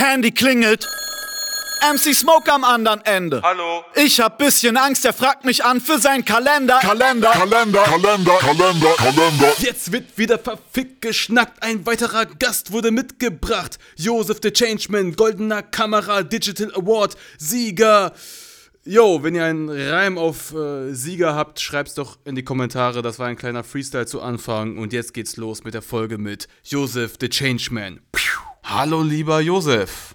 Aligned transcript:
Handy 0.00 0.30
klingelt. 0.30 0.88
MC 1.82 2.14
Smoke 2.14 2.50
am 2.50 2.64
anderen 2.64 3.02
Ende. 3.04 3.42
Hallo. 3.42 3.84
Ich 3.94 4.18
hab 4.18 4.38
bisschen 4.38 4.78
Angst, 4.78 5.04
er 5.04 5.12
fragt 5.12 5.44
mich 5.44 5.62
an 5.62 5.80
für 5.80 5.98
seinen 5.98 6.24
Kalender. 6.24 6.78
Kalender, 6.80 7.30
Kalender, 7.30 7.82
Kalender, 7.82 8.38
Kalender, 8.38 8.94
Kalender. 8.96 9.52
Jetzt 9.58 9.92
wird 9.92 10.16
wieder 10.16 10.38
verfickt 10.38 11.02
geschnackt. 11.02 11.62
Ein 11.62 11.84
weiterer 11.84 12.24
Gast 12.24 12.72
wurde 12.72 12.90
mitgebracht. 12.90 13.78
Joseph 13.96 14.38
the 14.42 14.50
Changeman, 14.50 15.16
Goldener 15.16 15.62
Kamera 15.62 16.22
Digital 16.22 16.72
Award, 16.74 17.16
Sieger. 17.38 18.12
Yo, 18.84 19.22
wenn 19.22 19.34
ihr 19.34 19.44
einen 19.44 19.68
Reim 19.68 20.16
auf 20.16 20.54
äh, 20.54 20.94
Sieger 20.94 21.34
habt, 21.34 21.60
schreibt's 21.60 21.94
doch 21.94 22.18
in 22.24 22.34
die 22.34 22.42
Kommentare. 22.42 23.02
Das 23.02 23.18
war 23.18 23.26
ein 23.26 23.36
kleiner 23.36 23.64
Freestyle 23.64 24.06
zu 24.06 24.22
Anfang. 24.22 24.78
Und 24.78 24.94
jetzt 24.94 25.12
geht's 25.12 25.36
los 25.36 25.64
mit 25.64 25.74
der 25.74 25.82
Folge 25.82 26.16
mit 26.16 26.48
Joseph 26.64 27.16
the 27.20 27.28
Changeman. 27.28 28.00
Hallo, 28.72 29.02
lieber 29.02 29.40
Joseph. 29.40 30.14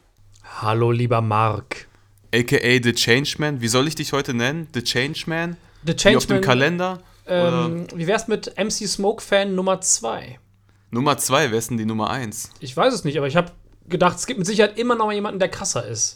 Hallo, 0.61 0.89
lieber 0.89 1.19
Mark. 1.19 1.89
AKA 2.33 2.79
The 2.81 2.93
Changeman. 2.93 3.59
Wie 3.59 3.67
soll 3.67 3.85
ich 3.85 3.95
dich 3.95 4.13
heute 4.13 4.33
nennen? 4.33 4.69
The 4.73 4.81
Changeman? 4.81 5.57
The 5.85 5.91
Wie 5.91 6.15
auf 6.15 6.25
dem 6.25 6.35
Changeman. 6.37 6.41
Kalender? 6.41 7.01
Ähm, 7.27 7.85
wie 7.93 8.07
wär's 8.07 8.29
mit 8.29 8.57
MC 8.57 8.87
Smoke 8.87 9.21
Fan 9.21 9.55
Nummer 9.55 9.81
2? 9.81 10.39
Nummer 10.89 11.17
zwei, 11.17 11.51
wer 11.51 11.59
ist 11.59 11.69
denn 11.69 11.77
die 11.77 11.85
Nummer 11.85 12.09
eins? 12.09 12.49
Ich 12.61 12.77
weiß 12.77 12.93
es 12.93 13.03
nicht, 13.03 13.17
aber 13.17 13.27
ich 13.27 13.35
habe 13.35 13.51
gedacht, 13.89 14.15
es 14.15 14.25
gibt 14.25 14.39
mit 14.39 14.47
Sicherheit 14.47 14.79
immer 14.79 14.95
noch 14.95 15.07
mal 15.07 15.13
jemanden, 15.15 15.39
der 15.39 15.49
krasser 15.49 15.85
ist. 15.85 16.15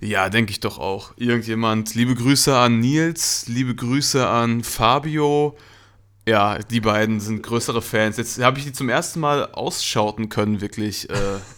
Ja, 0.00 0.30
denke 0.30 0.50
ich 0.50 0.58
doch 0.58 0.80
auch. 0.80 1.12
Irgendjemand. 1.16 1.94
Liebe 1.94 2.16
Grüße 2.16 2.58
an 2.58 2.80
Nils, 2.80 3.46
liebe 3.46 3.76
Grüße 3.76 4.26
an 4.26 4.64
Fabio. 4.64 5.56
Ja, 6.28 6.58
die 6.58 6.80
beiden 6.82 7.20
sind 7.20 7.42
größere 7.42 7.80
Fans. 7.80 8.18
Jetzt 8.18 8.38
habe 8.42 8.58
ich 8.58 8.66
die 8.66 8.72
zum 8.74 8.90
ersten 8.90 9.18
Mal 9.18 9.46
ausschauten 9.52 10.28
können, 10.28 10.60
wirklich. 10.60 11.08
Äh, 11.08 11.14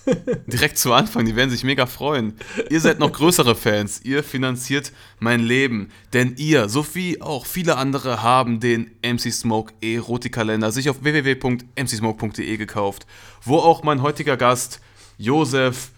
direkt 0.46 0.79
zu 0.79 0.93
Anfang. 0.93 1.24
Die 1.24 1.34
werden 1.34 1.51
sich 1.51 1.65
mega 1.65 1.87
freuen. 1.87 2.34
Ihr 2.70 2.80
seid 2.80 3.01
noch 3.01 3.10
größere 3.10 3.56
Fans. 3.56 4.01
Ihr 4.05 4.23
finanziert 4.23 4.93
mein 5.19 5.40
Leben. 5.40 5.88
Denn 6.12 6.35
ihr, 6.37 6.68
sowie 6.68 7.21
auch 7.21 7.46
viele 7.46 7.79
andere, 7.79 8.23
haben 8.23 8.60
den 8.60 8.93
MC 9.02 9.32
Smoke 9.32 9.74
Erotikkalender 9.80 10.71
sich 10.71 10.88
auf 10.88 11.02
www.mcsmoke.de 11.02 12.57
gekauft. 12.57 13.09
Wo 13.43 13.57
auch 13.57 13.82
mein 13.82 14.02
heutiger 14.02 14.37
Gast, 14.37 14.80
Josef, 15.18 15.90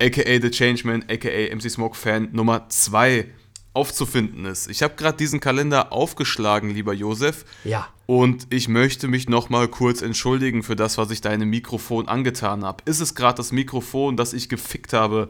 aka 0.00 0.40
The 0.40 0.50
Changeman, 0.50 1.04
aka 1.10 1.54
MC 1.54 1.70
Smoke 1.70 1.94
Fan 1.94 2.30
Nummer 2.32 2.70
2 2.70 3.26
aufzufinden 3.74 4.44
ist. 4.46 4.68
Ich 4.70 4.82
habe 4.82 4.94
gerade 4.94 5.16
diesen 5.18 5.40
Kalender 5.40 5.92
aufgeschlagen, 5.92 6.70
lieber 6.70 6.92
Josef. 6.94 7.44
Ja. 7.64 7.88
Und 8.06 8.46
ich 8.50 8.68
möchte 8.68 9.08
mich 9.08 9.28
nochmal 9.28 9.68
kurz 9.68 10.00
entschuldigen 10.00 10.62
für 10.62 10.76
das, 10.76 10.96
was 10.96 11.10
ich 11.10 11.20
deinem 11.20 11.50
Mikrofon 11.50 12.06
angetan 12.08 12.64
habe. 12.64 12.82
Ist 12.86 13.00
es 13.00 13.14
gerade 13.14 13.36
das 13.36 13.50
Mikrofon, 13.52 14.16
das 14.16 14.32
ich 14.32 14.48
gefickt 14.48 14.92
habe, 14.92 15.28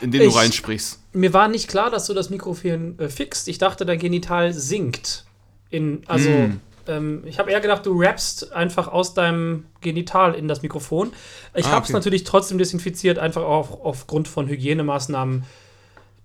in 0.00 0.10
dem 0.12 0.22
Ich- 0.22 0.32
du 0.32 0.38
reinsprichst? 0.38 1.00
Mir 1.12 1.32
war 1.32 1.48
nicht 1.48 1.68
klar, 1.68 1.90
dass 1.90 2.06
du 2.06 2.14
das 2.14 2.30
Mikrofon 2.30 2.98
äh, 2.98 3.08
fixt. 3.08 3.48
Ich 3.48 3.58
dachte, 3.58 3.84
dein 3.84 3.98
Genital 3.98 4.52
sinkt. 4.52 5.24
In, 5.70 6.02
also, 6.06 6.28
Hm. 6.28 6.60
ähm, 6.86 7.22
ich 7.26 7.38
habe 7.40 7.50
eher 7.50 7.60
gedacht, 7.60 7.84
du 7.84 7.98
rappst 8.00 8.52
einfach 8.52 8.86
aus 8.88 9.14
deinem 9.14 9.64
Genital 9.80 10.34
in 10.34 10.46
das 10.46 10.62
Mikrofon. 10.62 11.12
Ich 11.54 11.66
Ah, 11.66 11.70
habe 11.72 11.82
es 11.84 11.90
okay. 11.90 11.94
natürlich 11.94 12.22
trotzdem 12.24 12.58
desinfiziert, 12.58 13.18
einfach 13.18 13.42
auch 13.42 13.84
aufgrund 13.84 14.28
von 14.28 14.46
Hygienemaßnahmen, 14.48 15.44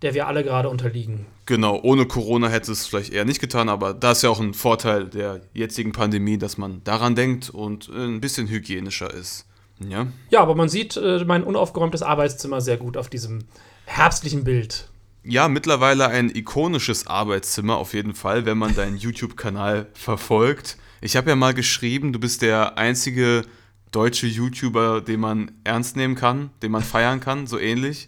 der 0.05 0.13
wir 0.13 0.27
alle 0.27 0.43
gerade 0.43 0.69
unterliegen. 0.69 1.25
Genau, 1.47 1.79
ohne 1.81 2.05
Corona 2.05 2.47
hätte 2.47 2.71
es 2.71 2.85
vielleicht 2.85 3.11
eher 3.11 3.25
nicht 3.25 3.41
getan, 3.41 3.69
aber 3.69 3.95
da 3.95 4.11
ist 4.11 4.21
ja 4.21 4.29
auch 4.29 4.39
ein 4.39 4.53
Vorteil 4.53 5.05
der 5.05 5.41
jetzigen 5.53 5.93
Pandemie, 5.93 6.37
dass 6.37 6.59
man 6.59 6.83
daran 6.83 7.15
denkt 7.15 7.49
und 7.49 7.89
äh, 7.89 8.05
ein 8.05 8.21
bisschen 8.21 8.47
hygienischer 8.47 9.11
ist. 9.11 9.47
Ja. 9.79 10.05
Ja, 10.29 10.41
aber 10.41 10.53
man 10.53 10.69
sieht 10.69 10.95
äh, 10.95 11.25
mein 11.25 11.43
unaufgeräumtes 11.43 12.03
Arbeitszimmer 12.03 12.61
sehr 12.61 12.77
gut 12.77 12.97
auf 12.97 13.09
diesem 13.09 13.45
herbstlichen 13.85 14.43
Bild. 14.43 14.89
Ja, 15.23 15.47
mittlerweile 15.47 16.07
ein 16.07 16.29
ikonisches 16.29 17.07
Arbeitszimmer 17.07 17.77
auf 17.77 17.95
jeden 17.95 18.13
Fall, 18.13 18.45
wenn 18.45 18.59
man 18.59 18.75
deinen 18.75 18.97
YouTube-Kanal 18.99 19.87
verfolgt. 19.95 20.77
Ich 21.01 21.15
habe 21.15 21.31
ja 21.31 21.35
mal 21.35 21.55
geschrieben, 21.55 22.13
du 22.13 22.19
bist 22.19 22.43
der 22.43 22.77
einzige 22.77 23.43
deutsche 23.91 24.27
YouTuber, 24.27 25.01
den 25.01 25.19
man 25.19 25.51
ernst 25.63 25.95
nehmen 25.95 26.13
kann, 26.13 26.51
den 26.61 26.71
man 26.71 26.83
feiern 26.83 27.21
kann, 27.21 27.47
so 27.47 27.57
ähnlich. 27.57 28.07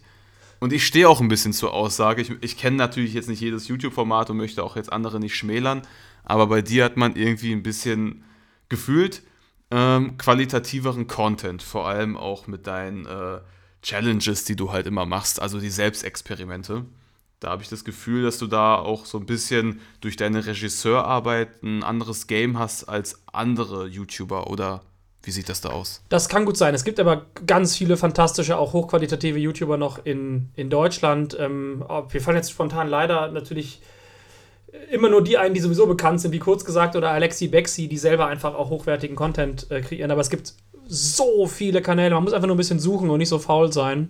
Und 0.60 0.72
ich 0.72 0.86
stehe 0.86 1.08
auch 1.08 1.20
ein 1.20 1.28
bisschen 1.28 1.52
zur 1.52 1.72
Aussage. 1.72 2.22
Ich, 2.22 2.32
ich 2.40 2.56
kenne 2.56 2.76
natürlich 2.76 3.14
jetzt 3.14 3.28
nicht 3.28 3.40
jedes 3.40 3.68
YouTube-Format 3.68 4.30
und 4.30 4.36
möchte 4.36 4.64
auch 4.64 4.76
jetzt 4.76 4.92
andere 4.92 5.20
nicht 5.20 5.36
schmälern, 5.36 5.82
aber 6.24 6.46
bei 6.48 6.62
dir 6.62 6.84
hat 6.84 6.96
man 6.96 7.16
irgendwie 7.16 7.52
ein 7.52 7.62
bisschen 7.62 8.24
gefühlt 8.68 9.22
ähm, 9.70 10.16
qualitativeren 10.18 11.06
Content, 11.06 11.62
vor 11.62 11.88
allem 11.88 12.16
auch 12.16 12.46
mit 12.46 12.66
deinen 12.66 13.06
äh, 13.06 13.40
Challenges, 13.82 14.44
die 14.44 14.56
du 14.56 14.72
halt 14.72 14.86
immer 14.86 15.06
machst, 15.06 15.40
also 15.40 15.60
die 15.60 15.70
Selbstexperimente. 15.70 16.84
Da 17.40 17.50
habe 17.50 17.62
ich 17.62 17.68
das 17.68 17.84
Gefühl, 17.84 18.24
dass 18.24 18.38
du 18.38 18.46
da 18.48 18.74
auch 18.76 19.06
so 19.06 19.18
ein 19.18 19.26
bisschen 19.26 19.80
durch 20.00 20.16
deine 20.16 20.44
Regisseurarbeit 20.44 21.62
ein 21.62 21.84
anderes 21.84 22.26
Game 22.26 22.58
hast 22.58 22.84
als 22.84 23.22
andere 23.32 23.86
YouTuber 23.86 24.50
oder 24.50 24.82
wie 25.28 25.32
sieht 25.32 25.50
das 25.50 25.60
da 25.60 25.68
aus? 25.68 26.00
Das 26.08 26.30
kann 26.30 26.46
gut 26.46 26.56
sein. 26.56 26.74
Es 26.74 26.84
gibt 26.84 26.98
aber 26.98 27.26
ganz 27.46 27.76
viele 27.76 27.98
fantastische, 27.98 28.56
auch 28.56 28.72
hochqualitative 28.72 29.38
YouTuber 29.38 29.76
noch 29.76 30.02
in, 30.02 30.48
in 30.56 30.70
Deutschland. 30.70 31.36
Ähm, 31.38 31.84
wir 32.08 32.20
fallen 32.22 32.38
jetzt 32.38 32.50
spontan 32.50 32.88
leider 32.88 33.30
natürlich 33.30 33.82
immer 34.90 35.10
nur 35.10 35.22
die 35.22 35.36
ein, 35.36 35.52
die 35.52 35.60
sowieso 35.60 35.86
bekannt 35.86 36.22
sind, 36.22 36.32
wie 36.32 36.38
kurz 36.38 36.64
gesagt, 36.64 36.96
oder 36.96 37.10
Alexi 37.10 37.48
Bexi, 37.48 37.88
die 37.88 37.98
selber 37.98 38.26
einfach 38.28 38.54
auch 38.54 38.70
hochwertigen 38.70 39.16
Content 39.16 39.70
äh, 39.70 39.82
kreieren. 39.82 40.10
Aber 40.10 40.22
es 40.22 40.30
gibt 40.30 40.54
so 40.86 41.46
viele 41.46 41.82
Kanäle. 41.82 42.14
Man 42.14 42.24
muss 42.24 42.32
einfach 42.32 42.46
nur 42.46 42.56
ein 42.56 42.58
bisschen 42.58 42.80
suchen 42.80 43.10
und 43.10 43.18
nicht 43.18 43.28
so 43.28 43.38
faul 43.38 43.70
sein, 43.70 44.08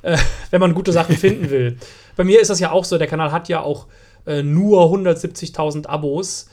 äh, 0.00 0.16
wenn 0.50 0.62
man 0.62 0.72
gute 0.72 0.92
Sachen 0.92 1.14
finden 1.14 1.50
will. 1.50 1.76
Bei 2.16 2.24
mir 2.24 2.40
ist 2.40 2.48
das 2.48 2.58
ja 2.58 2.70
auch 2.70 2.86
so. 2.86 2.96
Der 2.96 3.06
Kanal 3.06 3.32
hat 3.32 3.50
ja 3.50 3.60
auch 3.60 3.86
äh, 4.26 4.42
nur 4.42 4.84
170.000 4.84 5.88
Abos 5.88 6.48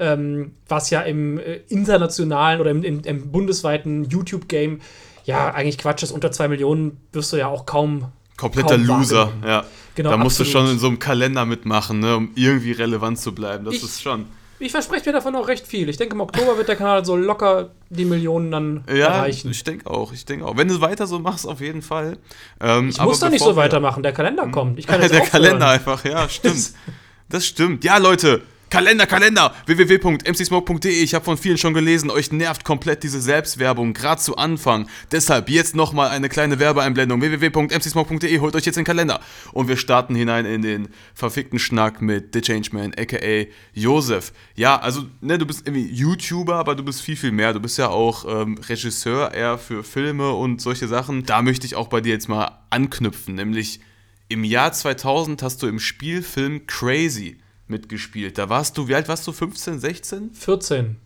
ähm, 0.00 0.52
was 0.68 0.90
ja 0.90 1.02
im 1.02 1.38
äh, 1.38 1.60
internationalen 1.68 2.60
oder 2.60 2.70
im, 2.70 2.82
im, 2.82 3.00
im 3.00 3.30
bundesweiten 3.30 4.04
YouTube-Game 4.04 4.80
ja 5.24 5.52
eigentlich 5.54 5.78
Quatsch 5.78 6.02
ist. 6.02 6.10
Unter 6.10 6.32
2 6.32 6.48
Millionen 6.48 6.96
wirst 7.12 7.32
du 7.32 7.36
ja 7.36 7.46
auch 7.48 7.66
kaum. 7.66 8.06
Kompletter 8.36 8.76
kaum 8.76 8.86
Loser, 8.86 9.32
ja. 9.46 9.64
Genau, 9.94 10.10
da 10.10 10.16
musst 10.16 10.38
du 10.38 10.44
absolut. 10.44 10.66
schon 10.66 10.72
in 10.74 10.78
so 10.80 10.86
einem 10.88 10.98
Kalender 10.98 11.44
mitmachen, 11.44 12.00
ne, 12.00 12.16
um 12.16 12.30
irgendwie 12.34 12.72
relevant 12.72 13.18
zu 13.18 13.34
bleiben. 13.34 13.64
Das 13.66 13.74
Ich- 13.74 13.82
ist 13.84 14.00
schon. 14.02 14.24
Ich 14.62 14.72
verspreche 14.72 15.06
mir 15.08 15.14
davon 15.14 15.34
auch 15.36 15.48
recht 15.48 15.66
viel. 15.66 15.88
Ich 15.88 15.96
denke, 15.96 16.14
im 16.14 16.20
Oktober 16.20 16.58
wird 16.58 16.68
der 16.68 16.76
Kanal 16.76 17.02
so 17.02 17.16
locker 17.16 17.70
die 17.88 18.04
Millionen 18.04 18.50
dann 18.50 18.84
Ja, 18.88 19.06
erreichen. 19.06 19.50
ich 19.50 19.64
denke 19.64 19.88
auch, 19.90 20.12
ich 20.12 20.26
denke 20.26 20.44
auch. 20.44 20.54
Wenn 20.58 20.68
du 20.68 20.82
weiter 20.82 21.06
so 21.06 21.18
machst, 21.18 21.48
auf 21.48 21.62
jeden 21.62 21.80
Fall. 21.80 22.18
Ähm, 22.60 22.90
Ich 22.90 23.00
muss 23.00 23.20
doch 23.20 23.30
nicht 23.30 23.42
so 23.42 23.56
weitermachen. 23.56 24.02
Der 24.02 24.12
Kalender 24.12 24.46
kommt. 24.48 24.78
Ich 24.78 24.86
kann 24.86 25.00
jetzt 25.00 25.12
Der 25.14 25.22
aufhören. 25.22 25.42
Kalender 25.44 25.68
einfach, 25.68 26.04
ja, 26.04 26.28
stimmt. 26.28 26.72
Das 27.30 27.46
stimmt. 27.46 27.84
Ja, 27.84 27.96
Leute, 27.98 28.42
Kalender, 28.70 29.06
Kalender, 29.06 29.52
www.mcsmoke.de. 29.66 31.02
Ich 31.02 31.12
habe 31.14 31.24
von 31.24 31.36
vielen 31.36 31.58
schon 31.58 31.74
gelesen, 31.74 32.08
euch 32.08 32.30
nervt 32.30 32.64
komplett 32.64 33.02
diese 33.02 33.20
Selbstwerbung, 33.20 33.94
gerade 33.94 34.20
zu 34.20 34.36
Anfang. 34.36 34.88
Deshalb 35.10 35.50
jetzt 35.50 35.74
nochmal 35.74 36.10
eine 36.10 36.28
kleine 36.28 36.60
Werbeeinblendung. 36.60 37.20
www.mcsmoke.de, 37.20 38.38
holt 38.38 38.54
euch 38.54 38.64
jetzt 38.64 38.76
den 38.76 38.84
Kalender. 38.84 39.18
Und 39.52 39.66
wir 39.66 39.76
starten 39.76 40.14
hinein 40.14 40.46
in 40.46 40.62
den 40.62 40.88
verfickten 41.14 41.58
Schnack 41.58 42.00
mit 42.00 42.32
The 42.32 42.42
Changeman, 42.42 42.94
aka 42.96 43.46
Josef. 43.74 44.32
Ja, 44.54 44.78
also, 44.78 45.02
ne, 45.20 45.36
du 45.36 45.46
bist 45.46 45.66
irgendwie 45.66 45.92
YouTuber, 45.92 46.54
aber 46.54 46.76
du 46.76 46.84
bist 46.84 47.02
viel, 47.02 47.16
viel 47.16 47.32
mehr. 47.32 47.52
Du 47.52 47.58
bist 47.58 47.76
ja 47.76 47.88
auch 47.88 48.24
ähm, 48.24 48.56
Regisseur 48.68 49.34
eher 49.34 49.58
für 49.58 49.82
Filme 49.82 50.30
und 50.30 50.60
solche 50.60 50.86
Sachen. 50.86 51.26
Da 51.26 51.42
möchte 51.42 51.66
ich 51.66 51.74
auch 51.74 51.88
bei 51.88 52.00
dir 52.00 52.12
jetzt 52.12 52.28
mal 52.28 52.60
anknüpfen, 52.70 53.34
nämlich 53.34 53.80
im 54.28 54.44
Jahr 54.44 54.72
2000 54.72 55.42
hast 55.42 55.60
du 55.60 55.66
im 55.66 55.80
Spielfilm 55.80 56.68
Crazy 56.68 57.38
mitgespielt. 57.70 58.38
Da 58.38 58.48
warst 58.48 58.76
du, 58.76 58.88
wie 58.88 58.94
alt 58.94 59.08
warst 59.08 59.26
du? 59.26 59.32
15, 59.32 59.78
16? 59.80 60.30
14. 60.34 60.96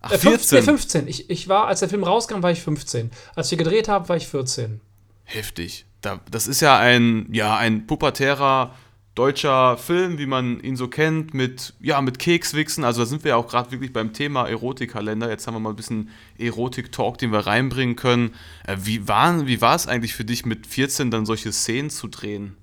Ach, 0.00 0.12
Äh, 0.12 0.18
15, 0.18 0.38
14. 0.38 0.58
nee, 0.58 0.62
15. 0.64 1.08
Ich, 1.08 1.30
ich 1.30 1.48
war, 1.48 1.66
als 1.66 1.80
der 1.80 1.88
Film 1.88 2.04
rauskam, 2.04 2.42
war 2.42 2.50
ich 2.50 2.62
15. 2.62 3.10
Als 3.34 3.50
wir 3.50 3.58
gedreht 3.58 3.88
haben, 3.88 4.08
war 4.08 4.16
ich 4.16 4.26
14. 4.28 4.80
Heftig. 5.24 5.84
Da, 6.00 6.20
das 6.30 6.46
ist 6.46 6.60
ja 6.60 6.78
ein, 6.78 7.28
ja, 7.32 7.56
ein 7.56 7.86
pubertärer 7.86 8.74
deutscher 9.14 9.76
Film, 9.76 10.18
wie 10.18 10.26
man 10.26 10.58
ihn 10.60 10.74
so 10.74 10.88
kennt, 10.88 11.34
mit, 11.34 11.74
ja, 11.80 12.00
mit 12.00 12.18
Kekswichsen. 12.18 12.82
Also 12.82 13.02
da 13.02 13.06
sind 13.06 13.24
wir 13.24 13.30
ja 13.30 13.36
auch 13.36 13.46
gerade 13.46 13.70
wirklich 13.70 13.92
beim 13.92 14.12
Thema 14.12 14.48
Erotikkalender. 14.48 15.28
Jetzt 15.28 15.46
haben 15.46 15.54
wir 15.54 15.60
mal 15.60 15.70
ein 15.70 15.76
bisschen 15.76 16.08
Erotik-Talk, 16.38 17.18
den 17.18 17.30
wir 17.30 17.40
reinbringen 17.40 17.94
können. 17.94 18.34
Äh, 18.66 18.78
wie, 18.80 19.06
war, 19.06 19.46
wie 19.46 19.60
war 19.60 19.76
es 19.76 19.86
eigentlich 19.86 20.14
für 20.14 20.24
dich, 20.24 20.46
mit 20.46 20.66
14 20.66 21.10
dann 21.10 21.26
solche 21.26 21.52
Szenen 21.52 21.90
zu 21.90 22.08
drehen 22.08 22.56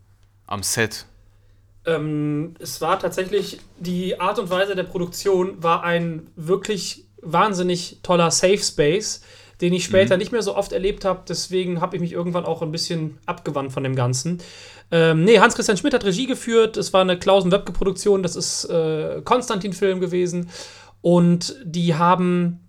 am 0.47 0.63
Set? 0.63 1.05
Ähm, 1.85 2.55
es 2.59 2.81
war 2.81 2.99
tatsächlich, 2.99 3.59
die 3.79 4.19
Art 4.19 4.39
und 4.39 4.49
Weise 4.49 4.75
der 4.75 4.83
Produktion 4.83 5.61
war 5.63 5.83
ein 5.83 6.27
wirklich 6.35 7.05
wahnsinnig 7.21 7.99
toller 8.03 8.31
Safe 8.31 8.57
Space, 8.57 9.21
den 9.61 9.73
ich 9.73 9.83
später 9.83 10.15
nicht 10.15 10.31
mehr 10.31 10.41
so 10.41 10.55
oft 10.55 10.71
erlebt 10.71 11.03
habe. 11.03 11.23
Deswegen 11.27 11.81
habe 11.81 11.95
ich 11.95 12.01
mich 12.01 12.13
irgendwann 12.13 12.45
auch 12.45 12.61
ein 12.61 12.71
bisschen 12.71 13.17
abgewandt 13.25 13.73
von 13.73 13.83
dem 13.83 13.95
Ganzen. 13.95 14.41
Ähm, 14.91 15.23
nee, 15.23 15.39
Hans-Christian 15.39 15.77
Schmidt 15.77 15.93
hat 15.93 16.05
Regie 16.05 16.27
geführt. 16.27 16.77
Es 16.77 16.93
war 16.93 17.01
eine 17.01 17.19
Klausen-Webke-Produktion. 17.19 18.23
Das 18.23 18.35
ist 18.35 18.65
äh, 18.65 19.21
Konstantin-Film 19.23 19.99
gewesen. 19.99 20.49
Und 21.01 21.57
die 21.63 21.95
haben 21.95 22.61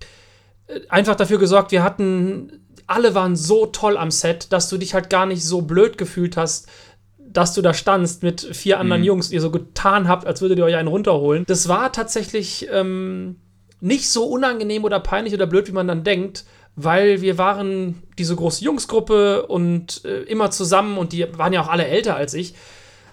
äh, 0.67 0.81
einfach 0.89 1.15
dafür 1.15 1.39
gesorgt, 1.39 1.73
wir 1.73 1.83
hatten 1.83 2.61
alle 2.91 3.15
waren 3.15 3.37
so 3.37 3.67
toll 3.67 3.97
am 3.97 4.11
Set, 4.11 4.53
dass 4.53 4.69
du 4.69 4.77
dich 4.77 4.95
halt 4.95 5.11
gar 5.11 5.25
nicht 5.25 5.45
so 5.45 5.63
blöd 5.63 5.97
gefühlt 5.97 6.37
hast, 6.37 6.67
dass 7.33 7.55
du 7.55 7.63
da 7.63 7.75
standst 7.75 8.23
mit 8.23 8.41
vier 8.41 8.81
anderen 8.81 9.05
Jungs, 9.05 9.31
ihr 9.31 9.41
so 9.41 9.51
getan 9.51 10.09
habt, 10.09 10.27
als 10.27 10.41
würdet 10.41 10.59
ihr 10.59 10.65
euch 10.65 10.77
einen 10.77 10.89
runterholen. 10.89 11.45
Das 11.47 11.69
war 11.69 11.93
tatsächlich 11.93 12.69
ähm, 12.73 13.37
nicht 13.81 14.09
so 14.11 14.25
unangenehm 14.25 14.85
oder 14.85 15.01
peinlich 15.01 15.35
oder 15.35 15.47
blöd, 15.47 15.69
wie 15.69 15.73
man 15.73 15.89
dann 15.89 16.05
denkt, 16.05 16.45
weil 16.77 17.21
wir 17.21 17.39
waren 17.39 18.03
diese 18.19 18.35
große 18.35 18.65
Jungsgruppe 18.65 19.47
und 19.47 20.05
äh, 20.05 20.23
immer 20.23 20.51
zusammen 20.51 20.99
und 20.99 21.13
die 21.13 21.27
waren 21.37 21.53
ja 21.53 21.63
auch 21.63 21.69
alle 21.69 21.87
älter 21.87 22.17
als 22.17 22.35
ich. 22.35 22.55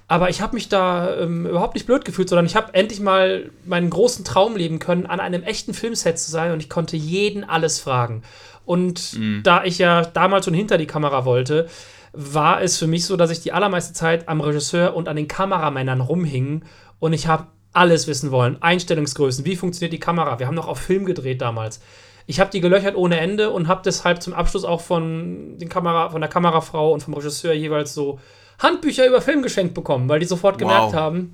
Aber 0.09 0.29
ich 0.29 0.41
habe 0.41 0.55
mich 0.55 0.69
da 0.69 1.17
ähm, 1.17 1.45
überhaupt 1.45 1.73
nicht 1.73 1.85
blöd 1.85 2.05
gefühlt, 2.05 2.29
sondern 2.29 2.45
ich 2.45 2.55
habe 2.55 2.73
endlich 2.73 3.01
mal 3.01 3.51
meinen 3.65 3.89
großen 3.89 4.23
Traum 4.23 4.55
leben 4.55 4.79
können, 4.79 5.05
an 5.05 5.19
einem 5.19 5.43
echten 5.43 5.73
Filmset 5.73 6.17
zu 6.17 6.31
sein 6.31 6.53
und 6.53 6.61
ich 6.61 6.69
konnte 6.69 6.95
jeden 6.95 7.43
alles 7.43 7.79
fragen. 7.79 8.23
Und 8.63 9.17
da 9.43 9.63
ich 9.63 9.77
ja 9.77 10.03
damals 10.03 10.45
schon 10.45 10.53
hinter 10.53 10.77
die 10.77 10.87
Kamera 10.87 11.23
wollte, 11.23 11.67
war 12.13 12.61
es 12.61 12.77
für 12.77 12.87
mich 12.87 13.05
so, 13.05 13.15
dass 13.17 13.31
ich 13.31 13.41
die 13.41 13.51
allermeiste 13.51 13.93
Zeit 13.93 14.27
am 14.27 14.41
Regisseur 14.41 14.95
und 14.95 15.07
an 15.07 15.15
den 15.15 15.27
Kameramännern 15.27 16.01
rumhing 16.01 16.63
und 16.99 17.13
ich 17.13 17.27
habe 17.27 17.47
alles 17.73 18.07
wissen 18.07 18.31
wollen. 18.31 18.61
Einstellungsgrößen, 18.61 19.45
wie 19.45 19.55
funktioniert 19.55 19.93
die 19.93 19.99
Kamera? 19.99 20.39
Wir 20.39 20.47
haben 20.47 20.55
noch 20.55 20.67
auf 20.67 20.79
Film 20.79 21.05
gedreht 21.05 21.41
damals. 21.41 21.79
Ich 22.25 22.39
habe 22.39 22.49
die 22.49 22.59
gelöchert 22.59 22.95
ohne 22.95 23.19
Ende 23.19 23.51
und 23.51 23.67
habe 23.67 23.81
deshalb 23.85 24.21
zum 24.21 24.33
Abschluss 24.33 24.65
auch 24.65 24.81
von, 24.81 25.57
den 25.57 25.69
Kamera, 25.69 26.09
von 26.09 26.19
der 26.21 26.29
Kamerafrau 26.29 26.91
und 26.91 27.01
vom 27.03 27.13
Regisseur 27.13 27.53
jeweils 27.53 27.93
so 27.93 28.19
Handbücher 28.59 29.07
über 29.07 29.21
Film 29.21 29.41
geschenkt 29.43 29.73
bekommen, 29.73 30.09
weil 30.09 30.19
die 30.19 30.25
sofort 30.25 30.57
gemerkt 30.57 30.87
Wow. 30.87 30.93
haben, 30.93 31.33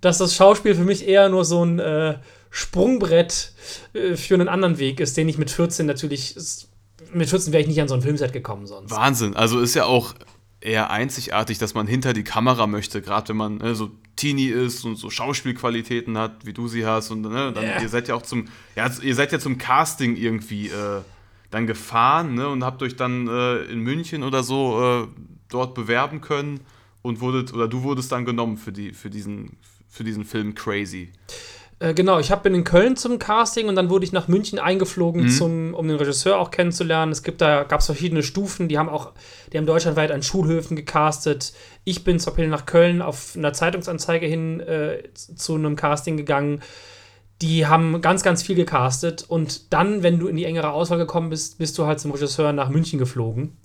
dass 0.00 0.18
das 0.18 0.34
Schauspiel 0.34 0.74
für 0.74 0.84
mich 0.84 1.08
eher 1.08 1.28
nur 1.28 1.44
so 1.44 1.64
ein 1.64 1.78
äh, 1.78 2.18
Sprungbrett 2.50 3.52
äh, 3.94 4.14
für 4.14 4.34
einen 4.34 4.48
anderen 4.48 4.78
Weg 4.78 5.00
ist, 5.00 5.16
den 5.16 5.28
ich 5.28 5.38
mit 5.38 5.50
14 5.50 5.86
natürlich. 5.86 6.36
Mit 7.12 7.28
14 7.28 7.52
wäre 7.52 7.62
ich 7.62 7.68
nicht 7.68 7.80
an 7.80 7.88
so 7.88 7.94
ein 7.94 8.02
Filmset 8.02 8.32
gekommen 8.32 8.66
sonst. 8.66 8.90
Wahnsinn. 8.90 9.34
Also 9.36 9.60
ist 9.60 9.74
ja 9.74 9.84
auch 9.84 10.14
eher 10.60 10.90
einzigartig, 10.90 11.58
dass 11.58 11.74
man 11.74 11.86
hinter 11.86 12.12
die 12.12 12.24
Kamera 12.24 12.66
möchte, 12.66 13.00
gerade 13.00 13.28
wenn 13.30 13.36
man 13.36 13.56
ne, 13.58 13.74
so 13.74 13.90
Teenie 14.16 14.48
ist 14.48 14.84
und 14.84 14.96
so 14.96 15.08
Schauspielqualitäten 15.10 16.18
hat, 16.18 16.44
wie 16.44 16.52
du 16.52 16.66
sie 16.68 16.84
hast. 16.84 17.10
Und 17.10 17.22
ne, 17.22 17.52
dann, 17.52 17.64
Ja. 17.64 17.80
ihr 17.80 17.88
seid 17.88 18.08
ja 18.08 18.14
auch 18.14 18.22
zum, 18.22 18.46
ja, 18.74 18.90
ihr 19.02 19.14
seid 19.14 19.30
ja 19.32 19.38
zum 19.38 19.58
Casting 19.58 20.16
irgendwie 20.16 20.68
äh, 20.68 21.00
dann 21.50 21.66
gefahren 21.66 22.34
ne, 22.34 22.48
und 22.48 22.64
habt 22.64 22.82
euch 22.82 22.96
dann 22.96 23.28
äh, 23.28 23.58
in 23.64 23.80
München 23.80 24.22
oder 24.24 24.42
so 24.42 25.04
äh, 25.04 25.06
dort 25.48 25.74
bewerben 25.74 26.20
können 26.20 26.60
und 27.02 27.20
wurdet, 27.20 27.54
oder 27.54 27.68
du 27.68 27.82
wurdest 27.84 28.10
dann 28.10 28.24
genommen 28.24 28.56
für, 28.56 28.72
die, 28.72 28.92
für, 28.92 29.10
diesen, 29.10 29.56
für 29.88 30.02
diesen 30.04 30.24
Film 30.24 30.54
Crazy. 30.56 31.12
Äh, 31.80 31.94
genau, 31.94 32.18
ich 32.18 32.32
hab, 32.32 32.42
bin 32.42 32.54
in 32.54 32.64
Köln 32.64 32.96
zum 32.96 33.18
Casting 33.20 33.68
und 33.68 33.76
dann 33.76 33.88
wurde 33.88 34.04
ich 34.04 34.12
nach 34.12 34.26
München 34.26 34.58
eingeflogen, 34.58 35.24
Mhm. 35.24 35.28
zum, 35.28 35.74
um 35.74 35.86
den 35.86 35.96
Regisseur 35.96 36.38
auch 36.38 36.50
kennenzulernen. 36.50 37.12
Es 37.12 37.22
gibt 37.22 37.40
da 37.40 37.62
gab 37.62 37.80
es 37.80 37.86
verschiedene 37.86 38.22
Stufen, 38.24 38.68
die 38.68 38.78
haben 38.78 38.88
auch, 38.88 39.12
die 39.52 39.58
haben 39.58 39.66
deutschlandweit 39.66 40.10
an 40.10 40.22
Schulhöfen 40.22 40.76
gecastet. 40.76 41.52
Ich 41.84 42.02
bin 42.02 42.18
zur 42.18 42.32
Beispiel 42.32 42.48
nach 42.48 42.66
Köln 42.66 43.00
auf 43.00 43.34
einer 43.36 43.52
Zeitungsanzeige 43.52 44.26
hin 44.26 44.60
äh, 44.60 45.04
zu 45.14 45.54
einem 45.54 45.76
Casting 45.76 46.16
gegangen. 46.16 46.62
Die 47.42 47.66
haben 47.66 48.00
ganz, 48.00 48.24
ganz 48.24 48.42
viel 48.42 48.56
gecastet 48.56 49.24
und 49.28 49.72
dann, 49.72 50.02
wenn 50.02 50.18
du 50.18 50.26
in 50.26 50.36
die 50.36 50.44
engere 50.44 50.72
Auswahl 50.72 50.98
gekommen 50.98 51.30
bist, 51.30 51.58
bist 51.58 51.78
du 51.78 51.86
halt 51.86 52.00
zum 52.00 52.10
Regisseur 52.10 52.52
nach 52.52 52.68
München 52.70 52.98
geflogen. 52.98 53.56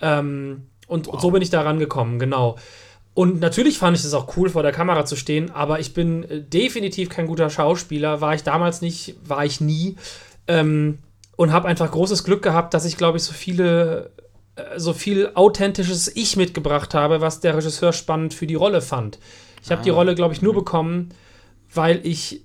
Ähm, 0.00 0.68
und, 0.86 1.08
und 1.08 1.20
so 1.20 1.30
bin 1.30 1.42
ich 1.42 1.50
da 1.50 1.60
rangekommen, 1.60 2.18
genau. 2.18 2.56
Und 3.16 3.40
natürlich 3.40 3.78
fand 3.78 3.96
ich 3.96 4.04
es 4.04 4.12
auch 4.12 4.36
cool, 4.36 4.50
vor 4.50 4.62
der 4.62 4.72
Kamera 4.72 5.06
zu 5.06 5.16
stehen, 5.16 5.50
aber 5.50 5.80
ich 5.80 5.94
bin 5.94 6.24
äh, 6.24 6.42
definitiv 6.42 7.08
kein 7.08 7.26
guter 7.26 7.48
Schauspieler. 7.48 8.20
War 8.20 8.34
ich 8.34 8.42
damals 8.42 8.82
nicht, 8.82 9.16
war 9.24 9.42
ich 9.42 9.58
nie. 9.58 9.96
Ähm, 10.46 10.98
und 11.34 11.50
habe 11.50 11.66
einfach 11.66 11.90
großes 11.90 12.24
Glück 12.24 12.42
gehabt, 12.42 12.74
dass 12.74 12.84
ich, 12.84 12.98
glaube 12.98 13.16
ich, 13.16 13.24
so 13.24 13.32
viele, 13.32 14.10
äh, 14.56 14.78
so 14.78 14.92
viel 14.92 15.30
authentisches 15.32 16.14
Ich 16.14 16.36
mitgebracht 16.36 16.92
habe, 16.92 17.22
was 17.22 17.40
der 17.40 17.56
Regisseur 17.56 17.94
spannend 17.94 18.34
für 18.34 18.46
die 18.46 18.54
Rolle 18.54 18.82
fand. 18.82 19.18
Ich 19.62 19.70
habe 19.70 19.82
die 19.82 19.88
Rolle, 19.88 20.14
glaube 20.14 20.34
ich, 20.34 20.42
nur 20.42 20.52
bekommen, 20.52 21.08
weil 21.72 22.00
ich 22.06 22.42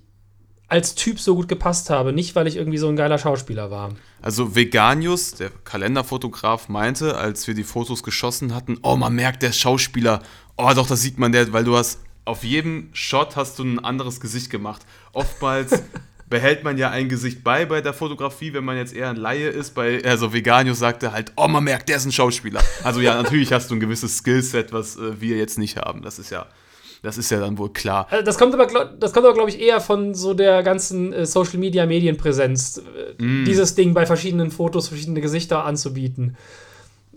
als 0.72 0.94
Typ 0.94 1.20
so 1.20 1.34
gut 1.34 1.48
gepasst 1.48 1.90
habe, 1.90 2.14
nicht 2.14 2.34
weil 2.34 2.46
ich 2.46 2.56
irgendwie 2.56 2.78
so 2.78 2.88
ein 2.88 2.96
geiler 2.96 3.18
Schauspieler 3.18 3.70
war. 3.70 3.90
Also 4.22 4.56
Veganius, 4.56 5.32
der 5.32 5.50
Kalenderfotograf, 5.50 6.70
meinte, 6.70 7.18
als 7.18 7.46
wir 7.46 7.52
die 7.52 7.62
Fotos 7.62 8.02
geschossen 8.02 8.54
hatten, 8.54 8.78
oh, 8.82 8.96
man 8.96 9.14
merkt, 9.14 9.42
der 9.42 9.52
Schauspieler. 9.52 10.22
Oh, 10.56 10.70
doch, 10.74 10.86
das 10.86 11.02
sieht 11.02 11.18
man, 11.18 11.32
der, 11.32 11.52
weil 11.52 11.64
du 11.64 11.76
hast 11.76 11.98
auf 12.24 12.44
jedem 12.44 12.88
Shot 12.92 13.36
hast 13.36 13.58
du 13.58 13.64
ein 13.64 13.78
anderes 13.84 14.20
Gesicht 14.20 14.48
gemacht. 14.50 14.82
Oftmals 15.12 15.82
behält 16.30 16.62
man 16.64 16.78
ja 16.78 16.90
ein 16.90 17.08
Gesicht 17.08 17.42
bei 17.42 17.66
bei 17.66 17.80
der 17.80 17.92
Fotografie, 17.92 18.52
wenn 18.52 18.64
man 18.64 18.76
jetzt 18.76 18.94
eher 18.94 19.10
ein 19.10 19.16
Laie 19.16 19.48
ist. 19.48 19.74
Bei, 19.74 20.02
also 20.04 20.32
Veganius 20.32 20.78
sagte 20.78 21.12
halt, 21.12 21.32
oh, 21.36 21.48
man 21.48 21.64
merkt, 21.64 21.88
der 21.88 21.96
ist 21.96 22.06
ein 22.06 22.12
Schauspieler. 22.12 22.62
Also 22.84 23.00
ja, 23.00 23.20
natürlich 23.20 23.52
hast 23.52 23.70
du 23.70 23.74
ein 23.74 23.80
gewisses 23.80 24.18
Skillset, 24.18 24.72
was 24.72 24.96
äh, 24.96 25.20
wir 25.20 25.36
jetzt 25.36 25.58
nicht 25.58 25.76
haben. 25.78 26.02
Das 26.02 26.18
ist 26.20 26.30
ja, 26.30 26.46
das 27.02 27.18
ist 27.18 27.30
ja 27.30 27.40
dann 27.40 27.58
wohl 27.58 27.72
klar. 27.72 28.06
Also 28.10 28.24
das 28.24 28.38
kommt 28.38 28.54
aber, 28.54 28.66
glaub- 28.66 29.00
das 29.00 29.12
kommt 29.12 29.26
aber, 29.26 29.34
glaube 29.34 29.50
ich, 29.50 29.58
eher 29.60 29.80
von 29.80 30.14
so 30.14 30.32
der 30.32 30.62
ganzen 30.62 31.12
äh, 31.12 31.26
Social 31.26 31.58
Media 31.58 31.86
Medienpräsenz, 31.86 32.78
äh, 32.78 33.14
dieses 33.18 33.74
Ding 33.74 33.94
bei 33.94 34.06
verschiedenen 34.06 34.50
Fotos 34.52 34.88
verschiedene 34.88 35.20
Gesichter 35.20 35.64
anzubieten. 35.64 36.36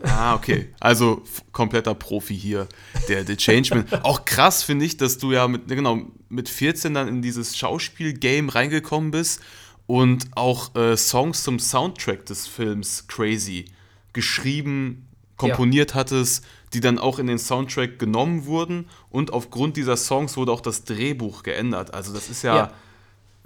Ah, 0.01 0.35
okay. 0.35 0.69
Also 0.79 1.23
kompletter 1.51 1.95
Profi 1.95 2.37
hier, 2.37 2.67
der, 3.07 3.23
der 3.23 3.37
Changeman. 3.37 3.85
Auch 4.03 4.25
krass 4.25 4.61
finde 4.63 4.85
ich, 4.85 4.97
dass 4.97 5.17
du 5.17 5.31
ja 5.31 5.47
mit, 5.47 5.67
genau, 5.67 6.01
mit 6.29 6.49
14 6.49 6.93
dann 6.93 7.07
in 7.07 7.21
dieses 7.21 7.55
Schauspiel-Game 7.57 8.49
reingekommen 8.49 9.11
bist 9.11 9.41
und 9.87 10.25
auch 10.35 10.75
äh, 10.75 10.97
Songs 10.97 11.43
zum 11.43 11.59
Soundtrack 11.59 12.25
des 12.25 12.45
Films 12.47 13.07
Crazy 13.07 13.65
geschrieben, 14.13 15.07
komponiert 15.37 15.93
hattest, 15.95 16.45
die 16.73 16.79
dann 16.79 16.97
auch 16.99 17.19
in 17.19 17.27
den 17.27 17.39
Soundtrack 17.39 17.99
genommen 17.99 18.45
wurden 18.45 18.87
und 19.09 19.31
aufgrund 19.33 19.77
dieser 19.77 19.97
Songs 19.97 20.35
wurde 20.37 20.51
auch 20.51 20.61
das 20.61 20.83
Drehbuch 20.85 21.43
geändert. 21.43 21.93
Also 21.93 22.13
das 22.13 22.29
ist 22.29 22.41
ja, 22.43 22.55
Ja. 22.55 22.71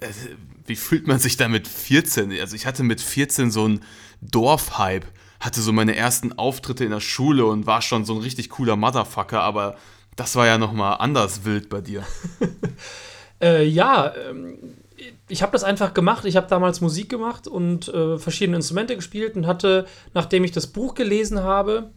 äh, 0.00 0.08
wie 0.66 0.76
fühlt 0.76 1.06
man 1.06 1.18
sich 1.18 1.36
da 1.36 1.48
mit 1.48 1.66
14? 1.68 2.32
Also 2.40 2.54
ich 2.56 2.66
hatte 2.66 2.82
mit 2.82 3.00
14 3.00 3.50
so 3.50 3.64
einen 3.64 3.80
Dorfhype, 4.20 5.06
hatte 5.40 5.60
so 5.60 5.72
meine 5.72 5.96
ersten 5.96 6.32
Auftritte 6.38 6.84
in 6.84 6.90
der 6.90 7.00
Schule 7.00 7.46
und 7.46 7.66
war 7.66 7.82
schon 7.82 8.04
so 8.04 8.14
ein 8.14 8.20
richtig 8.20 8.50
cooler 8.50 8.76
Motherfucker, 8.76 9.40
aber 9.40 9.76
das 10.16 10.36
war 10.36 10.46
ja 10.46 10.58
noch 10.58 10.72
mal 10.72 10.94
anders 10.94 11.44
wild 11.44 11.68
bei 11.68 11.80
dir. 11.80 12.04
Äh, 13.42 13.64
ja, 13.64 14.12
ähm, 14.28 14.58
ich 15.26 15.40
habe 15.40 15.52
das 15.52 15.64
einfach 15.64 15.94
gemacht. 15.94 16.26
Ich 16.26 16.36
habe 16.36 16.46
damals 16.46 16.82
Musik 16.82 17.08
gemacht 17.08 17.48
und 17.48 17.88
äh, 17.88 18.18
verschiedene 18.18 18.56
Instrumente 18.56 18.94
gespielt 18.96 19.34
und 19.34 19.46
hatte, 19.46 19.86
nachdem 20.12 20.44
ich 20.44 20.52
das 20.52 20.66
Buch 20.66 20.94
gelesen 20.94 21.42
habe, 21.42 21.90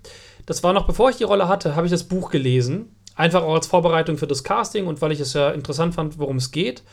das 0.45 0.63
war 0.63 0.71
noch 0.71 0.87
bevor 0.87 1.09
ich 1.09 1.17
die 1.17 1.25
Rolle 1.25 1.49
hatte, 1.49 1.75
habe 1.75 1.85
ich 1.85 1.91
das 1.91 2.05
Buch 2.05 2.29
gelesen. 2.29 2.95
Einfach 3.15 3.43
auch 3.43 3.55
als 3.55 3.67
Vorbereitung 3.67 4.17
für 4.17 4.25
das 4.25 4.45
Casting 4.45 4.87
und 4.87 5.01
weil 5.01 5.11
ich 5.11 5.19
es 5.19 5.33
ja 5.33 5.51
interessant 5.51 5.93
fand, 5.95 6.17
worum 6.17 6.37
es 6.37 6.51
geht. 6.51 6.83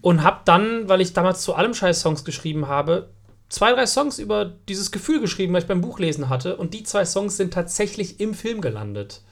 Und 0.00 0.22
habe 0.22 0.40
dann, 0.44 0.88
weil 0.88 1.00
ich 1.00 1.12
damals 1.12 1.42
zu 1.42 1.54
allem 1.54 1.74
Scheiß 1.74 2.00
Songs 2.00 2.24
geschrieben 2.24 2.68
habe, 2.68 3.10
zwei, 3.48 3.72
drei 3.72 3.86
Songs 3.86 4.18
über 4.18 4.44
dieses 4.68 4.90
Gefühl 4.90 5.20
geschrieben, 5.20 5.54
was 5.54 5.64
ich 5.64 5.68
beim 5.68 5.80
Buchlesen 5.80 6.28
hatte. 6.28 6.56
Und 6.56 6.74
die 6.74 6.82
zwei 6.82 7.04
Songs 7.04 7.36
sind 7.36 7.52
tatsächlich 7.52 8.20
im 8.20 8.34
Film 8.34 8.60
gelandet. 8.60 9.22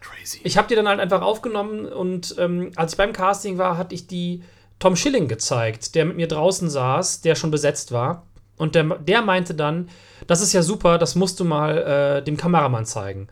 Crazy. 0.00 0.40
Ich 0.44 0.56
habe 0.56 0.68
die 0.68 0.74
dann 0.74 0.88
halt 0.88 1.00
einfach 1.00 1.22
aufgenommen 1.22 1.86
und 1.86 2.34
ähm, 2.38 2.72
als 2.76 2.92
ich 2.92 2.98
beim 2.98 3.12
Casting 3.12 3.58
war, 3.58 3.76
hatte 3.76 3.94
ich 3.94 4.06
die 4.06 4.42
Tom 4.78 4.96
Schilling 4.96 5.28
gezeigt, 5.28 5.94
der 5.94 6.06
mit 6.06 6.16
mir 6.16 6.28
draußen 6.28 6.70
saß, 6.70 7.20
der 7.20 7.34
schon 7.34 7.50
besetzt 7.50 7.92
war. 7.92 8.26
Und 8.56 8.74
der, 8.74 8.84
der 8.84 9.22
meinte 9.22 9.54
dann, 9.54 9.88
das 10.26 10.40
ist 10.40 10.52
ja 10.52 10.62
super, 10.62 10.98
das 10.98 11.14
musst 11.14 11.40
du 11.40 11.44
mal 11.44 11.78
äh, 11.78 12.22
dem 12.22 12.36
Kameramann 12.36 12.86
zeigen. 12.86 13.28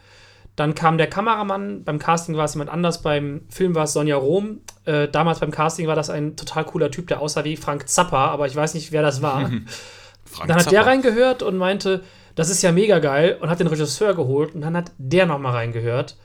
Dann 0.56 0.74
kam 0.74 0.98
der 0.98 1.06
Kameramann, 1.06 1.84
beim 1.84 1.98
Casting 1.98 2.36
war 2.36 2.44
es 2.44 2.54
jemand 2.54 2.70
anders, 2.70 3.02
beim 3.02 3.42
Film 3.48 3.74
war 3.74 3.84
es 3.84 3.92
Sonja 3.92 4.16
Rom. 4.16 4.60
Äh, 4.86 5.08
damals 5.08 5.38
beim 5.38 5.50
Casting 5.50 5.86
war 5.86 5.94
das 5.94 6.10
ein 6.10 6.34
total 6.34 6.64
cooler 6.64 6.90
Typ, 6.90 7.06
der 7.06 7.20
aussah 7.20 7.44
wie 7.44 7.56
Frank 7.56 7.88
Zappa, 7.88 8.26
aber 8.26 8.46
ich 8.46 8.56
weiß 8.56 8.74
nicht, 8.74 8.90
wer 8.90 9.02
das 9.02 9.22
war. 9.22 9.50
Frank 10.30 10.48
Dann 10.48 10.58
hat 10.58 10.66
der 10.66 10.80
Zappa. 10.80 10.90
reingehört 10.90 11.42
und 11.42 11.56
meinte, 11.56 12.02
das 12.34 12.50
ist 12.50 12.62
ja 12.62 12.72
mega 12.72 12.98
geil 12.98 13.36
und 13.40 13.50
hat 13.50 13.60
den 13.60 13.66
Regisseur 13.66 14.14
geholt 14.14 14.54
und 14.54 14.60
dann 14.60 14.76
hat 14.76 14.92
der 14.98 15.26
nochmal 15.26 15.54
reingehört 15.54 16.16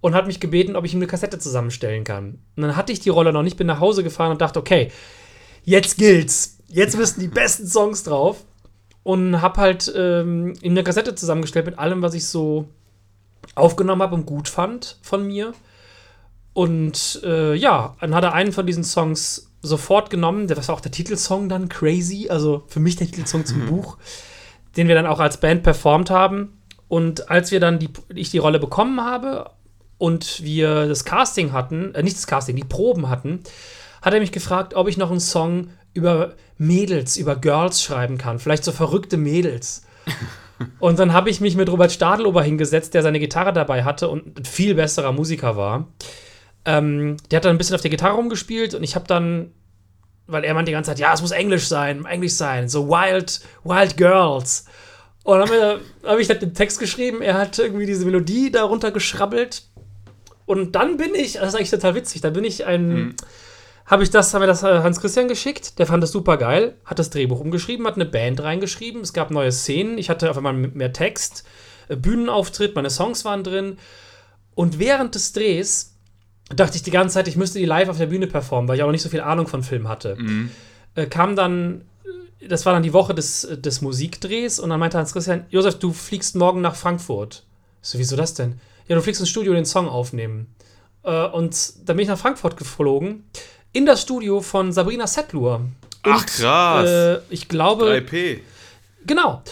und 0.00 0.14
hat 0.14 0.26
mich 0.26 0.40
gebeten, 0.40 0.76
ob 0.76 0.84
ich 0.84 0.94
ihm 0.94 0.98
eine 0.98 1.06
Kassette 1.06 1.38
zusammenstellen 1.38 2.04
kann. 2.04 2.38
Und 2.56 2.62
dann 2.62 2.76
hatte 2.76 2.92
ich 2.92 3.00
die 3.00 3.08
Rolle 3.08 3.32
noch 3.32 3.42
nicht, 3.42 3.56
bin 3.56 3.66
nach 3.66 3.80
Hause 3.80 4.04
gefahren 4.04 4.30
und 4.30 4.40
dachte, 4.40 4.58
okay, 4.58 4.92
jetzt 5.64 5.98
gilt's. 5.98 6.58
Jetzt 6.68 6.96
müssen 6.96 7.20
die 7.20 7.28
besten 7.28 7.66
Songs 7.66 8.04
drauf. 8.04 8.44
Und 9.02 9.40
hab 9.40 9.56
halt 9.56 9.90
ähm, 9.96 10.52
ihm 10.60 10.72
eine 10.72 10.84
Kassette 10.84 11.14
zusammengestellt 11.14 11.64
mit 11.64 11.78
allem, 11.78 12.02
was 12.02 12.12
ich 12.12 12.26
so 12.26 12.68
aufgenommen 13.54 14.02
habe 14.02 14.14
und 14.14 14.26
gut 14.26 14.48
fand 14.48 14.98
von 15.00 15.26
mir. 15.26 15.54
Und 16.52 17.20
äh, 17.24 17.54
ja, 17.54 17.96
dann 18.00 18.14
hat 18.14 18.24
er 18.24 18.34
einen 18.34 18.52
von 18.52 18.66
diesen 18.66 18.84
Songs 18.84 19.47
sofort 19.62 20.10
genommen. 20.10 20.46
Das 20.46 20.68
war 20.68 20.74
auch 20.74 20.80
der 20.80 20.92
Titelsong 20.92 21.48
dann, 21.48 21.68
Crazy. 21.68 22.28
Also 22.28 22.64
für 22.68 22.80
mich 22.80 22.96
der 22.96 23.06
Titelsong 23.06 23.46
zum 23.46 23.66
Buch, 23.66 23.98
den 24.76 24.88
wir 24.88 24.94
dann 24.94 25.06
auch 25.06 25.20
als 25.20 25.38
Band 25.38 25.62
performt 25.62 26.10
haben. 26.10 26.58
Und 26.88 27.30
als 27.30 27.50
wir 27.50 27.60
dann 27.60 27.78
die, 27.78 27.90
ich 28.14 28.30
die 28.30 28.38
Rolle 28.38 28.58
bekommen 28.58 29.00
habe 29.00 29.50
und 29.98 30.42
wir 30.42 30.86
das 30.86 31.04
Casting 31.04 31.52
hatten, 31.52 31.94
äh, 31.94 32.02
nicht 32.02 32.16
das 32.16 32.26
Casting, 32.26 32.56
die 32.56 32.64
Proben 32.64 33.08
hatten, 33.08 33.40
hat 34.00 34.14
er 34.14 34.20
mich 34.20 34.32
gefragt, 34.32 34.74
ob 34.74 34.88
ich 34.88 34.96
noch 34.96 35.10
einen 35.10 35.20
Song 35.20 35.68
über 35.92 36.34
Mädels, 36.56 37.16
über 37.16 37.36
Girls 37.36 37.82
schreiben 37.82 38.16
kann. 38.16 38.38
Vielleicht 38.38 38.64
so 38.64 38.72
verrückte 38.72 39.16
Mädels. 39.16 39.82
Und 40.78 40.98
dann 40.98 41.12
habe 41.12 41.30
ich 41.30 41.40
mich 41.40 41.56
mit 41.56 41.70
Robert 41.70 41.92
Stadelober 41.92 42.42
hingesetzt, 42.42 42.94
der 42.94 43.02
seine 43.02 43.20
Gitarre 43.20 43.52
dabei 43.52 43.84
hatte 43.84 44.08
und 44.08 44.40
ein 44.40 44.44
viel 44.44 44.74
besserer 44.74 45.12
Musiker 45.12 45.56
war. 45.56 45.86
Ähm, 46.64 47.16
der 47.30 47.38
hat 47.38 47.44
dann 47.44 47.54
ein 47.54 47.58
bisschen 47.58 47.74
auf 47.74 47.80
der 47.80 47.90
Gitarre 47.90 48.16
rumgespielt 48.16 48.74
und 48.74 48.82
ich 48.82 48.94
habe 48.94 49.06
dann, 49.06 49.52
weil 50.26 50.44
er 50.44 50.54
meinte 50.54 50.70
die 50.70 50.74
ganze 50.74 50.90
Zeit, 50.90 50.98
ja, 50.98 51.12
es 51.12 51.22
muss 51.22 51.30
Englisch 51.30 51.66
sein, 51.66 52.04
Englisch 52.04 52.34
sein, 52.34 52.68
so 52.68 52.88
Wild, 52.88 53.40
Wild 53.64 53.96
Girls. 53.96 54.66
Und 55.24 55.38
dann 55.38 55.48
habe 55.48 55.80
hab 56.04 56.18
ich 56.18 56.28
halt 56.28 56.42
den 56.42 56.54
Text 56.54 56.78
geschrieben, 56.78 57.22
er 57.22 57.34
hat 57.34 57.58
irgendwie 57.58 57.86
diese 57.86 58.04
Melodie 58.04 58.50
darunter 58.50 58.90
geschrabbelt. 58.90 59.62
Und 60.46 60.74
dann 60.74 60.96
bin 60.96 61.14
ich, 61.14 61.34
das 61.34 61.48
ist 61.48 61.54
eigentlich 61.54 61.70
total 61.70 61.94
witzig, 61.94 62.22
da 62.22 62.30
bin 62.30 62.44
ich 62.44 62.64
ein, 62.64 63.14
habe 63.84 64.02
ich 64.02 64.10
das, 64.10 64.32
haben 64.32 64.42
wir 64.42 64.46
das 64.46 64.62
Hans 64.62 65.00
Christian 65.00 65.28
geschickt, 65.28 65.78
der 65.78 65.86
fand 65.86 66.02
das 66.02 66.12
super 66.12 66.36
geil, 66.36 66.76
hat 66.84 66.98
das 66.98 67.10
Drehbuch 67.10 67.40
umgeschrieben, 67.40 67.86
hat 67.86 67.96
eine 67.96 68.06
Band 68.06 68.42
reingeschrieben, 68.42 69.00
es 69.00 69.12
gab 69.12 69.30
neue 69.30 69.52
Szenen, 69.52 69.98
ich 69.98 70.10
hatte 70.10 70.30
auf 70.30 70.36
einmal 70.36 70.54
mehr 70.54 70.92
Text, 70.92 71.44
äh, 71.88 71.96
Bühnenauftritt, 71.96 72.74
meine 72.74 72.90
Songs 72.90 73.24
waren 73.24 73.44
drin. 73.44 73.78
Und 74.54 74.78
während 74.78 75.14
des 75.14 75.32
Drehs 75.32 75.97
dachte 76.54 76.76
ich 76.76 76.82
die 76.82 76.90
ganze 76.90 77.14
Zeit, 77.14 77.28
ich 77.28 77.36
müsste 77.36 77.58
die 77.58 77.64
live 77.64 77.88
auf 77.88 77.98
der 77.98 78.06
Bühne 78.06 78.26
performen, 78.26 78.68
weil 78.68 78.76
ich 78.76 78.82
auch 78.82 78.86
noch 78.86 78.92
nicht 78.92 79.02
so 79.02 79.08
viel 79.08 79.20
Ahnung 79.20 79.46
von 79.46 79.62
Film 79.62 79.88
hatte. 79.88 80.16
Äh, 80.94 81.06
kam 81.06 81.36
dann, 81.36 81.82
äh, 82.40 82.48
das 82.48 82.66
war 82.66 82.72
dann 82.72 82.82
die 82.82 82.92
Woche 82.92 83.14
des, 83.14 83.44
äh, 83.44 83.58
des 83.58 83.82
Musikdrehs 83.82 84.58
und 84.58 84.70
dann 84.70 84.80
meinte 84.80 84.98
Hans 84.98 85.12
Christian, 85.12 85.44
Josef, 85.50 85.78
du 85.78 85.92
fliegst 85.92 86.36
morgen 86.36 86.60
nach 86.60 86.74
Frankfurt. 86.74 87.44
Ich 87.82 87.88
so, 87.90 87.98
wieso 87.98 88.16
das 88.16 88.34
denn? 88.34 88.60
Ja, 88.86 88.96
du 88.96 89.02
fliegst 89.02 89.20
ins 89.20 89.28
Studio 89.28 89.52
den 89.52 89.66
Song 89.66 89.88
aufnehmen. 89.88 90.54
Äh, 91.02 91.26
und 91.26 91.88
dann 91.88 91.96
bin 91.96 92.04
ich 92.04 92.08
nach 92.08 92.18
Frankfurt 92.18 92.56
geflogen, 92.56 93.24
in 93.72 93.86
das 93.86 94.02
Studio 94.02 94.40
von 94.40 94.72
Sabrina 94.72 95.06
Settler. 95.06 95.60
Ach, 96.02 96.26
krass. 96.26 96.88
Äh, 96.88 97.18
ich 97.28 97.48
glaube, 97.48 97.84
3P. 97.84 98.40
Genau. 99.06 99.42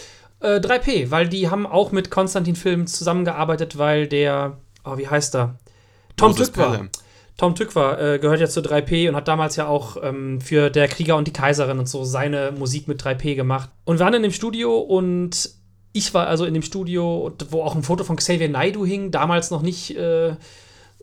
Äh, 0.41 0.61
3P, 0.61 1.11
weil 1.11 1.29
die 1.29 1.51
haben 1.51 1.67
auch 1.67 1.93
mit 1.93 2.11
Konstantin 2.11 2.57
Film 2.57 2.87
zusammengearbeitet, 2.87 3.79
weil 3.79 4.07
der, 4.07 4.57
oh, 4.85 4.97
wie 4.97 5.09
heißt 5.09 5.35
er? 5.37 5.59
Tom 6.17 6.35
Tückwer. 6.35 6.89
Tom 7.37 7.55
Tückwer 7.55 8.15
äh, 8.15 8.19
gehört 8.19 8.41
ja 8.41 8.49
zu 8.49 8.61
3P 8.61 9.09
und 9.11 9.17
hat 9.17 9.29
damals 9.29 9.57
ja 9.57 9.67
auch 9.67 9.99
ähm, 10.03 10.41
für 10.41 10.71
Der 10.71 10.89
Krieger 10.89 11.17
und 11.17 11.27
die 11.27 11.33
Kaiserin 11.33 11.79
und 11.79 11.87
so 11.87 12.03
seine 12.05 12.53
Musik 12.53 12.89
mit 12.89 13.03
3P 13.03 13.35
gemacht. 13.35 13.69
Und 13.85 13.99
wir 13.99 14.05
waren 14.05 14.15
in 14.15 14.23
dem 14.23 14.33
Studio 14.33 14.79
und 14.79 15.51
ich 15.93 16.15
war 16.15 16.27
also 16.27 16.47
in 16.47 16.55
dem 16.55 16.63
Studio, 16.63 17.31
wo 17.51 17.63
auch 17.63 17.75
ein 17.75 17.83
Foto 17.83 18.05
von 18.05 18.17
Xavier 18.17 18.49
Naidoo 18.49 18.87
hing, 18.87 19.11
damals 19.11 19.51
noch 19.51 19.63
nicht. 19.63 19.97
Äh, 19.97 20.37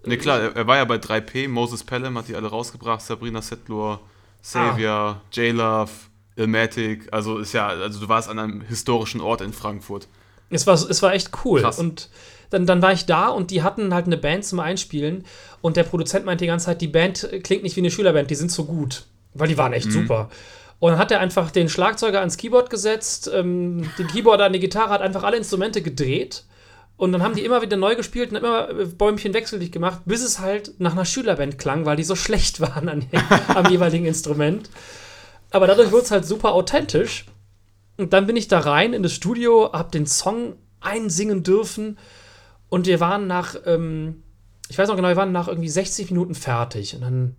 Ne, 0.05 0.17
klar, 0.17 0.53
er, 0.53 0.67
war 0.67 0.77
ja 0.77 0.85
bei 0.85 0.97
3P, 0.97 1.47
Moses 1.47 1.83
Pelham 1.83 2.17
hat 2.17 2.27
die 2.27 2.35
alle 2.35 2.49
rausgebracht, 2.49 3.01
Sabrina 3.01 3.41
Settler, 3.41 4.01
Xavier, 4.41 5.21
J-Love, 5.31 5.91
Ilmatic, 6.35 7.07
also 7.13 7.37
ist 7.37 7.53
ja, 7.53 7.67
also 7.67 8.01
du 8.01 8.09
warst 8.09 8.29
an 8.29 8.37
einem 8.37 8.61
historischen 8.61 9.21
Ort 9.21 9.39
in 9.39 9.53
Frankfurt. 9.53 10.09
Es 10.53 10.67
war, 10.67 10.75
es 10.75 11.01
war 11.01 11.13
echt 11.13 11.31
cool. 11.45 11.61
Krass. 11.61 11.79
Und 11.79 12.09
dann, 12.49 12.65
dann 12.65 12.81
war 12.81 12.93
ich 12.93 13.05
da 13.05 13.29
und 13.29 13.51
die 13.51 13.63
hatten 13.63 13.93
halt 13.93 14.05
eine 14.05 14.17
Band 14.17 14.45
zum 14.45 14.59
Einspielen. 14.59 15.25
Und 15.61 15.77
der 15.77 15.83
Produzent 15.83 16.25
meinte 16.25 16.43
die 16.43 16.47
ganze 16.47 16.67
Zeit, 16.67 16.81
die 16.81 16.87
Band 16.87 17.27
klingt 17.43 17.63
nicht 17.63 17.75
wie 17.75 17.81
eine 17.81 17.91
Schülerband, 17.91 18.29
die 18.29 18.35
sind 18.35 18.51
so 18.51 18.65
gut. 18.65 19.05
Weil 19.33 19.47
die 19.47 19.57
waren 19.57 19.73
echt 19.73 19.91
super. 19.91 20.29
Und 20.79 20.91
dann 20.91 20.99
hat 20.99 21.11
er 21.11 21.21
einfach 21.21 21.49
den 21.49 21.69
Schlagzeuger 21.69 22.19
ans 22.19 22.37
Keyboard 22.37 22.69
gesetzt, 22.69 23.31
ähm, 23.33 23.89
den 23.97 24.07
Keyboarder 24.07 24.45
an 24.45 24.53
die 24.53 24.59
Gitarre, 24.59 24.89
hat 24.89 25.01
einfach 25.01 25.23
alle 25.23 25.37
Instrumente 25.37 25.81
gedreht. 25.81 26.43
Und 26.97 27.11
dann 27.11 27.23
haben 27.23 27.35
die 27.35 27.43
immer 27.43 27.61
wieder 27.61 27.77
neu 27.77 27.95
gespielt 27.95 28.31
und 28.31 28.37
immer 28.37 28.69
äh, 28.69 28.85
Bäumchen 28.85 29.33
wechselig 29.33 29.71
gemacht, 29.71 30.01
bis 30.05 30.21
es 30.21 30.39
halt 30.39 30.79
nach 30.79 30.91
einer 30.91 31.05
Schülerband 31.05 31.57
klang, 31.57 31.85
weil 31.85 31.95
die 31.95 32.03
so 32.03 32.15
schlecht 32.17 32.59
waren 32.59 32.89
an, 32.89 33.05
am 33.47 33.71
jeweiligen 33.71 34.05
Instrument. 34.05 34.69
Aber 35.51 35.67
dadurch 35.67 35.91
wurde 35.91 36.03
es 36.03 36.11
halt 36.11 36.25
super 36.25 36.53
authentisch. 36.53 37.25
Und 37.97 38.13
dann 38.13 38.25
bin 38.25 38.35
ich 38.35 38.47
da 38.47 38.59
rein 38.59 38.93
in 38.93 39.03
das 39.03 39.13
Studio, 39.13 39.71
hab 39.71 39.91
den 39.91 40.05
Song 40.05 40.55
einsingen 40.81 41.43
dürfen 41.43 41.97
und 42.69 42.87
wir 42.87 42.99
waren 42.99 43.27
nach, 43.27 43.55
ähm, 43.65 44.23
ich 44.67 44.77
weiß 44.77 44.89
noch 44.89 44.95
genau, 44.95 45.09
wir 45.09 45.15
waren 45.15 45.31
nach 45.31 45.47
irgendwie 45.47 45.69
60 45.69 46.09
Minuten 46.09 46.33
fertig. 46.33 46.95
Und 46.95 47.01
dann 47.01 47.35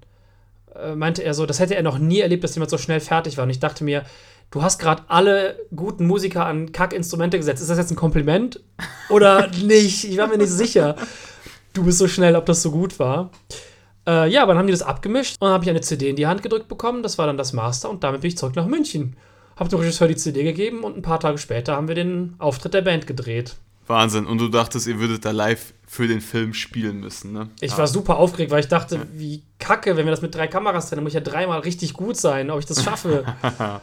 äh, 0.77 0.95
meinte 0.95 1.25
er 1.25 1.35
so, 1.35 1.45
das 1.45 1.59
hätte 1.59 1.75
er 1.75 1.83
noch 1.83 1.99
nie 1.99 2.21
erlebt, 2.21 2.45
dass 2.45 2.55
jemand 2.55 2.71
so 2.71 2.79
schnell 2.79 3.01
fertig 3.01 3.37
war. 3.37 3.45
Und 3.45 3.51
ich 3.51 3.59
dachte 3.59 3.83
mir, 3.83 4.05
du 4.53 4.63
hast 4.63 4.79
gerade 4.79 5.03
alle 5.09 5.59
guten 5.75 6.07
Musiker 6.07 6.47
an 6.47 6.71
Kackinstrumente 6.71 7.37
gesetzt. 7.37 7.61
Ist 7.61 7.69
das 7.69 7.79
jetzt 7.79 7.91
ein 7.91 7.97
Kompliment 7.97 8.61
oder 9.09 9.49
nicht? 9.63 10.05
Ich 10.05 10.17
war 10.19 10.29
mir 10.29 10.39
nicht 10.39 10.51
sicher. 10.51 10.95
Du 11.73 11.85
bist 11.85 11.99
so 11.99 12.07
schnell, 12.07 12.37
ob 12.37 12.47
das 12.47 12.63
so 12.63 12.71
gut 12.71 13.01
war. 13.01 13.31
Äh, 14.07 14.31
ja, 14.31 14.43
aber 14.43 14.53
dann 14.53 14.61
haben 14.61 14.67
die 14.69 14.73
das 14.73 14.83
abgemischt 14.83 15.37
und 15.41 15.47
dann 15.47 15.55
habe 15.55 15.65
ich 15.65 15.71
eine 15.71 15.81
CD 15.81 16.11
in 16.11 16.17
die 16.17 16.29
Hand 16.29 16.43
gedrückt 16.43 16.69
bekommen. 16.69 17.03
Das 17.03 17.19
war 17.19 17.27
dann 17.27 17.39
das 17.39 17.53
Master 17.53 17.91
und 17.91 18.05
damit 18.05 18.21
bin 18.21 18.29
ich 18.29 18.39
zurück 18.39 18.55
nach 18.55 18.67
München. 18.67 19.17
Hab 19.57 19.69
dem 19.69 19.79
Regisseur 19.79 20.09
die 20.09 20.17
CD 20.17 20.43
gegeben 20.43 20.83
und 20.83 20.97
ein 20.97 21.03
paar 21.03 21.21
Tage 21.21 21.39
später 21.39 21.77
haben 21.77 21.89
wir 21.89 21.95
den 21.95 22.35
Auftritt 22.39 22.75
der 22.75 22.83
Band 22.83 23.07
gedreht. 23.07 23.57
Wahnsinn. 23.87 24.27
Und 24.27 24.39
du 24.39 24.49
dachtest, 24.49 24.87
ihr 24.87 24.99
würdet 24.99 25.25
da 25.25 25.31
live 25.31 25.75
für 25.87 26.09
den 26.09 26.21
Film 26.21 26.55
spielen 26.55 27.01
müssen, 27.01 27.33
ne? 27.33 27.51
Ich 27.61 27.77
war 27.77 27.87
super 27.87 28.17
aufgeregt, 28.17 28.51
weil 28.51 28.61
ich 28.61 28.69
dachte, 28.69 29.07
wie 29.13 29.43
kacke, 29.59 29.97
wenn 29.97 30.07
wir 30.07 30.11
das 30.11 30.23
mit 30.23 30.35
drei 30.35 30.47
Kameras 30.47 30.89
drehen, 30.89 30.97
dann 30.97 31.05
muss 31.05 31.11
ich 31.11 31.15
ja 31.15 31.21
dreimal 31.21 31.61
richtig 31.61 31.93
gut 31.93 32.17
sein, 32.17 32.51
ob 32.51 32.59
ich 32.59 32.67
das 32.67 32.83
schaffe. 32.83 33.25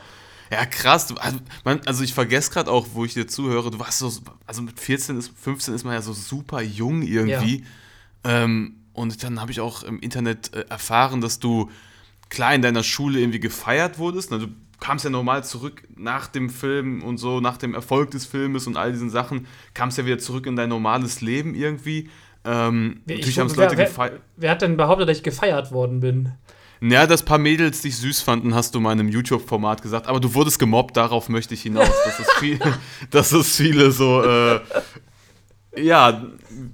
Ja, 0.51 0.65
krass. 0.65 1.07
Du, 1.07 1.15
also, 1.15 1.37
man, 1.63 1.79
also 1.85 2.03
ich 2.03 2.13
vergesse 2.13 2.51
gerade 2.51 2.69
auch, 2.69 2.87
wo 2.91 3.05
ich 3.05 3.13
dir 3.13 3.25
zuhöre, 3.25 3.71
du 3.71 3.79
warst 3.79 3.99
so, 3.99 4.11
also 4.45 4.61
mit 4.61 4.77
14, 4.77 5.17
ist, 5.17 5.31
15 5.41 5.73
ist 5.73 5.85
man 5.85 5.93
ja 5.93 6.01
so 6.01 6.11
super 6.11 6.61
jung 6.61 7.03
irgendwie. 7.03 7.63
Ähm, 8.25 8.75
und 8.91 9.23
dann 9.23 9.39
habe 9.39 9.51
ich 9.51 9.61
auch 9.61 9.83
im 9.83 9.99
Internet 10.01 10.53
äh, 10.53 10.65
erfahren, 10.69 11.21
dass 11.21 11.39
du 11.39 11.71
klar 12.29 12.53
in 12.53 12.61
deiner 12.61 12.83
Schule 12.83 13.21
irgendwie 13.21 13.39
gefeiert 13.39 13.97
wurdest. 13.97 14.31
Na, 14.31 14.39
du 14.39 14.47
kamst 14.81 15.05
ja 15.05 15.09
normal 15.11 15.45
zurück 15.45 15.83
nach 15.95 16.27
dem 16.27 16.49
Film 16.49 17.01
und 17.03 17.17
so, 17.17 17.39
nach 17.39 17.55
dem 17.55 17.73
Erfolg 17.73 18.11
des 18.11 18.25
Filmes 18.25 18.67
und 18.67 18.75
all 18.75 18.91
diesen 18.91 19.09
Sachen, 19.09 19.47
kamst 19.73 19.97
ja 19.97 20.05
wieder 20.05 20.19
zurück 20.19 20.45
in 20.45 20.57
dein 20.57 20.67
normales 20.67 21.21
Leben 21.21 21.55
irgendwie. 21.55 22.09
Ähm, 22.43 23.01
Ich- 23.05 23.15
natürlich 23.17 23.39
haben 23.39 23.47
es 23.47 23.55
wer, 23.55 23.65
Leute 23.69 23.75
gefeiert. 23.77 24.19
wer 24.35 24.51
hat 24.51 24.61
denn 24.61 24.75
behauptet, 24.75 25.07
dass 25.07 25.17
ich 25.17 25.23
gefeiert 25.23 25.71
worden 25.71 26.01
bin? 26.01 26.33
Ja, 26.83 27.05
dass 27.05 27.21
ein 27.21 27.25
paar 27.25 27.37
Mädels 27.37 27.83
dich 27.83 27.95
süß 27.97 28.21
fanden, 28.21 28.55
hast 28.55 28.73
du 28.73 28.79
mal 28.79 28.91
in 28.93 28.99
einem 28.99 29.09
YouTube-Format 29.09 29.83
gesagt. 29.83 30.07
Aber 30.07 30.19
du 30.19 30.33
wurdest 30.33 30.57
gemobbt, 30.57 30.97
darauf 30.97 31.29
möchte 31.29 31.53
ich 31.53 31.61
hinaus. 31.61 31.87
Dass 32.05 32.19
es, 32.19 32.31
viel, 32.39 32.59
dass 33.11 33.31
es 33.33 33.55
viele 33.55 33.91
so. 33.91 34.23
Äh, 34.23 34.61
ja, 35.77 36.23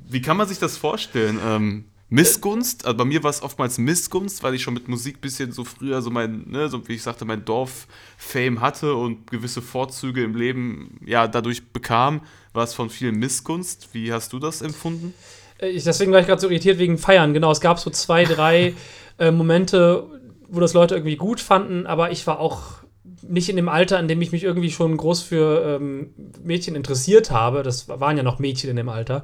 wie 0.09 0.21
kann 0.21 0.37
man 0.37 0.47
sich 0.47 0.59
das 0.59 0.77
vorstellen? 0.77 1.39
Ähm, 1.45 1.85
Missgunst? 2.09 2.85
Also 2.85 2.97
bei 2.97 3.05
mir 3.05 3.21
war 3.23 3.29
es 3.29 3.41
oftmals 3.41 3.77
Missgunst, 3.77 4.41
weil 4.43 4.53
ich 4.55 4.63
schon 4.63 4.73
mit 4.73 4.87
Musik 4.87 5.17
ein 5.17 5.21
bisschen 5.21 5.51
so 5.51 5.65
früher 5.65 6.01
so 6.01 6.09
mein, 6.09 6.45
ne, 6.49 6.69
so 6.69 6.87
wie 6.87 6.93
ich 6.93 7.03
sagte, 7.03 7.25
mein 7.25 7.43
Dorf-Fame 7.43 8.61
hatte 8.61 8.95
und 8.95 9.29
gewisse 9.29 9.61
Vorzüge 9.61 10.23
im 10.23 10.35
Leben 10.35 10.99
ja 11.05 11.27
dadurch 11.27 11.67
bekam. 11.73 12.21
War 12.53 12.63
es 12.63 12.73
von 12.73 12.89
viel 12.89 13.11
Missgunst? 13.11 13.89
Wie 13.93 14.13
hast 14.13 14.31
du 14.33 14.39
das 14.39 14.61
empfunden? 14.61 15.13
Äh, 15.59 15.69
Ich, 15.69 15.83
deswegen 15.83 16.11
war 16.11 16.19
ich 16.21 16.27
gerade 16.27 16.41
so 16.41 16.47
irritiert 16.49 16.79
wegen 16.79 16.97
Feiern. 16.97 17.33
Genau, 17.33 17.51
es 17.51 17.61
gab 17.61 17.79
so 17.79 17.89
zwei, 17.89 18.25
drei 18.25 18.73
äh, 19.19 19.31
Momente, 19.31 20.05
wo 20.47 20.59
das 20.61 20.73
Leute 20.73 20.95
irgendwie 20.95 21.17
gut 21.17 21.41
fanden, 21.41 21.85
aber 21.87 22.11
ich 22.11 22.25
war 22.25 22.39
auch 22.39 22.83
nicht 23.21 23.49
in 23.49 23.55
dem 23.57 23.67
Alter, 23.67 23.99
in 23.99 24.07
dem 24.07 24.21
ich 24.21 24.31
mich 24.31 24.43
irgendwie 24.43 24.71
schon 24.71 24.95
groß 24.95 25.21
für 25.23 25.77
ähm, 25.81 26.13
Mädchen 26.43 26.75
interessiert 26.75 27.31
habe. 27.31 27.63
Das 27.63 27.89
waren 27.89 28.15
ja 28.15 28.23
noch 28.23 28.39
Mädchen 28.39 28.69
in 28.69 28.75
dem 28.77 28.89
Alter. 28.89 29.23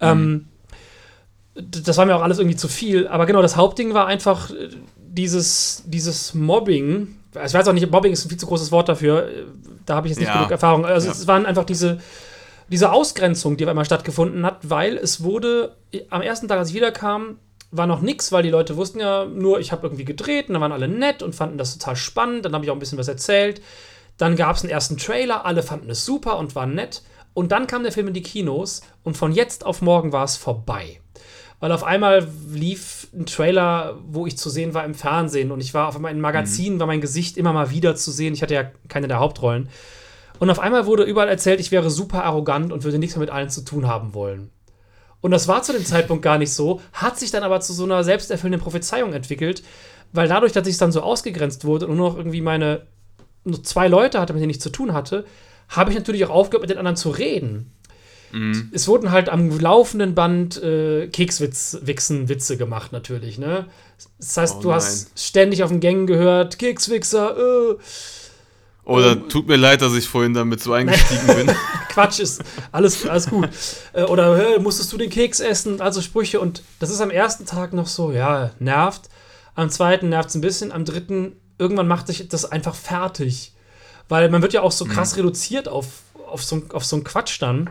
Ähm, 0.00 0.32
d- 0.42 0.59
das 1.54 1.96
war 1.96 2.06
mir 2.06 2.16
auch 2.16 2.22
alles 2.22 2.38
irgendwie 2.38 2.56
zu 2.56 2.68
viel. 2.68 3.08
Aber 3.08 3.26
genau, 3.26 3.42
das 3.42 3.56
Hauptding 3.56 3.94
war 3.94 4.06
einfach 4.06 4.50
äh, 4.50 4.68
dieses, 4.96 5.82
dieses 5.86 6.34
Mobbing. 6.34 7.16
Ich 7.44 7.54
weiß 7.54 7.68
auch 7.68 7.72
nicht, 7.72 7.90
Mobbing 7.90 8.12
ist 8.12 8.24
ein 8.24 8.28
viel 8.28 8.38
zu 8.38 8.46
großes 8.46 8.72
Wort 8.72 8.88
dafür. 8.88 9.28
Da 9.86 9.96
habe 9.96 10.06
ich 10.06 10.10
jetzt 10.12 10.20
nicht 10.20 10.28
Ja. 10.28 10.36
genug 10.38 10.50
Erfahrung. 10.50 10.84
Also 10.84 11.06
Ja. 11.08 11.12
es 11.12 11.26
waren 11.26 11.46
einfach 11.46 11.64
diese, 11.64 12.00
diese 12.68 12.92
Ausgrenzung, 12.92 13.56
die 13.56 13.64
auf 13.64 13.70
einmal 13.70 13.84
stattgefunden 13.84 14.44
hat, 14.46 14.58
weil 14.62 14.96
es 14.96 15.22
wurde 15.22 15.76
am 16.10 16.22
ersten 16.22 16.48
Tag, 16.48 16.58
als 16.58 16.70
ich 16.70 16.74
wiederkam, 16.74 17.38
war 17.72 17.86
noch 17.86 18.00
nix, 18.00 18.32
weil 18.32 18.42
die 18.42 18.50
Leute 18.50 18.76
wussten 18.76 18.98
ja 19.00 19.24
nur, 19.26 19.60
ich 19.60 19.70
habe 19.70 19.86
irgendwie 19.86 20.04
gedreht 20.04 20.48
und 20.48 20.54
dann 20.54 20.62
waren 20.62 20.72
alle 20.72 20.88
nett 20.88 21.22
und 21.22 21.34
fanden 21.34 21.56
das 21.58 21.76
total 21.78 21.94
spannend. 21.96 22.44
Dann 22.44 22.52
habe 22.54 22.64
ich 22.64 22.70
auch 22.70 22.76
ein 22.76 22.80
bisschen 22.80 22.98
was 22.98 23.08
erzählt. 23.08 23.60
Dann 24.18 24.34
gab 24.36 24.56
es 24.56 24.62
einen 24.62 24.70
ersten 24.70 24.96
Trailer, 24.96 25.46
alle 25.46 25.62
fanden 25.62 25.88
es 25.90 26.04
super 26.04 26.38
und 26.38 26.54
waren 26.54 26.74
nett. 26.74 27.02
Und 27.32 27.52
dann 27.52 27.66
kam 27.68 27.84
der 27.84 27.92
Film 27.92 28.08
in 28.08 28.14
die 28.14 28.22
Kinos 28.22 28.82
und 29.04 29.16
von 29.16 29.32
jetzt 29.32 29.64
auf 29.64 29.82
morgen 29.82 30.12
war 30.12 30.24
es 30.24 30.36
vorbei. 30.36 31.00
Weil 31.60 31.72
auf 31.72 31.84
einmal 31.84 32.26
lief 32.50 33.08
ein 33.14 33.26
Trailer, 33.26 33.98
wo 34.08 34.26
ich 34.26 34.38
zu 34.38 34.48
sehen 34.48 34.72
war 34.72 34.84
im 34.84 34.94
Fernsehen 34.94 35.50
und 35.50 35.60
ich 35.60 35.74
war 35.74 35.88
auf 35.88 35.96
einmal 35.96 36.12
in 36.12 36.20
Magazinen, 36.20 36.80
war 36.80 36.86
mein 36.86 37.02
Gesicht 37.02 37.36
immer 37.36 37.52
mal 37.52 37.70
wieder 37.70 37.94
zu 37.96 38.10
sehen. 38.10 38.32
Ich 38.32 38.42
hatte 38.42 38.54
ja 38.54 38.70
keine 38.88 39.08
der 39.08 39.20
Hauptrollen. 39.20 39.68
Und 40.38 40.48
auf 40.48 40.58
einmal 40.58 40.86
wurde 40.86 41.02
überall 41.02 41.28
erzählt, 41.28 41.60
ich 41.60 41.70
wäre 41.70 41.90
super 41.90 42.24
arrogant 42.24 42.72
und 42.72 42.82
würde 42.84 42.98
nichts 42.98 43.14
mehr 43.14 43.20
mit 43.20 43.30
allen 43.30 43.50
zu 43.50 43.62
tun 43.62 43.86
haben 43.86 44.14
wollen. 44.14 44.50
Und 45.20 45.32
das 45.32 45.48
war 45.48 45.62
zu 45.62 45.74
dem 45.74 45.84
Zeitpunkt 45.84 46.22
gar 46.22 46.38
nicht 46.38 46.52
so, 46.52 46.80
hat 46.94 47.18
sich 47.18 47.30
dann 47.30 47.42
aber 47.42 47.60
zu 47.60 47.74
so 47.74 47.84
einer 47.84 48.04
selbsterfüllenden 48.04 48.62
Prophezeiung 48.62 49.12
entwickelt, 49.12 49.62
weil 50.12 50.28
dadurch, 50.28 50.52
dass 50.52 50.66
ich 50.66 50.78
dann 50.78 50.92
so 50.92 51.02
ausgegrenzt 51.02 51.66
wurde 51.66 51.86
und 51.86 51.96
nur 51.96 52.08
noch 52.08 52.16
irgendwie 52.16 52.40
meine 52.40 52.86
nur 53.44 53.62
zwei 53.62 53.88
Leute 53.88 54.20
hatte, 54.20 54.32
mit 54.32 54.42
denen 54.42 54.50
ich 54.50 54.60
zu 54.60 54.70
tun 54.70 54.92
hatte, 54.92 55.24
habe 55.68 55.90
ich 55.90 55.96
natürlich 55.96 56.24
auch 56.24 56.30
aufgehört, 56.30 56.62
mit 56.62 56.70
den 56.70 56.78
anderen 56.78 56.96
zu 56.96 57.10
reden. 57.10 57.72
Es 58.72 58.86
wurden 58.86 59.10
halt 59.10 59.28
am 59.28 59.58
laufenden 59.58 60.14
Band 60.14 60.62
äh, 60.62 61.08
Kekswitz-Wichsen-Witze 61.08 62.56
gemacht, 62.56 62.92
natürlich, 62.92 63.38
ne? 63.38 63.66
Das 64.18 64.36
heißt, 64.36 64.56
Oh 64.58 64.62
du 64.62 64.68
nein. 64.68 64.76
hast 64.76 65.18
ständig 65.18 65.62
auf 65.62 65.70
den 65.70 65.80
Gängen 65.80 66.06
gehört, 66.06 66.58
Kekswichser, 66.58 67.36
äh. 67.36 67.76
Oder 68.84 69.28
tut 69.28 69.46
mir 69.46 69.56
leid, 69.56 69.82
dass 69.82 69.94
ich 69.94 70.08
vorhin 70.08 70.34
damit 70.34 70.62
so 70.62 70.72
eingestiegen 70.72 71.26
bin. 71.26 71.54
Quatsch 71.90 72.18
ist 72.18 72.42
alles, 72.72 73.06
alles 73.06 73.26
gut. 73.26 73.48
Äh, 73.92 74.02
Oder 74.04 74.36
"Hä, 74.36 74.58
musstest 74.58 74.92
du 74.92 74.96
den 74.96 75.10
Keks 75.10 75.38
essen? 75.40 75.80
Also 75.80 76.00
Sprüche. 76.00 76.40
Und 76.40 76.62
das 76.80 76.90
ist 76.90 77.00
am 77.00 77.10
ersten 77.10 77.46
Tag 77.46 77.72
noch 77.72 77.86
so, 77.86 78.10
ja, 78.10 78.50
nervt. 78.58 79.02
Am 79.54 79.70
zweiten 79.70 80.08
nervt 80.08 80.30
es 80.30 80.34
ein 80.34 80.40
bisschen. 80.40 80.72
Am 80.72 80.84
dritten, 80.84 81.36
irgendwann 81.58 81.86
macht 81.88 82.06
sich 82.08 82.26
das 82.28 82.50
einfach 82.50 82.74
fertig. 82.74 83.52
Weil 84.08 84.28
man 84.28 84.42
wird 84.42 84.54
ja 84.54 84.62
auch 84.62 84.72
so 84.72 84.86
krass 84.86 85.16
reduziert 85.16 85.68
auf, 85.68 85.86
auf, 86.26 86.42
so, 86.42 86.62
auf 86.72 86.84
so 86.84 86.96
einen 86.96 87.04
Quatsch 87.04 87.40
dann. 87.40 87.70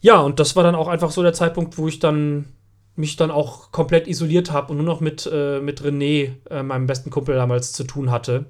Ja, 0.00 0.20
und 0.20 0.38
das 0.38 0.56
war 0.56 0.62
dann 0.62 0.74
auch 0.74 0.88
einfach 0.88 1.10
so 1.10 1.22
der 1.22 1.32
Zeitpunkt, 1.32 1.78
wo 1.78 1.88
ich 1.88 1.98
dann 1.98 2.46
mich 2.94 3.16
dann 3.16 3.30
auch 3.30 3.70
komplett 3.70 4.08
isoliert 4.08 4.50
habe 4.50 4.72
und 4.72 4.78
nur 4.78 4.86
noch 4.86 5.00
mit, 5.00 5.28
äh, 5.32 5.60
mit 5.60 5.80
René, 5.82 6.32
äh, 6.50 6.62
meinem 6.62 6.86
besten 6.86 7.10
Kumpel 7.10 7.36
damals, 7.36 7.72
zu 7.72 7.84
tun 7.84 8.10
hatte. 8.10 8.46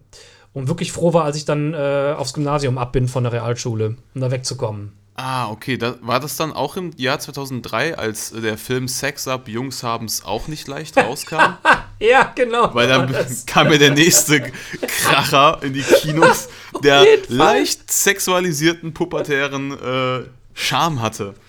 Und 0.55 0.69
wirklich 0.69 0.91
froh 0.91 1.13
war, 1.13 1.25
als 1.25 1.37
ich 1.37 1.45
dann 1.45 1.75
äh, 1.75 2.15
aufs 2.17 2.33
Gymnasium 2.33 2.79
ab 2.79 2.93
bin 2.93 3.09
von 3.09 3.25
der 3.25 3.33
Realschule, 3.33 3.97
um 4.15 4.21
da 4.21 4.31
wegzukommen. 4.31 4.93
Ah, 5.15 5.51
okay. 5.51 5.77
Da, 5.77 5.97
war 6.01 6.21
das 6.21 6.37
dann 6.37 6.53
auch 6.53 6.77
im 6.77 6.93
Jahr 6.97 7.19
2003, 7.19 7.99
als 7.99 8.31
der 8.31 8.57
Film 8.57 8.89
Sex 8.89 9.29
Up, 9.29 9.49
Jungs 9.49 9.83
haben's 9.83 10.25
auch 10.25 10.49
nicht 10.49 10.67
leicht 10.69 10.97
rauskam? 10.97 11.57
Ja, 12.01 12.33
genau. 12.33 12.73
Weil 12.75 12.87
dann 12.87 13.13
kam 13.47 13.71
mir 13.71 13.79
der 13.81 13.91
nächste 13.91 14.53
Kracher 14.87 15.59
in 15.63 15.73
die 15.73 15.83
Kinos, 15.83 16.49
der 16.85 17.05
leicht 17.27 17.91
sexualisierten, 17.91 18.95
pubertären 18.95 19.73
äh, 19.73 20.21
Charme 20.59 21.01
hatte. 21.01 21.35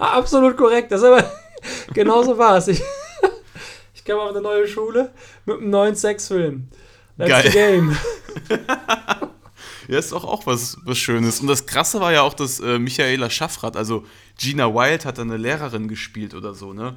Ah, 0.00 0.16
Absolut 0.18 0.56
korrekt. 0.56 0.92
Das 0.92 1.00
ist 1.00 1.06
aber 1.06 1.28
genauso 1.94 2.38
war 2.38 2.56
es. 2.56 2.68
Ich, 2.68 2.80
ich 3.94 4.04
kam 4.04 4.18
auf 4.18 4.30
eine 4.30 4.40
neue 4.40 4.68
Schule 4.68 5.10
mit 5.44 5.58
einem 5.58 5.70
neuen 5.70 5.94
Sexfilm. 5.96 6.68
That's 7.16 7.28
Geil. 7.30 7.42
the 7.44 7.50
game. 7.50 7.96
Ja, 9.88 9.98
ist 9.98 10.12
doch 10.12 10.24
auch 10.24 10.46
was, 10.46 10.76
was 10.84 10.98
Schönes. 10.98 11.40
Und 11.40 11.46
das 11.48 11.66
Krasse 11.66 12.00
war 12.00 12.12
ja 12.12 12.22
auch, 12.22 12.34
dass 12.34 12.60
äh, 12.60 12.78
Michaela 12.78 13.30
Schaffrath, 13.30 13.76
also 13.76 14.04
Gina 14.38 14.72
Wild, 14.72 15.04
hat 15.04 15.18
eine 15.18 15.36
Lehrerin 15.36 15.88
gespielt 15.88 16.34
oder 16.34 16.54
so, 16.54 16.72
ne? 16.72 16.96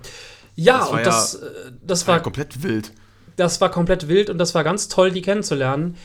Ja, 0.55 0.79
Das 0.79 0.89
und 0.89 1.05
das, 1.05 1.33
äh, 1.35 1.71
das, 1.81 2.07
War 2.07 2.15
war, 2.15 2.21
komplett 2.23 2.61
wild. 2.61 2.91
das 3.37 3.61
war 3.61 3.71
komplett 3.71 4.07
wild 4.09 4.29
und 4.29 4.37
das 4.37 4.53
war 4.53 4.63
ganz 4.63 4.89
toll, 4.89 5.09
die 5.11 5.21
kennenzulernen. 5.21 5.97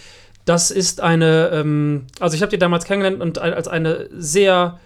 Das 0.46 0.70
ist 0.70 1.00
eine, 1.00 1.50
ähm, 1.52 2.06
also 2.20 2.36
ich 2.36 2.40
habe 2.40 2.50
die 2.50 2.58
damals 2.58 2.84
kennengelernt 2.84 3.20
und 3.20 3.38
als 3.38 3.68
eine 3.68 4.08
sehr 4.16 4.78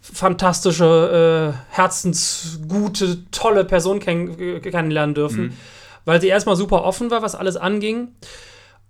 fantastische, 0.00 1.54
äh, 1.54 1.74
herzensgute, 1.74 3.24
tolle 3.30 3.64
Person 3.64 4.00
kenn 4.00 4.38
äh, 4.38 4.60
kennenlernen 4.60 5.14
dürfen, 5.14 5.56
weil 6.04 6.20
sie 6.20 6.26
erstmal 6.26 6.56
super 6.56 6.82
offen 6.82 7.10
war, 7.12 7.22
was 7.22 7.36
alles 7.36 7.56
anging 7.56 8.08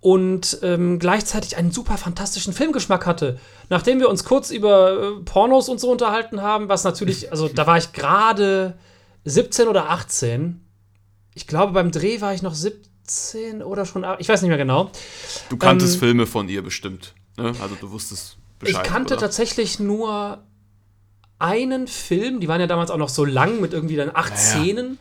und 0.01 0.59
ähm, 0.63 0.99
gleichzeitig 0.99 1.59
einen 1.59 1.71
super 1.71 1.99
fantastischen 1.99 2.55
Filmgeschmack 2.55 3.05
hatte. 3.07 3.39
Nachdem 3.69 4.01
wir 4.01 4.09
uns 4.09 4.25
kurz 4.25 4.51
über 4.51 4.93
äh, 4.93 5.25
Pornos 5.25 5.69
und 5.69 5.79
so 5.79 5.91
unterhalten 5.91 6.41
haben, 6.41 6.71
was 6.71 6.85
natürlich, 6.85 7.31
also 7.33 7.49
da 7.49 7.67
war 7.67 7.77
ich 7.77 7.93
gerade 7.93 8.79
17 9.25 9.69
oder 9.69 9.91
18. 9.91 10.61
Ich 11.35 11.47
glaube, 11.47 11.73
beim 11.73 11.91
Dreh 11.91 12.23
war 12.23 12.33
ich 12.33 12.41
noch 12.43 12.55
17 12.55 12.94
oder 13.65 13.85
schon, 13.87 14.05
ich 14.19 14.29
weiß 14.29 14.43
nicht 14.43 14.49
mehr 14.49 14.59
genau. 14.59 14.91
Du 15.49 15.57
kanntest 15.57 15.95
Ähm, 15.95 16.01
Filme 16.01 16.27
von 16.27 16.49
ihr 16.49 16.63
bestimmt. 16.63 17.15
Ne? 17.37 17.53
Also 17.61 17.75
du 17.81 17.91
wusstest 17.91 18.37
Bescheid. 18.59 18.85
ich 18.85 18.91
kannte 18.91 19.15
oder? 19.15 19.21
tatsächlich 19.23 19.79
nur 19.81 20.43
einen 21.39 21.87
Film, 21.89 22.41
die 22.41 22.49
waren 22.49 22.61
ja 22.61 22.67
damals 22.67 22.91
auch 22.91 22.97
noch 22.97 23.09
so 23.09 23.25
lang 23.25 23.61
mit 23.61 23.73
irgendwie 23.73 23.97
dann 23.97 24.11
acht 24.15 24.31
Ja, 24.33 24.37
ja. 24.37 24.41
Szenen. 24.63 24.99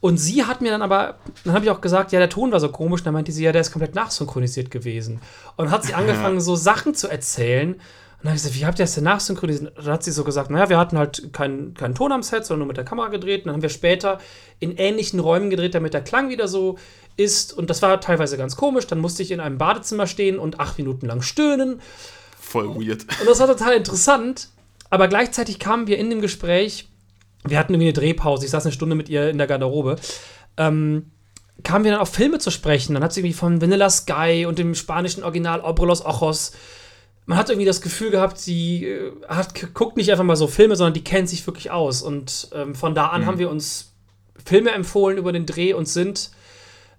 Und 0.00 0.18
sie 0.18 0.44
hat 0.44 0.60
mir 0.60 0.70
dann 0.70 0.82
aber, 0.82 1.18
dann 1.44 1.54
habe 1.54 1.64
ich 1.64 1.70
auch 1.70 1.80
gesagt, 1.80 2.12
ja, 2.12 2.18
der 2.18 2.28
Ton 2.28 2.52
war 2.52 2.60
so 2.60 2.68
komisch. 2.68 3.02
Dann 3.02 3.14
meinte 3.14 3.32
sie, 3.32 3.44
ja, 3.44 3.52
der 3.52 3.62
ist 3.62 3.72
komplett 3.72 3.94
nachsynchronisiert 3.94 4.70
gewesen. 4.70 5.20
Und 5.56 5.70
hat 5.70 5.84
sie 5.84 5.94
angefangen, 6.00 6.40
so 6.40 6.54
Sachen 6.54 6.94
zu 6.94 7.08
erzählen. 7.08 7.74
Und 7.74 7.80
dann 8.22 8.28
habe 8.30 8.36
ich 8.36 8.42
gesagt, 8.42 8.60
wie 8.60 8.66
habt 8.66 8.78
ihr 8.78 8.84
das 8.84 8.94
denn 8.94 9.04
nachsynchronisiert? 9.04 9.72
Dann 9.76 9.86
hat 9.86 10.04
sie 10.04 10.12
so 10.12 10.22
gesagt, 10.22 10.50
naja, 10.50 10.68
wir 10.68 10.78
hatten 10.78 10.98
halt 10.98 11.32
keinen 11.32 11.74
keinen 11.74 11.94
Ton 11.94 12.12
am 12.12 12.22
Set, 12.22 12.44
sondern 12.44 12.60
nur 12.60 12.68
mit 12.68 12.76
der 12.76 12.84
Kamera 12.84 13.08
gedreht. 13.08 13.40
Und 13.42 13.46
dann 13.46 13.54
haben 13.54 13.62
wir 13.62 13.68
später 13.68 14.18
in 14.58 14.76
ähnlichen 14.76 15.18
Räumen 15.18 15.50
gedreht, 15.50 15.74
damit 15.74 15.94
der 15.94 16.02
Klang 16.02 16.28
wieder 16.28 16.46
so 16.46 16.78
ist. 17.16 17.52
Und 17.52 17.70
das 17.70 17.82
war 17.82 18.00
teilweise 18.00 18.36
ganz 18.36 18.56
komisch. 18.56 18.86
Dann 18.86 18.98
musste 18.98 19.22
ich 19.22 19.30
in 19.30 19.40
einem 19.40 19.58
Badezimmer 19.58 20.06
stehen 20.06 20.38
und 20.38 20.60
acht 20.60 20.78
Minuten 20.78 21.06
lang 21.06 21.22
stöhnen. 21.22 21.80
Voll 22.38 22.68
weird. 22.74 23.02
Und 23.20 23.26
das 23.26 23.40
war 23.40 23.46
total 23.46 23.74
interessant. 23.74 24.48
Aber 24.90 25.08
gleichzeitig 25.08 25.58
kamen 25.58 25.86
wir 25.86 25.98
in 25.98 26.10
dem 26.10 26.20
Gespräch, 26.20 26.88
wir 27.44 27.58
hatten 27.58 27.74
irgendwie 27.74 27.88
eine 27.88 27.92
Drehpause, 27.92 28.44
ich 28.44 28.50
saß 28.50 28.64
eine 28.64 28.72
Stunde 28.72 28.96
mit 28.96 29.08
ihr 29.08 29.30
in 29.30 29.38
der 29.38 29.46
Garderobe, 29.46 29.96
ähm, 30.56 31.10
kamen 31.62 31.84
wir 31.84 31.92
dann 31.92 32.00
auf 32.00 32.10
Filme 32.10 32.38
zu 32.38 32.50
sprechen. 32.50 32.94
Dann 32.94 33.02
hat 33.02 33.12
sie 33.12 33.20
irgendwie 33.20 33.36
von 33.36 33.60
Vanilla 33.60 33.90
Sky 33.90 34.46
und 34.46 34.58
dem 34.58 34.74
spanischen 34.74 35.24
Original 35.24 35.60
Obrelos 35.60 36.04
Ojos. 36.04 36.52
Man 37.24 37.38
hat 37.38 37.50
irgendwie 37.50 37.66
das 37.66 37.80
Gefühl 37.80 38.10
gehabt, 38.10 38.38
sie 38.38 38.84
äh, 38.84 39.12
hat, 39.28 39.74
guckt 39.74 39.96
nicht 39.96 40.10
einfach 40.10 40.24
mal 40.24 40.36
so 40.36 40.46
Filme, 40.46 40.76
sondern 40.76 40.94
die 40.94 41.04
kennt 41.04 41.28
sich 41.28 41.44
wirklich 41.46 41.70
aus. 41.70 42.02
Und 42.02 42.48
ähm, 42.52 42.74
von 42.74 42.94
da 42.94 43.08
an 43.08 43.26
haben 43.26 43.38
wir 43.38 43.50
uns 43.50 43.92
Filme 44.44 44.70
empfohlen 44.70 45.18
über 45.18 45.32
den 45.32 45.46
Dreh 45.46 45.72
und 45.72 45.88
sind. 45.88 46.30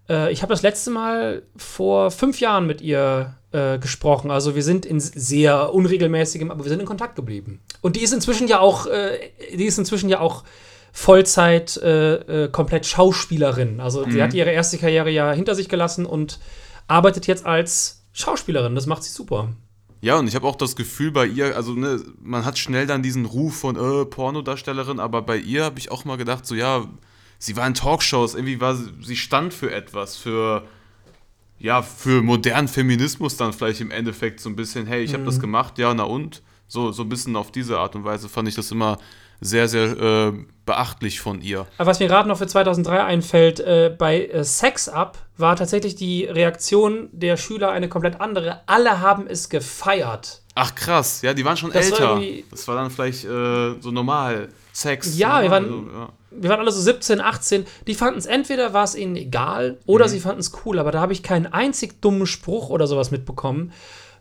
Äh, 0.10 0.32
ich 0.32 0.41
habe 0.41 0.54
das 0.54 0.62
letzte 0.62 0.91
Mal 0.91 1.43
vor 1.56 2.12
fünf 2.12 2.39
Jahren 2.39 2.67
mit 2.67 2.82
ihr 2.82 3.36
äh, 3.52 3.80
gesprochen. 3.80 4.32
Also 4.32 4.56
wir 4.56 4.63
sind 4.63 4.86
in 4.86 5.00
sehr 5.00 5.74
unregelmäßigem, 5.74 6.52
aber 6.52 6.63
wir 6.63 6.70
sind 6.70 6.80
in 6.80 6.86
Kontakt 6.86 7.15
geblieben. 7.15 7.62
Und 7.82 7.96
die 7.96 8.02
ist 8.02 8.13
inzwischen 8.13 8.48
ja 8.48 8.60
auch, 8.60 8.88
äh, 8.88 9.17
die 9.54 9.65
ist 9.65 9.78
inzwischen 9.78 10.10
ja 10.10 10.20
auch 10.20 10.43
Vollzeit 10.91 11.78
äh, 11.78 12.46
äh, 12.46 12.50
komplett 12.50 12.86
Schauspielerin. 12.86 13.80
Also 13.80 14.10
sie 14.10 14.22
hat 14.24 14.34
ihre 14.34 14.52
erste 14.52 14.78
Karriere 14.78 15.12
ja 15.12 15.32
hinter 15.32 15.54
sich 15.54 15.70
gelassen 15.70 16.06
und 16.08 16.39
arbeitet 16.88 17.28
jetzt 17.28 17.46
als 17.46 18.04
Schauspielerin. 18.13 18.74
Das 18.74 18.88
macht 18.88 19.04
sie 19.04 19.12
super. 19.12 19.50
Ja, 20.02 20.17
und 20.17 20.28
ich 20.28 20.36
habe 20.36 20.48
auch 20.48 20.56
das 20.56 20.76
Gefühl 20.76 21.12
bei 21.12 21.26
ihr, 21.26 21.56
also 21.56 21.74
ne, 21.74 22.02
man 22.22 22.46
hat 22.46 22.58
schnell 22.58 22.86
dann 22.88 23.04
diesen 23.04 23.26
Ruf 23.26 23.58
von 23.58 23.76
äh, 23.76 24.06
Pornodarstellerin, 24.06 25.00
aber 25.00 25.22
bei 25.22 25.38
ihr 25.38 25.63
habe 25.63 25.80
ich 25.80 25.91
auch 25.91 26.06
mal 26.06 26.17
gedacht, 26.17 26.46
so 26.46 26.56
ja, 26.56 26.86
sie 27.39 27.56
war 27.56 27.65
in 27.67 27.73
Talkshows, 27.73 28.36
irgendwie 28.36 28.60
war 28.62 28.76
sie, 28.76 28.89
sie 29.02 29.15
stand 29.15 29.54
für 29.54 29.71
etwas, 29.71 30.17
für 30.17 30.63
ja, 31.60 31.82
für 31.82 32.21
modernen 32.21 32.67
Feminismus 32.67 33.36
dann 33.36 33.52
vielleicht 33.52 33.82
im 33.82 33.89
Endeffekt 33.89 34.39
so 34.39 34.50
ein 34.50 34.56
bisschen, 34.56 34.86
hey, 34.86 35.02
ich 35.04 35.13
habe 35.13 35.23
das 35.23 35.39
gemacht, 35.39 35.80
ja, 35.80 35.91
na 35.93 36.04
und? 36.04 36.43
So, 36.67 36.91
so 36.91 37.02
ein 37.04 37.10
bisschen 37.10 37.36
auf 37.36 37.52
diese 37.52 37.80
Art 37.80 37.95
und 37.95 38.04
Weise 38.04 38.30
fand 38.30 38.47
ich 38.47 38.54
das 38.56 38.71
immer 38.71 38.97
sehr, 39.39 39.67
sehr 39.67 39.97
äh, 39.97 40.34
beachtlich 40.65 41.19
von 41.19 41.41
ihr. 41.41 41.65
Aber 41.78 41.89
was 41.89 42.00
mir 42.00 42.08
gerade 42.08 42.28
noch 42.28 42.38
für 42.38 42.45
2003 42.47 43.04
einfällt, 43.04 43.60
äh, 43.60 43.95
bei 43.97 44.26
äh, 44.26 44.43
Sex 44.43 44.89
Up 44.89 45.17
war 45.38 45.56
tatsächlich 45.56 45.95
die 45.95 46.26
Reaktion 46.26 47.10
der 47.12 47.38
Schüler 47.38 47.71
eine 47.71 47.88
komplett 47.89 48.19
andere. 48.19 48.62
Alle 48.67 49.00
haben 49.00 49.26
es 49.28 49.50
gefeiert. 49.50 50.41
Ach 50.56 50.76
krass, 50.76 51.21
ja, 51.21 51.34
die 51.34 51.45
waren 51.45 51.56
schon 51.58 51.71
Das 51.71 51.89
war 51.91 52.00
älter. 52.00 52.10
irgendwie- 52.21 52.45
das 52.52 52.67
war 52.67 52.76
dann 52.76 52.89
vielleicht 52.91 53.23
äh, 53.26 53.80
so 53.80 53.91
normal. 53.91 54.50
Sex. 54.73 55.17
Ja, 55.17 55.41
wir 55.41 55.50
normal, 55.50 55.52
waren- 55.52 55.86
so, 55.91 55.97
ja. 56.00 56.10
Wir 56.32 56.50
waren 56.50 56.60
alle 56.60 56.72
so 56.72 56.82
17, 56.82 57.22
18. 57.22 57.66
Die 57.88 57.96
fanden 57.96 58.20
es 58.20 58.26
entweder 58.26 58.74
war 58.74 58.84
es 58.84 58.96
ihnen 58.96 59.16
egal 59.16 59.78
oder 59.86 60.10
sie 60.10 60.20
fanden 60.20 60.40
es 60.40 60.52
cool. 60.66 60.80
Aber 60.80 60.92
da 60.92 61.00
habe 61.00 61.13
ich 61.13 61.24
keinen 61.24 61.48
einzig 61.48 62.02
dummen 62.02 62.28
Spruch 62.28 62.70
oder 62.70 62.88
sowas 62.88 63.12
mitbekommen. 63.12 63.72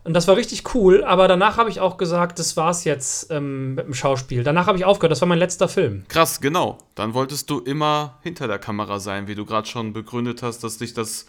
Und 0.07 0.13
das 0.13 0.25
war 0.29 0.37
richtig 0.37 0.73
cool. 0.73 1.03
Aber 1.03 1.27
danach 1.27 1.57
habe 1.57 1.69
ich 1.69 1.81
auch 1.81 1.97
gesagt, 1.97 2.39
das 2.39 2.55
war's 2.55 2.85
jetzt 2.85 3.29
ähm, 3.29 3.75
mit 3.75 3.87
dem 3.87 3.93
Schauspiel. 3.93 4.43
Danach 4.43 4.65
habe 4.65 4.77
ich 4.77 4.85
aufgehört. 4.85 5.11
Das 5.11 5.19
war 5.19 5.27
mein 5.27 5.37
letzter 5.37 5.67
Film. 5.67 6.05
Krass, 6.07 6.39
genau. 6.39 6.77
Dann 6.95 7.13
wolltest 7.13 7.49
du 7.49 7.59
immer 7.59 8.17
hinter 8.21 8.47
der 8.47 8.57
Kamera 8.57 8.99
sein, 8.99 9.27
wie 9.27 9.35
du 9.35 9.45
gerade 9.45 9.67
schon 9.67 9.91
begründet 9.91 10.43
hast, 10.43 10.63
dass 10.63 10.77
dich 10.77 10.93
das 10.93 11.25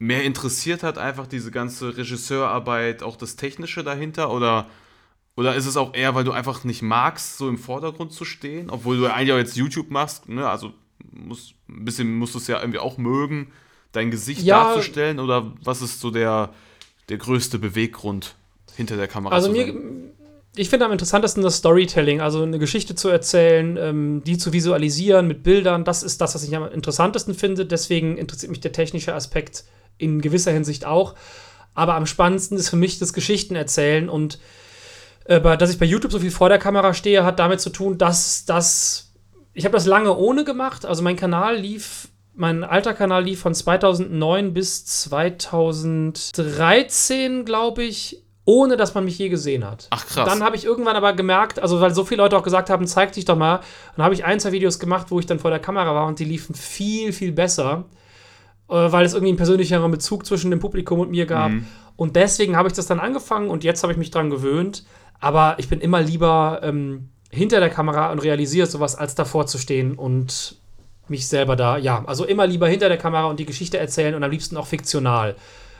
mehr 0.00 0.24
interessiert 0.24 0.82
hat, 0.82 0.98
einfach 0.98 1.28
diese 1.28 1.52
ganze 1.52 1.96
Regisseurarbeit, 1.96 3.04
auch 3.04 3.14
das 3.14 3.36
Technische 3.36 3.84
dahinter? 3.84 4.32
Oder, 4.32 4.66
oder 5.40 5.54
ist 5.54 5.64
es 5.64 5.78
auch 5.78 5.94
eher, 5.94 6.14
weil 6.14 6.24
du 6.24 6.32
einfach 6.32 6.64
nicht 6.64 6.82
magst, 6.82 7.38
so 7.38 7.48
im 7.48 7.56
Vordergrund 7.56 8.12
zu 8.12 8.26
stehen, 8.26 8.68
obwohl 8.68 8.98
du 8.98 9.06
eigentlich 9.06 9.32
auch 9.32 9.38
jetzt 9.38 9.56
YouTube 9.56 9.90
machst, 9.90 10.28
ne? 10.28 10.46
Also 10.46 10.74
muss, 11.10 11.54
ein 11.66 11.86
bisschen 11.86 12.14
musst 12.14 12.34
du 12.34 12.38
es 12.38 12.46
ja 12.46 12.60
irgendwie 12.60 12.78
auch 12.78 12.98
mögen, 12.98 13.50
dein 13.92 14.10
Gesicht 14.10 14.42
Ja. 14.42 14.64
darzustellen? 14.64 15.18
Oder 15.18 15.50
was 15.64 15.80
ist 15.80 15.98
so 15.98 16.10
der, 16.10 16.50
der 17.08 17.16
größte 17.16 17.58
Beweggrund 17.58 18.34
hinter 18.76 18.98
der 18.98 19.08
Kamera 19.08 19.34
Also 19.34 19.48
zu 19.48 19.54
mir, 19.54 19.74
ich 20.56 20.68
finde 20.68 20.84
am 20.84 20.92
interessantesten 20.92 21.42
das 21.42 21.56
Storytelling, 21.56 22.20
also 22.20 22.42
eine 22.42 22.58
Geschichte 22.58 22.94
zu 22.94 23.08
erzählen, 23.08 23.78
ähm, 23.78 24.22
die 24.26 24.36
zu 24.36 24.52
visualisieren 24.52 25.26
mit 25.26 25.42
Bildern. 25.42 25.84
Das 25.84 26.02
ist 26.02 26.20
das, 26.20 26.34
was 26.34 26.42
ich 26.42 26.54
am 26.54 26.70
interessantesten 26.70 27.32
finde. 27.34 27.64
Deswegen 27.64 28.18
interessiert 28.18 28.50
mich 28.50 28.60
der 28.60 28.72
technische 28.72 29.14
Aspekt 29.14 29.64
in 29.96 30.20
gewisser 30.20 30.52
Hinsicht 30.52 30.84
auch. 30.84 31.14
Aber 31.72 31.94
am 31.94 32.04
spannendsten 32.04 32.58
ist 32.58 32.68
für 32.68 32.76
mich 32.76 32.98
das 32.98 33.14
Geschichten 33.14 33.56
erzählen 33.56 34.10
und 34.10 34.38
dass 35.26 35.70
ich 35.70 35.78
bei 35.78 35.86
YouTube 35.86 36.12
so 36.12 36.18
viel 36.18 36.30
vor 36.30 36.48
der 36.48 36.58
Kamera 36.58 36.94
stehe, 36.94 37.24
hat 37.24 37.38
damit 37.38 37.60
zu 37.60 37.70
tun, 37.70 37.98
dass 37.98 38.46
das 38.46 39.10
ich 39.52 39.64
habe 39.64 39.74
das 39.74 39.86
lange 39.86 40.16
ohne 40.16 40.44
gemacht. 40.44 40.86
Also 40.86 41.02
mein 41.02 41.16
Kanal 41.16 41.56
lief, 41.56 42.08
mein 42.34 42.64
alter 42.64 42.94
Kanal 42.94 43.24
lief 43.24 43.40
von 43.40 43.54
2009 43.54 44.54
bis 44.54 44.86
2013, 44.86 47.44
glaube 47.44 47.82
ich, 47.82 48.22
ohne 48.44 48.76
dass 48.76 48.94
man 48.94 49.04
mich 49.04 49.18
je 49.18 49.28
gesehen 49.28 49.64
hat. 49.64 49.86
Ach, 49.90 50.06
krass. 50.06 50.28
Dann 50.28 50.42
habe 50.42 50.56
ich 50.56 50.64
irgendwann 50.64 50.96
aber 50.96 51.12
gemerkt, 51.12 51.60
also 51.60 51.80
weil 51.80 51.94
so 51.94 52.04
viele 52.04 52.22
Leute 52.22 52.36
auch 52.36 52.42
gesagt 52.42 52.70
haben, 52.70 52.86
zeig 52.86 53.12
dich 53.12 53.24
doch 53.24 53.36
mal. 53.36 53.60
Dann 53.96 54.04
habe 54.04 54.14
ich 54.14 54.24
ein, 54.24 54.40
zwei 54.40 54.52
Videos 54.52 54.78
gemacht, 54.78 55.06
wo 55.10 55.20
ich 55.20 55.26
dann 55.26 55.38
vor 55.38 55.50
der 55.50 55.60
Kamera 55.60 55.94
war 55.94 56.06
und 56.06 56.18
die 56.18 56.24
liefen 56.24 56.54
viel, 56.54 57.12
viel 57.12 57.32
besser. 57.32 57.84
äh, 58.68 58.92
weil 58.92 59.04
es 59.04 59.14
irgendwie 59.14 59.30
einen 59.30 59.36
persönlicheren 59.36 59.90
Bezug 59.90 60.24
zwischen 60.24 60.50
dem 60.50 60.60
Publikum 60.60 61.00
und 61.00 61.10
mir 61.10 61.26
gab. 61.26 61.50
Mhm. 61.50 61.66
Und 61.96 62.16
deswegen 62.16 62.56
habe 62.56 62.68
ich 62.68 62.74
das 62.74 62.86
dann 62.86 63.00
angefangen 63.00 63.50
und 63.50 63.64
jetzt 63.64 63.82
habe 63.82 63.92
ich 63.92 63.98
mich 63.98 64.10
dran 64.10 64.30
gewöhnt. 64.30 64.84
Aber 65.20 65.56
ich 65.58 65.68
bin 65.68 65.80
immer 65.80 66.00
lieber 66.00 66.60
ähm, 66.62 67.10
hinter 67.30 67.60
der 67.60 67.70
Kamera 67.70 68.10
und 68.10 68.20
realisiere 68.20 68.66
sowas, 68.66 68.96
als 68.96 69.14
davor 69.14 69.46
zu 69.46 69.58
stehen 69.58 69.94
und 69.94 70.56
mich 71.08 71.28
selber 71.28 71.56
da, 71.56 71.76
ja, 71.76 72.04
also 72.06 72.24
immer 72.24 72.46
lieber 72.46 72.68
hinter 72.68 72.88
der 72.88 72.98
Kamera 72.98 73.26
und 73.26 73.40
die 73.40 73.44
Geschichte 73.44 73.78
erzählen 73.78 74.14
und 74.14 74.22
am 74.22 74.30
liebsten 74.30 74.56
auch 74.56 74.66
fiktional. 74.66 75.36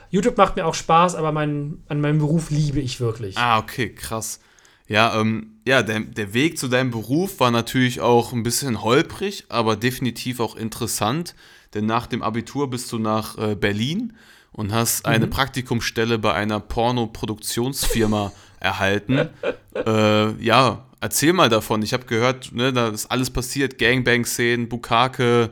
YouTube 0.09 0.37
macht 0.37 0.57
mir 0.57 0.65
auch 0.65 0.75
Spaß, 0.75 1.15
aber 1.15 1.31
mein, 1.31 1.83
an 1.87 2.01
meinem 2.01 2.19
Beruf 2.19 2.51
liebe 2.51 2.81
ich 2.81 2.99
wirklich. 2.99 3.37
Ah, 3.37 3.59
okay, 3.59 3.93
krass. 3.93 4.41
Ja, 4.87 5.19
ähm, 5.19 5.53
ja, 5.65 5.83
der, 5.83 6.01
der 6.01 6.33
Weg 6.33 6.57
zu 6.57 6.67
deinem 6.67 6.91
Beruf 6.91 7.39
war 7.39 7.49
natürlich 7.49 8.01
auch 8.01 8.33
ein 8.33 8.43
bisschen 8.43 8.83
holprig, 8.83 9.45
aber 9.47 9.77
definitiv 9.77 10.41
auch 10.41 10.57
interessant, 10.57 11.33
denn 11.73 11.85
nach 11.85 12.07
dem 12.07 12.21
Abitur 12.21 12.69
bist 12.69 12.91
du 12.91 12.99
nach 12.99 13.37
äh, 13.37 13.55
Berlin 13.55 14.13
und 14.51 14.73
hast 14.73 15.05
eine 15.05 15.27
Praktikumsstelle 15.27 16.19
bei 16.19 16.33
einer 16.33 16.59
Pornoproduktionsfirma 16.59 18.33
erhalten. 18.61 19.29
äh, 19.75 20.43
ja, 20.43 20.85
erzähl 21.01 21.33
mal 21.33 21.49
davon. 21.49 21.81
Ich 21.81 21.93
habe 21.93 22.05
gehört, 22.05 22.51
ne, 22.53 22.71
da 22.71 22.87
ist 22.87 23.07
alles 23.11 23.29
passiert, 23.29 23.77
Gangbang-Szenen, 23.77 24.69
Bukake 24.69 25.49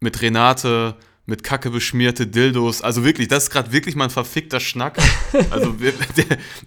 mit 0.00 0.20
Renate, 0.20 0.96
mit 1.26 1.44
Kacke 1.44 1.70
beschmierte 1.70 2.26
Dildos. 2.26 2.82
Also 2.82 3.04
wirklich, 3.04 3.28
das 3.28 3.44
ist 3.44 3.50
gerade 3.50 3.72
wirklich 3.72 3.94
mal 3.94 4.04
ein 4.04 4.10
verfickter 4.10 4.60
Schnack. 4.60 4.98
Also 5.50 5.72
der, 5.72 5.92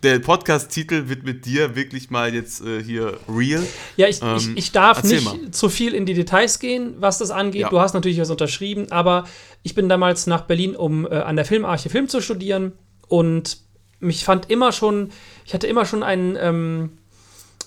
der 0.01 0.19
Podcast-Titel 0.19 1.09
wird 1.09 1.23
mit 1.23 1.45
dir 1.45 1.75
wirklich 1.75 2.09
mal 2.09 2.33
jetzt 2.33 2.65
äh, 2.65 2.81
hier 2.81 3.17
real. 3.27 3.61
Ja, 3.97 4.07
ich, 4.07 4.21
Ähm, 4.21 4.37
ich, 4.37 4.57
ich 4.57 4.71
darf 4.71 5.03
nicht 5.03 5.25
mal. 5.25 5.51
zu 5.51 5.67
viel 5.67 5.93
in 5.93 6.05
die 6.05 6.13
Details 6.13 6.59
gehen, 6.59 6.95
was 6.99 7.17
das 7.17 7.29
angeht. 7.29 7.63
Ja. 7.63 7.69
Du 7.69 7.79
hast 7.81 7.93
natürlich 7.93 8.19
was 8.19 8.29
unterschrieben, 8.29 8.89
aber 8.89 9.25
ich 9.63 9.75
bin 9.75 9.89
damals 9.89 10.27
nach 10.27 10.41
Berlin, 10.41 10.77
um 10.77 11.05
äh, 11.05 11.09
an 11.09 11.35
der 11.35 11.43
Filmarche 11.45 11.89
Film 11.89 12.07
zu 12.07 12.21
studieren 12.21 12.71
und 13.09 13.57
mich 14.03 14.25
fand 14.25 14.49
immer 14.49 14.71
schon, 14.71 15.11
ich 15.45 15.53
hatte 15.53 15.67
immer 15.67 15.85
schon 15.85 16.03
ein 16.03 16.37
ähm, 16.39 16.97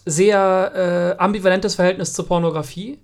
sehr 0.05 1.17
äh, 1.19 1.23
ambivalentes 1.23 1.75
Verhältnis 1.75 2.13
zur 2.13 2.27
Pornografie. 2.27 2.99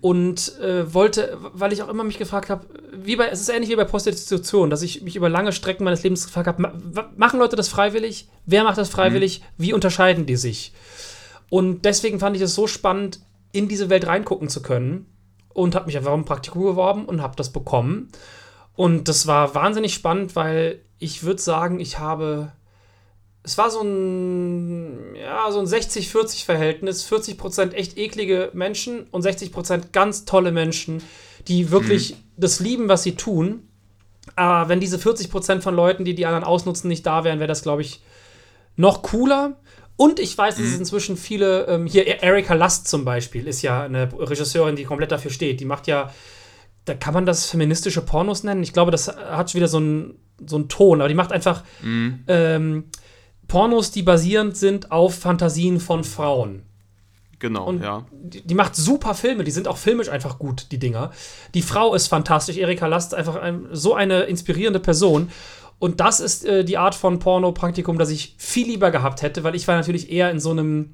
Und 0.00 0.58
äh, 0.58 0.92
wollte, 0.92 1.38
weil 1.52 1.72
ich 1.72 1.82
auch 1.82 1.88
immer 1.88 2.02
mich 2.02 2.18
gefragt 2.18 2.50
habe, 2.50 2.66
wie 2.92 3.14
bei, 3.14 3.28
es 3.28 3.40
ist 3.40 3.50
ähnlich 3.50 3.70
wie 3.70 3.76
bei 3.76 3.84
Prostitution, 3.84 4.68
dass 4.68 4.82
ich 4.82 5.02
mich 5.02 5.14
über 5.14 5.28
lange 5.28 5.52
Strecken 5.52 5.84
meines 5.84 6.02
Lebens 6.02 6.26
gefragt 6.26 6.48
habe, 6.48 6.62
ma 6.62 6.72
machen 7.16 7.38
Leute 7.38 7.54
das 7.54 7.68
freiwillig? 7.68 8.28
Wer 8.46 8.64
macht 8.64 8.78
das 8.78 8.88
freiwillig? 8.88 9.42
Wie 9.58 9.72
unterscheiden 9.72 10.26
die 10.26 10.34
sich? 10.34 10.72
Und 11.50 11.84
deswegen 11.84 12.18
fand 12.18 12.34
ich 12.34 12.42
es 12.42 12.54
so 12.54 12.66
spannend, 12.66 13.20
in 13.52 13.68
diese 13.68 13.90
Welt 13.90 14.06
reingucken 14.06 14.48
zu 14.48 14.60
können 14.60 15.06
und 15.54 15.76
habe 15.76 15.86
mich 15.86 15.96
einfach 15.96 16.12
um 16.12 16.20
ein 16.20 16.24
Praktikum 16.24 16.62
beworben 16.62 17.04
und 17.04 17.22
habe 17.22 17.36
das 17.36 17.52
bekommen. 17.52 18.08
Und 18.74 19.08
das 19.08 19.28
war 19.28 19.54
wahnsinnig 19.54 19.94
spannend, 19.94 20.34
weil 20.34 20.80
ich 21.00 21.24
würde 21.24 21.42
sagen, 21.42 21.80
ich 21.80 21.98
habe. 21.98 22.52
Es 23.42 23.56
war 23.56 23.70
so 23.70 23.80
ein, 23.80 25.16
ja, 25.16 25.50
so 25.50 25.60
ein 25.60 25.66
60-40-Verhältnis. 25.66 27.10
40% 27.10 27.72
echt 27.72 27.96
eklige 27.96 28.50
Menschen 28.52 29.06
und 29.10 29.24
60% 29.24 29.92
ganz 29.92 30.26
tolle 30.26 30.52
Menschen, 30.52 31.02
die 31.48 31.70
wirklich 31.70 32.16
das 32.36 32.60
lieben, 32.60 32.88
was 32.88 33.02
sie 33.02 33.16
tun. 33.16 33.66
Aber 34.36 34.68
wenn 34.68 34.78
diese 34.78 34.98
40% 34.98 35.62
von 35.62 35.74
Leuten, 35.74 36.04
die 36.04 36.14
die 36.14 36.26
anderen 36.26 36.44
ausnutzen, 36.44 36.88
nicht 36.88 37.06
da 37.06 37.24
wären, 37.24 37.38
wäre 37.38 37.48
das, 37.48 37.62
glaube 37.62 37.80
ich, 37.80 38.02
noch 38.76 39.00
cooler. 39.02 39.56
Und 39.96 40.20
ich 40.20 40.36
weiß, 40.36 40.56
dass 40.56 40.64
es 40.64 40.78
inzwischen 40.78 41.16
viele, 41.16 41.66
ähm, 41.66 41.86
hier 41.86 42.22
Erika 42.22 42.54
Lust 42.54 42.88
zum 42.88 43.06
Beispiel, 43.06 43.46
ist 43.46 43.62
ja 43.62 43.82
eine 43.82 44.08
Regisseurin, 44.18 44.76
die 44.76 44.84
komplett 44.84 45.12
dafür 45.12 45.30
steht. 45.30 45.60
Die 45.60 45.64
macht 45.64 45.86
ja, 45.86 46.12
da 46.84 46.94
kann 46.94 47.14
man 47.14 47.26
das 47.26 47.46
feministische 47.46 48.02
Pornos 48.02 48.42
nennen. 48.42 48.62
Ich 48.62 48.72
glaube, 48.72 48.90
das 48.90 49.08
hat 49.08 49.54
wieder 49.54 49.68
so 49.68 49.78
einen 49.78 50.14
so 50.46 50.56
einen 50.56 50.68
Ton, 50.68 51.00
aber 51.00 51.08
die 51.08 51.14
macht 51.14 51.32
einfach 51.32 51.64
ähm, 52.26 52.84
Pornos, 53.46 53.90
die 53.90 54.02
basierend 54.02 54.56
sind 54.56 54.90
auf 54.90 55.14
Fantasien 55.14 55.80
von 55.80 56.04
Frauen. 56.04 56.62
Genau, 57.40 57.66
Und 57.66 57.82
ja. 57.82 58.06
die, 58.12 58.42
die 58.42 58.54
macht 58.54 58.76
super 58.76 59.14
Filme, 59.14 59.44
die 59.44 59.50
sind 59.50 59.66
auch 59.66 59.78
filmisch 59.78 60.10
einfach 60.10 60.38
gut, 60.38 60.66
die 60.72 60.78
Dinger. 60.78 61.10
Die 61.54 61.62
Frau 61.62 61.94
ist 61.94 62.06
fantastisch, 62.06 62.58
Erika 62.58 62.86
Last 62.86 63.12
ist 63.12 63.18
einfach 63.18 63.36
ein, 63.36 63.66
so 63.72 63.94
eine 63.94 64.24
inspirierende 64.24 64.78
Person. 64.78 65.30
Und 65.78 66.00
das 66.00 66.20
ist 66.20 66.44
äh, 66.44 66.64
die 66.64 66.76
Art 66.76 66.94
von 66.94 67.18
Porno-Praktikum, 67.18 67.98
das 67.98 68.10
ich 68.10 68.34
viel 68.36 68.66
lieber 68.66 68.90
gehabt 68.90 69.22
hätte, 69.22 69.42
weil 69.42 69.54
ich 69.54 69.66
war 69.66 69.76
natürlich 69.76 70.12
eher 70.12 70.30
in 70.30 70.38
so 70.38 70.50
einem 70.50 70.90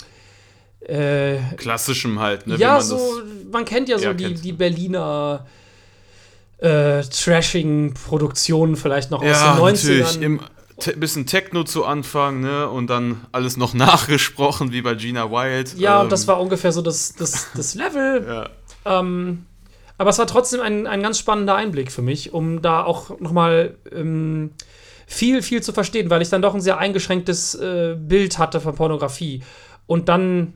äh, 0.81 1.39
Klassischem 1.57 2.21
halt, 2.21 2.47
ne? 2.47 2.57
ja, 2.57 2.75
man 2.75 2.83
so, 2.83 3.21
man 3.51 3.65
kennt 3.65 3.89
ja 3.89 3.99
so 3.99 4.13
die, 4.13 4.25
kennt. 4.25 4.45
die 4.45 4.53
Berliner 4.53 5.47
äh, 6.59 7.03
Trashing-Produktionen 7.03 8.77
vielleicht 8.77 9.11
noch 9.11 9.21
aus 9.23 9.29
Ja, 9.29 9.55
den 9.57 9.63
90ern. 9.63 9.99
natürlich. 9.99 10.21
Im 10.23 10.41
te 10.79 10.93
bisschen 10.97 11.27
Techno 11.27 11.65
zu 11.65 11.85
Anfang, 11.85 12.41
ne? 12.41 12.69
Und 12.69 12.89
dann 12.89 13.23
alles 13.33 13.57
noch 13.57 13.75
nachgesprochen, 13.87 14.73
wie 14.73 14.83
bei 14.83 14.95
Gina 14.95 15.31
Wild. 15.31 15.75
ja, 15.79 15.97
Ähm, 15.97 16.05
und 16.05 16.13
das 16.13 16.27
war 16.29 16.41
ungefähr 16.41 16.73
so 16.73 16.83
das, 16.83 17.15
das, 17.15 17.49
das 17.55 17.75
Level. 17.75 18.25
Ja. 18.85 19.01
Ähm, 19.01 19.47
aber 19.99 20.11
es 20.11 20.19
war 20.19 20.27
trotzdem 20.27 20.61
ein, 20.61 20.87
ein 20.87 21.03
ganz 21.03 21.19
spannender 21.19 21.55
Einblick 21.55 21.91
für 21.91 22.03
mich, 22.03 22.33
um 22.35 22.61
da 22.61 22.85
auch 22.85 23.19
nochmal 23.19 23.77
ähm, 23.91 24.51
viel, 25.07 25.41
viel 25.43 25.63
zu 25.63 25.73
verstehen, 25.73 26.11
weil 26.11 26.21
ich 26.21 26.29
dann 26.29 26.43
doch 26.43 26.55
ein 26.55 26.61
sehr 26.61 26.79
eingeschränktes 26.79 27.55
äh, 27.55 27.97
Bild 27.99 28.39
hatte 28.39 28.61
von 28.61 28.75
Pornografie. 28.75 29.43
Und 29.87 30.09
dann, 30.11 30.53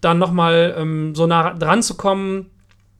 dann 0.00 0.18
nochmal 0.18 0.74
ähm, 0.76 1.14
so 1.14 1.26
nah 1.26 1.54
dran 1.54 1.82
zu 1.82 1.96
kommen 1.96 2.50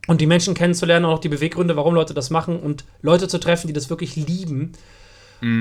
und 0.07 0.21
die 0.21 0.27
Menschen 0.27 0.55
kennenzulernen 0.55 1.05
und 1.07 1.13
auch 1.13 1.19
die 1.21 1.29
Beweggründe, 1.29 1.77
warum 1.77 1.95
Leute 1.95 2.15
das 2.15 2.31
machen 2.31 2.59
und 2.59 2.85
Leute 3.03 3.29
zu 3.29 3.39
treffen, 3.39 3.67
die 3.69 3.73
das 3.73 3.91
wirklich 3.91 4.17
lieben 4.17 4.73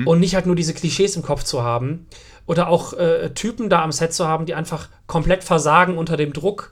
und 0.04 0.20
nicht 0.20 0.36
halt 0.36 0.46
nur 0.46 0.54
diese 0.54 0.74
Klischees 0.74 1.16
im 1.16 1.22
Kopf 1.22 1.42
zu 1.42 1.64
haben. 1.64 2.06
Oder 2.46 2.68
auch 2.68 2.92
äh, 2.92 3.30
Typen 3.34 3.68
da 3.68 3.82
am 3.82 3.90
Set 3.90 4.12
zu 4.14 4.28
haben, 4.28 4.46
die 4.46 4.54
einfach 4.54 4.88
komplett 5.08 5.42
versagen 5.42 5.98
unter 5.98 6.16
dem 6.16 6.32
Druck. 6.32 6.70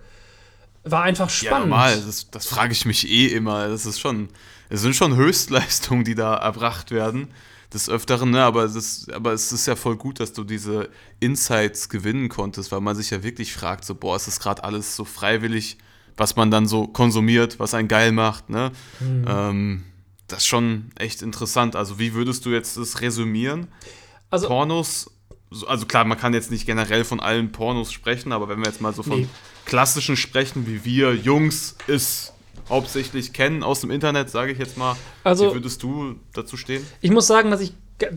War 0.85 1.03
einfach 1.03 1.29
Ja, 1.29 1.35
spannend. 1.35 1.71
normal. 1.71 2.01
Das, 2.07 2.31
das 2.31 2.47
frage 2.47 2.73
ich 2.73 2.85
mich 2.87 3.09
eh 3.11 3.27
immer. 3.27 3.67
Das 3.69 3.85
ist 3.85 3.99
schon, 3.99 4.29
es 4.69 4.83
sind 4.83 4.95
schon 4.95 5.17
Höchstleistungen, 5.17 6.05
die 6.05 6.15
da 6.15 6.37
erbracht 6.37 6.93
werden. 6.93 7.29
Des 7.75 7.89
Öfteren, 7.89 8.31
ne? 8.31 8.43
Aber 8.45 8.63
es, 8.63 8.77
ist, 8.77 9.13
aber 9.13 9.33
es 9.33 9.51
ist 9.51 9.67
ja 9.67 9.75
voll 9.75 9.97
gut, 9.97 10.21
dass 10.21 10.33
du 10.33 10.45
diese 10.45 10.89
Insights 11.19 11.89
gewinnen 11.89 12.29
konntest, 12.29 12.71
weil 12.71 12.81
man 12.81 12.95
sich 12.95 13.11
ja 13.11 13.25
wirklich 13.25 13.53
fragt, 13.53 13.85
so, 13.85 13.97
boah, 13.97 14.15
ist 14.15 14.29
das 14.29 14.39
gerade 14.39 14.63
alles 14.63 14.95
so 14.95 15.05
freiwillig, 15.05 15.79
was 16.21 16.37
man 16.37 16.51
dann 16.51 16.69
so 16.69 16.87
konsumiert, 16.87 17.59
was 17.59 17.73
einen 17.73 17.89
geil 17.89 18.13
macht, 18.13 18.51
ne? 18.51 18.73
Mhm. 19.01 19.25
Ähm, 19.27 19.83
das 20.29 20.41
ist 20.41 20.47
schon 20.47 20.91
echt 20.97 21.23
interessant. 21.23 21.75
Also, 21.77 21.99
wie 21.99 22.13
würdest 22.13 22.45
du 22.45 22.51
jetzt 22.51 22.77
das 22.77 23.01
resümieren? 23.01 23.69
Also- 24.29 24.47
Pornos, 24.49 25.11
so- 25.51 25.67
also 25.67 25.87
klar, 25.87 26.05
man 26.05 26.19
kann 26.19 26.35
jetzt 26.35 26.51
nicht 26.51 26.67
generell 26.67 27.05
von 27.05 27.21
allen 27.21 27.53
Pornos 27.53 27.91
sprechen, 27.91 28.33
aber 28.33 28.49
wenn 28.51 28.59
wir 28.59 28.67
jetzt 28.67 28.83
mal 28.83 28.93
so 28.93 29.03
von 29.03 29.21
Nee. 29.21 29.29
klassischen 29.65 30.17
sprechen, 30.17 30.67
wie 30.67 30.85
wir 30.85 31.15
Jungs 31.15 31.75
es 31.89 32.35
hauptsächlich 32.69 33.33
kennen 33.33 33.63
aus 33.63 33.81
dem 33.81 33.91
Internet, 33.91 34.29
sage 34.31 34.53
ich 34.53 34.59
jetzt 34.59 34.77
mal, 34.77 34.97
Also- 35.25 35.49
wie 35.51 35.55
würdest 35.55 35.83
du 35.83 36.17
dazu 36.35 36.57
stehen? 36.59 36.87
Ich 37.01 37.11
muss 37.11 37.27
sagen, 37.27 37.51
dass 37.51 37.63
ich, 37.63 37.73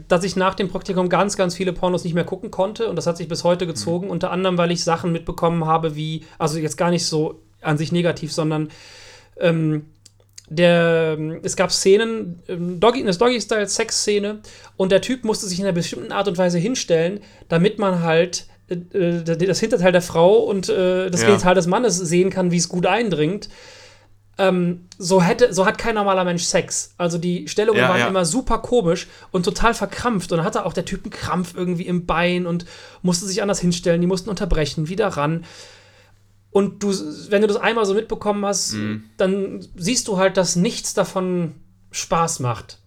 dass 0.10 0.26
ich 0.26 0.36
nach 0.36 0.56
dem 0.56 0.68
Praktikum 0.68 1.08
ganz, 1.08 1.38
ganz 1.38 1.56
viele 1.56 1.72
Pornos 1.72 2.04
nicht 2.04 2.14
mehr 2.14 2.26
gucken 2.26 2.52
konnte 2.52 2.90
und 2.90 2.98
das 2.98 3.08
hat 3.08 3.16
sich 3.18 3.28
bis 3.30 3.46
heute 3.46 3.66
gezogen. 3.66 4.10
Unter 4.10 4.30
anderem, 4.30 4.58
weil 4.58 4.72
ich 4.72 4.84
Sachen 4.84 5.12
mitbekommen 5.14 5.66
habe, 5.66 5.96
wie, 5.96 6.26
also 6.38 6.60
jetzt 6.60 6.78
gar 6.78 6.92
nicht 6.92 7.06
so 7.06 7.42
an 7.64 7.78
sich 7.78 7.92
negativ, 7.92 8.32
sondern 8.32 8.70
ähm, 9.40 9.86
der, 10.50 11.18
es 11.44 11.56
gab 11.56 11.72
Szenen, 11.72 12.42
ähm, 12.48 12.80
Doggy, 12.80 13.02
eine 13.02 13.16
Doggy-Style-Sex-Szene 13.16 14.40
und 14.78 14.92
der 14.92 15.02
Typ 15.02 15.24
musste 15.24 15.48
sich 15.48 15.60
in 15.60 15.66
einer 15.66 15.74
bestimmten 15.74 16.12
Art 16.12 16.28
und 16.28 16.38
Weise 16.38 16.58
hinstellen, 16.58 17.22
damit 17.48 17.80
man 17.80 18.04
halt 18.04 18.46
äh, 18.70 18.76
äh, 18.76 19.24
das 19.24 19.60
Hinterteil 19.60 19.92
der 19.92 20.02
Frau 20.02 20.38
und 20.38 20.70
äh, 20.70 21.10
das 21.10 21.22
Ja. 21.22 21.28
Genital 21.28 21.56
des 21.56 21.68
Mannes 21.68 21.98
sehen 21.98 22.30
kann, 22.30 22.52
wie 22.52 22.58
es 22.58 22.70
gut 22.70 22.86
eindringt. 22.86 23.50
Ähm, 24.38 24.88
so, 24.98 25.22
hätte, 25.22 25.54
so 25.54 25.66
hat 25.66 25.78
kein 25.78 25.96
normaler 25.96 26.24
Mensch 26.24 26.44
Sex. 26.44 26.96
Also 26.98 27.20
die 27.20 27.48
Stellungen 27.48 27.82
Ja, 27.82 27.90
waren 27.90 28.00
ja. 28.00 28.08
immer 28.08 28.26
super 28.26 28.58
komisch 28.60 29.08
und 29.32 29.44
total 29.44 29.76
verkrampft. 29.76 30.32
Und 30.32 30.40
dann 30.40 30.46
hatte 30.46 30.66
auch 30.66 30.74
der 30.74 30.86
Typ 30.86 31.04
einen 31.04 31.12
Krampf 31.12 31.54
irgendwie 31.56 31.86
im 31.86 32.08
Bein 32.08 32.48
und 32.48 32.66
musste 33.04 33.28
sich 33.28 33.44
anders 33.44 33.60
hinstellen. 33.60 34.02
Die 34.02 34.08
mussten 34.08 34.30
unterbrechen, 34.30 34.90
wieder 34.90 35.08
ran. 35.08 35.46
Und 36.54 36.82
du, 36.84 36.94
wenn 37.30 37.42
du 37.42 37.48
das 37.48 37.58
einmal 37.58 37.86
so 37.86 37.94
mitbekommen 37.94 38.46
hast, 38.46 38.74
Mhm. 38.74 39.04
dann 39.18 39.68
siehst 39.76 40.08
du 40.08 40.18
halt, 40.18 40.38
dass 40.38 40.56
nichts 40.56 40.94
davon 40.94 41.56
Spaß 41.92 42.40
macht. 42.40 42.78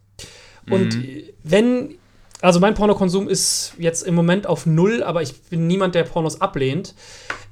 Und 0.71 0.97
Mhm. 0.97 1.23
wenn, 1.43 1.95
also 2.41 2.61
mein 2.61 2.75
Pornokonsum 2.75 3.29
ist 3.29 3.73
jetzt 3.79 4.03
im 4.03 4.15
Moment 4.15 4.47
auf 4.47 4.67
null, 4.67 5.03
aber 5.03 5.21
ich 5.23 5.43
bin 5.43 5.67
niemand, 5.67 5.95
der 5.95 6.05
Pornos 6.05 6.41
ablehnt. 6.41 6.95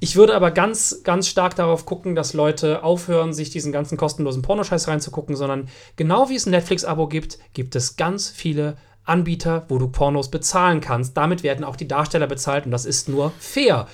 Ich 0.01 0.17
würde 0.17 0.35
aber 0.35 0.51
ganz, 0.51 1.01
ganz 1.03 1.29
stark 1.29 1.57
darauf 1.57 1.85
gucken, 1.87 2.15
dass 2.15 2.33
Leute 2.33 2.83
aufhören, 2.85 3.33
sich 3.33 3.51
diesen 3.51 3.73
ganzen 3.73 3.97
kostenlosen 3.97 4.43
Pornoscheiß 4.43 4.87
reinzugucken, 4.89 5.35
sondern 5.37 5.69
genau 5.97 6.29
wie 6.29 6.37
es 6.37 6.47
ein 6.47 6.51
Netflix-Abo 6.51 7.09
gibt, 7.09 7.39
gibt 7.55 7.75
es 7.77 7.97
ganz 7.97 8.29
viele 8.31 8.77
Anbieter, 9.05 9.65
wo 9.69 9.79
du 9.79 9.89
Pornos 9.89 10.31
bezahlen 10.31 10.81
kannst. 10.81 11.17
Damit 11.17 11.43
werden 11.43 11.65
auch 11.65 11.77
die 11.77 11.89
Darsteller 11.89 12.27
bezahlt 12.27 12.65
und 12.67 12.71
das 12.71 12.85
ist 12.87 13.09
nur 13.09 13.33
fair. 13.39 13.87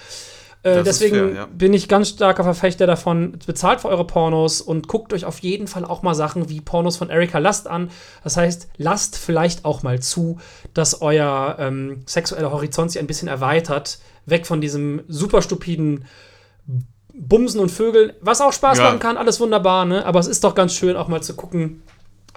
Äh, 0.63 0.83
deswegen 0.83 1.17
fair, 1.17 1.33
ja. 1.35 1.47
bin 1.47 1.73
ich 1.73 1.89
ganz 1.89 2.11
starker 2.11 2.45
Verfechter 2.45 2.87
davon, 2.87 3.39
bezahlt 3.47 3.81
für 3.81 3.89
eure 3.89 4.07
Pornos 4.07 4.61
und 4.61 4.89
guckt 4.89 5.13
euch 5.15 5.25
auf 5.25 5.39
jeden 5.39 5.67
Fall 5.67 5.87
auch 5.87 6.03
mal 6.03 6.15
Sachen 6.15 6.51
wie 6.51 6.61
Pornos 6.61 6.99
von 6.99 7.09
Erika 7.09 7.39
Last 7.39 7.67
an. 7.67 7.91
Das 8.25 8.37
heißt, 8.37 8.69
lasst 8.77 9.17
vielleicht 9.17 9.65
auch 9.65 9.83
mal 9.83 10.01
zu, 10.01 10.39
dass 10.75 11.01
euer 11.01 11.57
ähm, 11.59 12.03
sexueller 12.05 12.51
Horizont 12.51 12.93
sich 12.93 13.01
ein 13.01 13.07
bisschen 13.07 13.29
erweitert, 13.29 14.01
weg 14.27 14.47
von 14.47 14.61
diesem 14.61 15.03
super 15.09 15.41
stupiden 15.41 16.05
Bumsen 17.15 17.61
und 17.61 17.71
Vögeln, 17.71 18.13
was 18.21 18.41
auch 18.41 18.53
Spaß 18.53 18.79
Ja. 18.79 18.85
machen 18.85 18.99
kann, 18.99 19.17
alles 19.17 19.41
wunderbar, 19.41 19.85
ne? 19.87 20.05
Aber 20.05 20.21
es 20.21 20.27
ist 20.27 20.45
doch 20.45 20.55
ganz 20.55 20.75
schön, 20.75 20.97
auch 20.97 21.09
mal 21.09 21.23
zu 21.23 21.35
gucken, 21.35 21.83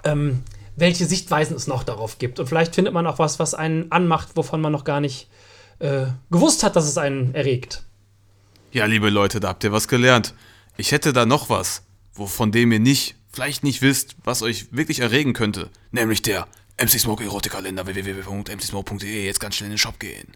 ähm, 0.04 0.42
welche 0.76 1.04
Sichtweisen 1.04 1.56
es 1.56 1.66
noch 1.66 1.84
darauf 1.84 2.18
gibt. 2.18 2.40
Und 2.40 2.46
vielleicht 2.46 2.74
findet 2.74 2.94
man 2.94 3.06
auch 3.06 3.18
was, 3.18 3.38
was 3.38 3.54
einen 3.54 3.92
anmacht, 3.92 4.30
wovon 4.34 4.60
man 4.60 4.72
noch 4.72 4.84
gar 4.84 5.00
nicht 5.00 5.28
äh, 5.78 6.06
gewusst 6.30 6.62
hat, 6.62 6.74
dass 6.76 6.86
es 6.86 6.98
einen 6.98 7.34
erregt. 7.34 7.84
Ja, 8.74 8.86
liebe 8.86 9.08
Leute, 9.08 9.38
da 9.38 9.50
habt 9.50 9.62
ihr 9.62 9.70
was 9.70 9.86
gelernt. 9.86 10.34
Ich 10.76 10.90
hätte 10.90 11.12
da 11.12 11.26
noch 11.26 11.48
was, 11.48 11.84
wovon 12.12 12.50
dem 12.50 12.72
ihr 12.72 12.80
nicht, 12.80 13.14
vielleicht 13.32 13.62
nicht 13.62 13.82
wisst, 13.82 14.16
was 14.24 14.42
euch 14.42 14.66
wirklich 14.72 14.98
erregen 14.98 15.32
könnte. 15.32 15.70
Nämlich 15.92 16.22
der 16.22 16.48
MC 16.76 16.98
Smoke 16.98 17.22
Erotikkalender 17.22 17.86
www.mcsmoke.de 17.86 19.26
jetzt 19.26 19.38
ganz 19.38 19.54
schnell 19.54 19.68
in 19.68 19.74
den 19.74 19.78
Shop 19.78 20.00
gehen. 20.00 20.26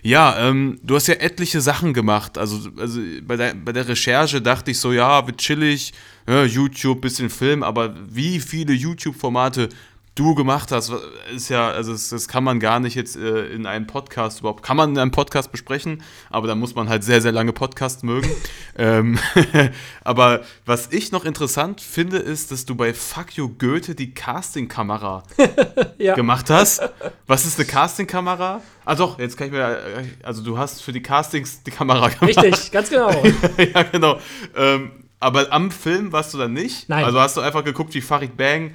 Ja, 0.00 0.38
ähm, 0.38 0.80
du 0.82 0.94
hast 0.96 1.06
ja 1.06 1.16
etliche 1.16 1.60
Sachen 1.60 1.92
gemacht. 1.92 2.38
Also, 2.38 2.70
also 2.78 2.98
bei, 3.24 3.36
der, 3.36 3.52
bei 3.52 3.72
der 3.72 3.86
Recherche 3.86 4.40
dachte 4.40 4.70
ich 4.70 4.78
so, 4.78 4.94
ja, 4.94 5.26
wird 5.26 5.36
chillig, 5.36 5.92
ja, 6.26 6.44
YouTube, 6.44 7.02
bisschen 7.02 7.28
Film, 7.28 7.62
aber 7.62 7.94
wie 8.08 8.40
viele 8.40 8.72
YouTube-Formate 8.72 9.68
du 10.14 10.34
gemacht 10.34 10.72
hast, 10.72 10.92
ist 11.34 11.48
ja, 11.48 11.70
also 11.70 11.92
das, 11.92 12.10
das 12.10 12.28
kann 12.28 12.44
man 12.44 12.60
gar 12.60 12.80
nicht 12.80 12.94
jetzt 12.94 13.16
äh, 13.16 13.46
in 13.46 13.64
einem 13.66 13.86
Podcast 13.86 14.40
überhaupt, 14.40 14.62
kann 14.62 14.76
man 14.76 14.90
in 14.90 14.98
einem 14.98 15.10
Podcast 15.10 15.50
besprechen, 15.50 16.02
aber 16.28 16.46
da 16.46 16.54
muss 16.54 16.74
man 16.74 16.88
halt 16.88 17.02
sehr, 17.02 17.22
sehr 17.22 17.32
lange 17.32 17.52
Podcasts 17.52 18.02
mögen. 18.02 18.30
ähm, 18.76 19.18
aber 20.04 20.42
was 20.66 20.88
ich 20.92 21.12
noch 21.12 21.24
interessant 21.24 21.80
finde, 21.80 22.18
ist, 22.18 22.50
dass 22.50 22.66
du 22.66 22.74
bei 22.74 22.92
Fuck 22.92 23.36
You 23.36 23.48
Goethe 23.56 23.94
die 23.94 24.12
Castingkamera 24.12 25.22
Ja. 25.98 26.14
gemacht 26.14 26.50
hast. 26.50 26.82
Was 27.26 27.46
ist 27.46 27.58
eine 27.58 27.66
Castingkamera? 27.66 28.60
Ah 28.84 28.94
doch, 28.94 29.18
jetzt 29.18 29.36
kann 29.36 29.46
ich 29.46 29.52
mir, 29.52 30.04
also 30.22 30.42
du 30.42 30.58
hast 30.58 30.82
für 30.82 30.92
die 30.92 31.02
Castings 31.02 31.62
die 31.62 31.70
Kamera 31.70 32.08
gemacht. 32.08 32.36
Richtig, 32.36 32.70
ganz 32.70 32.90
genau. 32.90 33.10
ja, 33.56 33.82
genau. 33.84 34.18
Ähm, 34.56 34.90
aber 35.20 35.52
am 35.52 35.70
Film 35.70 36.12
warst 36.12 36.34
du 36.34 36.38
dann 36.38 36.52
nicht? 36.52 36.88
Nein. 36.88 37.04
Also 37.04 37.20
hast 37.20 37.36
du 37.36 37.40
einfach 37.40 37.64
geguckt, 37.64 37.94
wie 37.94 38.00
Farid 38.00 38.36
Bang 38.36 38.72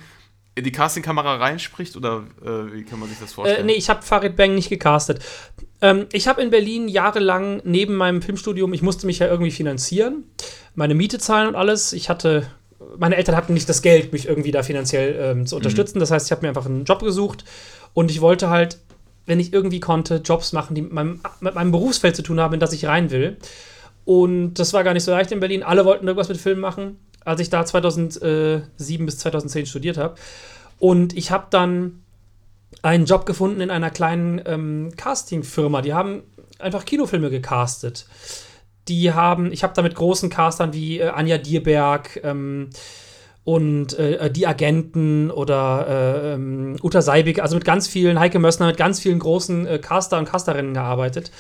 in 0.58 0.64
die 0.64 0.72
Castingkamera 0.72 1.36
reinspricht 1.36 1.96
oder 1.96 2.24
äh, 2.44 2.74
wie 2.74 2.84
kann 2.84 3.00
man 3.00 3.08
sich 3.10 3.20
das 3.20 3.32
Äh, 3.32 3.36
vorstellen? 3.36 3.66
nee, 3.68 3.74
ich 3.74 3.90
habe 3.90 4.02
Farid 4.02 4.36
Bang 4.36 4.56
nicht 4.56 4.70
gecastet. 4.70 5.20
Ähm, 5.82 6.08
ich 6.12 6.28
habe 6.28 6.42
in 6.42 6.50
Berlin 6.50 6.88
jahrelang 6.88 7.62
neben 7.64 7.96
meinem 7.96 8.22
Filmstudium, 8.24 8.74
ich 8.74 8.82
musste 8.82 9.06
mich 9.06 9.20
ja 9.20 9.28
irgendwie 9.28 9.52
finanzieren, 9.52 10.24
meine 10.74 10.96
Miete 10.96 11.20
zahlen 11.20 11.48
und 11.48 11.56
alles. 11.56 11.94
Ich 11.94 12.10
hatte, 12.10 12.48
meine 12.98 13.16
Eltern 13.18 13.36
hatten 13.36 13.54
nicht 13.54 13.70
das 13.70 13.84
Geld, 13.84 14.12
mich 14.14 14.28
irgendwie 14.28 14.52
da 14.52 14.64
finanziell 14.64 15.16
ähm, 15.22 15.46
zu 15.46 15.56
unterstützen. 15.56 16.00
Das 16.00 16.10
heißt, 16.10 16.26
ich 16.28 16.32
habe 16.32 16.42
mir 16.42 16.48
einfach 16.50 16.66
einen 16.66 16.86
Job 16.86 17.04
gesucht 17.04 17.46
und 17.94 18.10
ich 18.10 18.22
wollte 18.22 18.50
halt, 18.50 18.80
wenn 19.28 19.40
ich 19.40 19.54
irgendwie 19.54 19.80
konnte, 19.80 20.16
Jobs 20.26 20.54
machen, 20.54 20.74
die 20.74 20.82
mit 20.82 20.94
meinem, 20.94 21.20
mit 21.40 21.54
meinem 21.54 21.72
Berufsfeld 21.72 22.16
zu 22.16 22.24
tun 22.24 22.40
haben, 22.40 22.56
in 22.56 22.60
das 22.60 22.74
ich 22.74 22.86
rein 22.88 23.12
will. 23.12 23.38
Und 24.06 24.56
das 24.56 24.74
war 24.74 24.84
gar 24.84 24.94
nicht 24.94 25.04
so 25.04 25.12
leicht 25.12 25.32
in 25.32 25.40
Berlin. 25.42 25.64
Alle 25.64 25.84
wollten 25.86 26.08
irgendwas 26.08 26.30
mit 26.30 26.38
Filmen 26.38 26.62
machen, 26.62 26.98
als 27.28 27.42
ich 27.42 27.50
da 27.50 27.66
2007 27.66 29.06
bis 29.06 29.20
2010 29.20 29.66
studiert 29.66 29.98
habe. 29.98 30.16
Und 30.80 31.16
ich 31.18 31.32
habe 31.32 31.48
dann 31.50 32.04
einen 32.82 33.06
Job 33.06 33.26
gefunden 33.26 33.62
in 33.62 33.70
einer 33.70 33.90
kleinen 33.90 34.42
ähm, 34.46 34.92
Castingfirma. 34.96 35.82
Die 35.82 35.94
haben 35.94 36.24
einfach 36.60 36.86
Kinofilme 36.86 37.30
gecastet. 37.30 38.06
Die 38.88 39.12
haben, 39.12 39.52
ich 39.52 39.64
habe 39.64 39.74
da 39.76 39.82
mit 39.82 39.96
großen 39.96 40.30
Castern 40.30 40.74
wie 40.74 41.00
äh, 41.00 41.10
Anja 41.10 41.38
Dierberg 41.38 42.22
ähm, 42.24 42.70
und 43.44 43.98
äh, 44.00 44.32
die 44.32 44.48
Agenten 44.48 45.30
oder 45.30 45.86
äh, 45.88 46.34
ähm, 46.34 46.78
Uta 46.82 47.02
Seibig, 47.02 47.42
also 47.42 47.56
mit 47.56 47.66
ganz 47.66 47.88
vielen, 47.88 48.20
Heike 48.20 48.40
Mössner, 48.40 48.68
mit 48.68 48.78
ganz 48.78 49.02
vielen 49.02 49.20
großen 49.20 49.68
äh, 49.68 49.80
Caster 49.80 50.18
und 50.18 50.26
Casterinnen 50.30 50.74
gearbeitet 50.74 51.32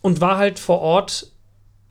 und 0.00 0.20
war 0.22 0.38
halt 0.38 0.58
vor 0.58 0.80
Ort 0.80 1.29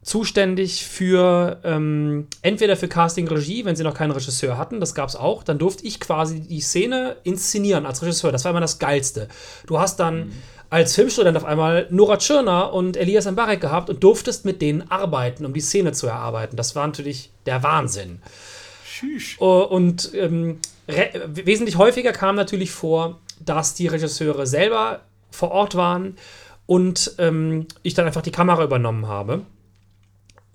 zuständig 0.09 0.85
für 0.85 1.59
ähm, 1.63 2.25
entweder 2.41 2.75
für 2.75 2.87
Casting-Regie, 2.87 3.63
wenn 3.63 3.75
sie 3.75 3.83
noch 3.83 3.93
keinen 3.93 4.09
Regisseur 4.09 4.57
hatten, 4.57 4.79
das 4.79 4.95
gab 4.95 5.07
es 5.07 5.15
auch, 5.15 5.43
dann 5.43 5.59
durfte 5.59 5.85
ich 5.85 5.99
quasi 5.99 6.39
die 6.39 6.61
Szene 6.61 7.17
inszenieren 7.23 7.85
als 7.85 8.01
Regisseur. 8.01 8.31
Das 8.31 8.43
war 8.43 8.49
immer 8.49 8.59
das 8.59 8.79
Geilste. 8.79 9.27
Du 9.67 9.79
hast 9.79 9.99
dann 9.99 10.31
als 10.71 10.95
Filmstudent 10.95 11.37
auf 11.37 11.45
einmal 11.45 11.85
Nora 11.91 12.17
Tschirner 12.17 12.73
und 12.73 12.97
Elias 12.97 13.29
Mbarek 13.29 13.61
gehabt 13.61 13.91
und 13.91 14.03
durftest 14.03 14.45
mit 14.45 14.63
denen 14.63 14.89
arbeiten, 14.89 15.45
um 15.45 15.53
die 15.53 15.61
Szene 15.61 15.91
zu 15.91 16.07
erarbeiten. 16.07 16.57
Das 16.57 16.75
war 16.75 16.87
natürlich 16.87 17.31
der 17.45 17.61
Wahnsinn. 17.61 18.19
Tschüss. 18.83 19.37
Uh, 19.39 19.61
Und 19.61 20.11
ähm, 20.15 20.57
wesentlich 20.87 21.77
häufiger 21.77 22.13
kam 22.13 22.35
natürlich 22.35 22.71
vor, 22.71 23.19
dass 23.39 23.75
die 23.75 23.87
Regisseure 23.87 24.47
selber 24.47 25.01
vor 25.29 25.51
Ort 25.51 25.75
waren 25.75 26.17
und 26.65 27.13
ähm, 27.19 27.67
ich 27.83 27.93
dann 27.93 28.07
einfach 28.07 28.23
die 28.23 28.31
Kamera 28.31 28.63
übernommen 28.63 29.07
habe. 29.07 29.41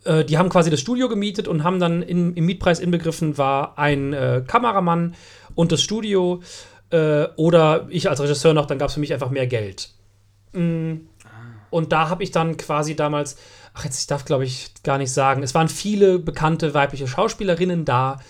Äh, 0.04 0.24
die 0.24 0.38
haben 0.38 0.48
quasi 0.48 0.70
das 0.70 0.80
Studio 0.80 1.08
gemietet 1.08 1.48
und 1.48 1.64
haben 1.64 1.80
dann 1.80 2.02
in, 2.02 2.34
im 2.34 2.46
Mietpreis 2.46 2.80
inbegriffen 2.80 3.38
war 3.38 3.78
ein 3.78 4.12
äh, 4.12 4.42
Kameramann 4.46 5.14
und 5.54 5.72
das 5.72 5.82
Studio 5.82 6.42
äh, 6.90 7.24
oder 7.36 7.86
ich 7.88 8.08
als 8.08 8.20
Regisseur 8.20 8.54
noch, 8.54 8.66
dann 8.66 8.78
gab 8.78 8.88
es 8.88 8.94
für 8.94 9.00
mich 9.00 9.12
einfach 9.12 9.30
mehr 9.30 9.46
Geld. 9.46 9.90
Mm. 10.52 10.94
Und 11.70 11.90
da 11.90 12.08
habe 12.08 12.22
ich 12.22 12.30
dann 12.30 12.56
quasi 12.56 12.94
damals, 12.94 13.36
ach 13.72 13.84
jetzt, 13.84 14.00
ich 14.00 14.06
darf 14.06 14.24
glaube 14.24 14.44
ich 14.44 14.70
gar 14.84 14.98
nicht 14.98 15.12
sagen, 15.12 15.42
es 15.42 15.54
waren 15.54 15.68
viele 15.68 16.20
bekannte 16.20 16.72
weibliche 16.72 17.08
Schauspielerinnen 17.08 17.84
da, 17.84 18.20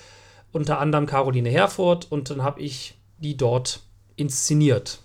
unter 0.52 0.78
anderem 0.78 1.04
Caroline 1.06 1.50
Herfurth 1.50 2.10
und 2.10 2.30
dann 2.30 2.42
habe 2.42 2.62
ich 2.62 2.94
die 3.18 3.36
dort 3.36 3.80
inszeniert. 4.16 5.00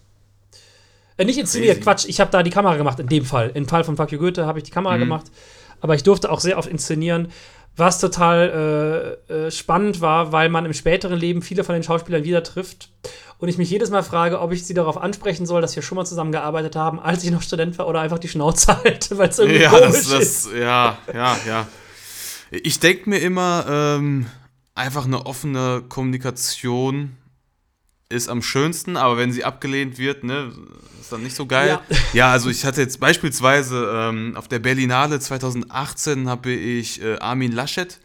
Äh, 1.17 1.25
nicht 1.25 1.39
inszeniert, 1.39 1.77
Crazy. 1.77 1.83
Quatsch, 1.83 2.05
ich 2.07 2.21
habe 2.21 2.31
da 2.31 2.43
die 2.43 2.51
Kamera 2.51 2.77
gemacht 2.77 2.99
in 2.99 3.07
dem 3.07 3.25
Fall. 3.25 3.51
Im 3.55 3.67
Fall 3.67 3.83
von 3.83 3.97
Fuck 3.97 4.11
You 4.11 4.19
Goethe 4.19 4.45
habe 4.45 4.59
ich 4.59 4.63
die 4.63 4.71
Kamera 4.71 4.95
gemacht, 4.97 5.25
aber 5.81 5.95
ich 5.95 6.03
durfte 6.03 6.31
auch 6.31 6.39
sehr 6.39 6.57
oft 6.57 6.69
inszenieren, 6.69 7.29
was 7.75 7.99
total 7.99 9.17
äh, 9.29 9.33
äh, 9.33 9.51
spannend 9.51 10.01
war, 10.01 10.31
weil 10.31 10.49
man 10.49 10.65
im 10.65 10.73
späteren 10.73 11.17
Leben 11.17 11.41
viele 11.41 11.63
von 11.63 11.73
den 11.73 11.83
Schauspielern 11.83 12.23
wieder 12.23 12.43
trifft 12.43 12.89
und 13.37 13.47
ich 13.47 13.57
mich 13.57 13.69
jedes 13.69 13.89
Mal 13.89 14.03
frage, 14.03 14.41
ob 14.41 14.51
ich 14.51 14.65
sie 14.65 14.73
darauf 14.73 14.97
ansprechen 14.97 15.45
soll, 15.45 15.61
dass 15.61 15.75
wir 15.75 15.83
schon 15.83 15.95
mal 15.95 16.05
zusammengearbeitet 16.05 16.75
haben, 16.75 16.99
als 16.99 17.23
ich 17.23 17.31
noch 17.31 17.41
Student 17.41 17.77
war 17.77 17.87
oder 17.87 18.01
einfach 18.01 18.19
die 18.19 18.27
Schnauze 18.27 18.77
halte, 18.83 19.17
weil 19.17 19.29
es 19.29 19.39
irgendwie 19.39 19.61
Ja, 19.61 19.69
komisch 19.69 19.85
das, 19.87 20.07
ist. 20.07 20.45
das, 20.47 20.53
ja, 20.59 20.97
ja, 21.13 21.37
ja. 21.47 21.67
Ich 22.51 22.79
denke 22.79 23.09
mir 23.09 23.19
immer, 23.19 23.65
ähm, 23.69 24.25
einfach 24.75 25.05
eine 25.05 25.25
offene 25.25 25.83
Kommunikation 25.87 27.15
ist 28.09 28.27
am 28.27 28.41
schönsten, 28.41 28.97
aber 28.97 29.17
wenn 29.17 29.31
sie 29.31 29.43
abgelehnt 29.45 29.97
wird, 29.99 30.23
ne, 30.23 30.51
ist 30.99 31.11
dann 31.11 31.21
nicht 31.23 31.35
so 31.35 31.45
geil. 31.45 31.79
Ja. 31.89 31.97
Ja, 32.13 32.31
also 32.31 32.49
ich 32.49 32.65
hatte 32.65 32.81
jetzt 32.81 32.99
beispielsweise 32.99 33.87
ähm, 33.93 34.35
auf 34.35 34.47
der 34.47 34.57
Berlinale 34.59 35.19
2018 35.19 36.27
habe 36.27 36.49
ich 36.51 37.01
äh, 37.03 37.17
Armin 37.19 37.51
Laschet, 37.51 37.99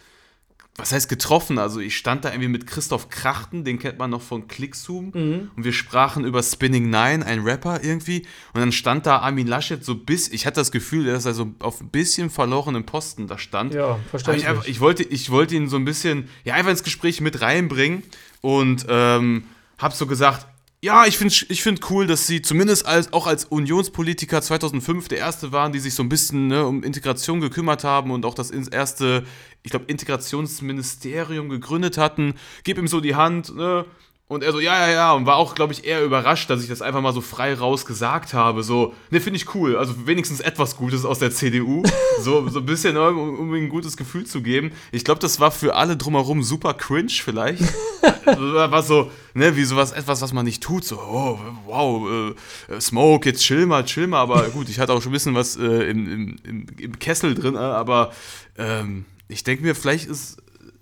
was 0.76 0.92
heißt 0.92 1.08
getroffen? 1.08 1.56
Also 1.58 1.80
ich 1.80 1.96
stand 1.96 2.24
da 2.26 2.30
irgendwie 2.30 2.48
mit 2.48 2.66
Christoph 2.66 3.08
Krachten, 3.08 3.64
den 3.64 3.78
kennt 3.78 3.98
man 3.98 4.10
noch 4.10 4.20
von 4.20 4.46
Clickzoom, 4.46 5.12
Mhm. 5.14 5.50
und 5.56 5.64
wir 5.64 5.72
sprachen 5.72 6.24
über 6.26 6.42
Spinning 6.42 6.90
Nine, 6.90 7.24
ein 7.24 7.40
Rapper 7.40 7.82
irgendwie, 7.82 8.26
und 8.52 8.60
dann 8.60 8.72
stand 8.72 9.06
da 9.06 9.20
Armin 9.20 9.46
Laschet 9.46 9.82
so 9.82 9.94
bis, 9.94 10.28
ich 10.28 10.44
hatte 10.46 10.56
das 10.60 10.70
Gefühl, 10.70 11.06
dass 11.06 11.24
er 11.24 11.32
so 11.32 11.54
auf 11.60 11.80
ein 11.80 11.88
bisschen 11.88 12.28
verlorenen 12.28 12.84
Posten 12.84 13.26
da 13.26 13.38
stand. 13.38 13.72
Ja, 13.72 13.98
verständlich. 14.10 14.42
Ich, 14.44 14.48
einfach, 14.50 14.66
ich, 14.66 14.80
wollte, 14.80 15.02
ich 15.04 15.30
wollte 15.30 15.54
ihn 15.54 15.68
so 15.70 15.76
ein 15.76 15.86
bisschen, 15.86 16.28
ja, 16.44 16.54
einfach 16.54 16.72
ins 16.72 16.82
Gespräch 16.82 17.20
mit 17.22 17.40
reinbringen 17.40 18.02
und 18.42 18.84
ähm, 18.88 19.44
hab 19.78 19.92
so 19.92 20.06
gesagt, 20.06 20.46
ja, 20.84 21.06
ich 21.06 21.16
finde 21.16 21.34
ich 21.48 21.62
find 21.62 21.90
cool, 21.90 22.06
dass 22.06 22.26
sie 22.26 22.42
zumindest 22.42 22.84
als, 22.84 23.10
auch 23.14 23.26
als 23.26 23.46
Unionspolitiker 23.46 24.42
2005 24.42 25.08
der 25.08 25.16
Erste 25.16 25.50
waren, 25.50 25.72
die 25.72 25.78
sich 25.78 25.94
so 25.94 26.02
ein 26.02 26.10
bisschen 26.10 26.48
ne, 26.48 26.66
um 26.66 26.82
Integration 26.82 27.40
gekümmert 27.40 27.84
haben 27.84 28.10
und 28.10 28.26
auch 28.26 28.34
das 28.34 28.50
erste, 28.50 29.24
ich 29.62 29.70
glaube, 29.70 29.86
Integrationsministerium 29.86 31.48
gegründet 31.48 31.96
hatten. 31.96 32.34
Gib 32.64 32.76
ihm 32.76 32.86
so 32.86 33.00
die 33.00 33.14
Hand, 33.14 33.56
ne? 33.56 33.86
Und 34.26 34.42
er 34.42 34.52
so, 34.52 34.60
ja, 34.60 34.88
ja, 34.88 34.92
ja, 34.92 35.12
und 35.12 35.26
war 35.26 35.36
auch, 35.36 35.54
glaube 35.54 35.74
ich, 35.74 35.84
eher 35.84 36.02
überrascht, 36.02 36.48
dass 36.48 36.62
ich 36.62 36.68
das 36.68 36.80
einfach 36.80 37.02
mal 37.02 37.12
so 37.12 37.20
frei 37.20 37.52
raus 37.52 37.84
gesagt 37.84 38.32
habe. 38.32 38.62
So, 38.62 38.94
ne, 39.10 39.20
finde 39.20 39.36
ich 39.36 39.54
cool. 39.54 39.76
Also 39.76 40.06
wenigstens 40.06 40.40
etwas 40.40 40.76
Gutes 40.76 41.04
aus 41.04 41.18
der 41.18 41.30
CDU. 41.30 41.82
So, 42.20 42.48
so 42.48 42.60
ein 42.60 42.66
bisschen, 42.66 42.94
ne, 42.94 43.10
um, 43.10 43.38
um 43.38 43.54
ihm 43.54 43.64
ein 43.64 43.68
gutes 43.68 43.96
Gefühl 43.96 44.24
zu 44.24 44.40
geben. 44.40 44.70
Ich 44.92 45.04
glaube, 45.04 45.20
das 45.20 45.40
war 45.40 45.50
für 45.50 45.74
alle 45.74 45.96
drumherum 45.96 46.42
super 46.42 46.72
cringe 46.72 47.10
vielleicht. 47.10 47.60
War 48.24 48.82
so, 48.82 49.10
ne, 49.34 49.56
wie 49.56 49.64
sowas, 49.64 49.92
etwas, 49.92 50.22
was 50.22 50.32
man 50.32 50.44
nicht 50.46 50.62
tut. 50.62 50.84
So, 50.84 50.96
oh, 50.96 51.38
wow, 51.66 52.34
äh, 52.70 52.80
Smoke, 52.80 53.28
jetzt 53.28 53.42
chill 53.42 53.66
mal, 53.66 53.84
chill 53.84 54.06
mal. 54.06 54.20
Aber 54.20 54.48
gut, 54.50 54.68
ich 54.68 54.78
hatte 54.78 54.92
auch 54.92 55.02
schon 55.02 55.10
ein 55.10 55.14
bisschen 55.14 55.34
was 55.34 55.56
äh, 55.56 55.90
im, 55.90 56.10
im, 56.10 56.36
im, 56.44 56.66
im 56.78 56.98
Kessel 56.98 57.34
drin. 57.34 57.56
Äh, 57.56 57.58
aber 57.58 58.12
ähm, 58.56 59.04
ich 59.28 59.42
denke 59.42 59.64
mir, 59.64 59.74
vielleicht 59.74 60.06
ist, 60.06 60.38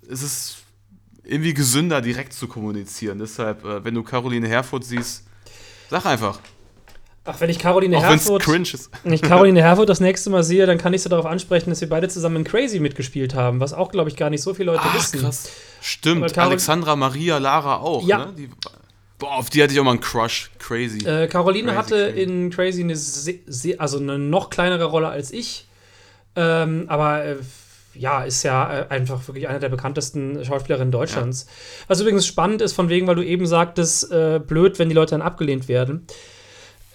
ist 0.07 0.21
es 0.21 0.62
irgendwie 1.23 1.53
gesünder, 1.53 2.01
direkt 2.01 2.33
zu 2.33 2.47
kommunizieren. 2.47 3.19
Deshalb, 3.19 3.63
äh, 3.65 3.83
wenn 3.83 3.93
du 3.95 4.03
Caroline 4.03 4.47
Herfurth 4.47 4.83
siehst, 4.83 5.23
sag 5.89 6.05
einfach. 6.05 6.39
Ach, 7.25 7.39
wenn 7.39 7.49
ich 7.49 7.57
Caroline 7.57 7.97
Auch 7.97 8.03
Herfurth, 8.03 8.43
cringe 8.43 8.67
ist. 8.73 8.89
wenn 9.03 9.13
ich 9.13 9.21
Caroline 9.21 9.61
Herfurth 9.61 9.87
das 9.87 10.01
nächste 10.01 10.29
Mal 10.29 10.43
sehe, 10.43 10.65
dann 10.65 10.77
kann 10.77 10.93
ich 10.93 11.03
sie 11.03 11.07
darauf 11.09 11.25
ansprechen, 11.25 11.69
dass 11.69 11.79
wir 11.79 11.87
beide 11.87 12.09
zusammen 12.09 12.35
in 12.37 12.43
Crazy 12.43 12.81
mitgespielt 12.81 13.33
haben, 13.33 13.61
was 13.61 13.71
auch, 13.71 13.91
glaube 13.91 14.09
ich, 14.09 14.17
gar 14.17 14.29
nicht 14.29 14.41
so 14.41 14.53
viele 14.53 14.73
Leute 14.73 14.83
Ach, 14.83 14.93
wissen. 14.95 15.21
krass. 15.21 15.49
Stimmt, 15.81 16.37
Alexandra 16.37 16.97
Maria 16.97 17.37
Lara 17.37 17.77
auch, 17.77 18.05
Ja. 18.05 18.25
ne? 18.25 18.33
Die, 18.37 18.49
boah, 19.19 19.35
auf 19.37 19.49
die 19.49 19.63
hatte 19.63 19.71
ich 19.71 19.79
auch 19.79 19.85
mal 19.85 19.91
einen 19.91 20.01
Crush. 20.01 20.51
Crazy. 20.59 21.07
Äh, 21.07 21.27
Caroline 21.27 21.67
Crazy, 21.71 21.77
hatte 21.77 22.11
crazy. 22.11 22.21
in 22.23 22.49
Crazy 22.49 22.81
eine, 22.81 23.79
also 23.79 23.99
eine 23.99 24.19
noch 24.19 24.49
kleinere 24.49 24.83
Rolle 24.83 25.07
als 25.07 25.31
ich. 25.31 25.65
Ähm, 26.35 26.85
aber 26.89 27.23
äh, 27.23 27.35
ja, 27.95 28.23
ist 28.23 28.43
ja 28.43 28.81
äh, 28.81 28.85
einfach 28.89 29.27
wirklich 29.27 29.47
eine 29.47 29.59
der 29.59 29.69
bekanntesten 29.69 30.43
Schauspielerinnen 30.43 30.91
Deutschlands. 30.91 31.47
Was 31.87 32.01
übrigens 32.01 32.25
spannend 32.25 32.61
ist, 32.61 32.73
von 32.73 32.89
wegen, 32.89 33.07
weil 33.07 33.15
du 33.15 33.25
eben 33.25 33.45
sagtest, 33.45 34.11
äh, 34.11 34.39
blöd, 34.39 34.79
wenn 34.79 34.89
die 34.89 34.95
Leute 34.95 35.11
dann 35.11 35.21
abgelehnt 35.21 35.67
werden. 35.67 36.05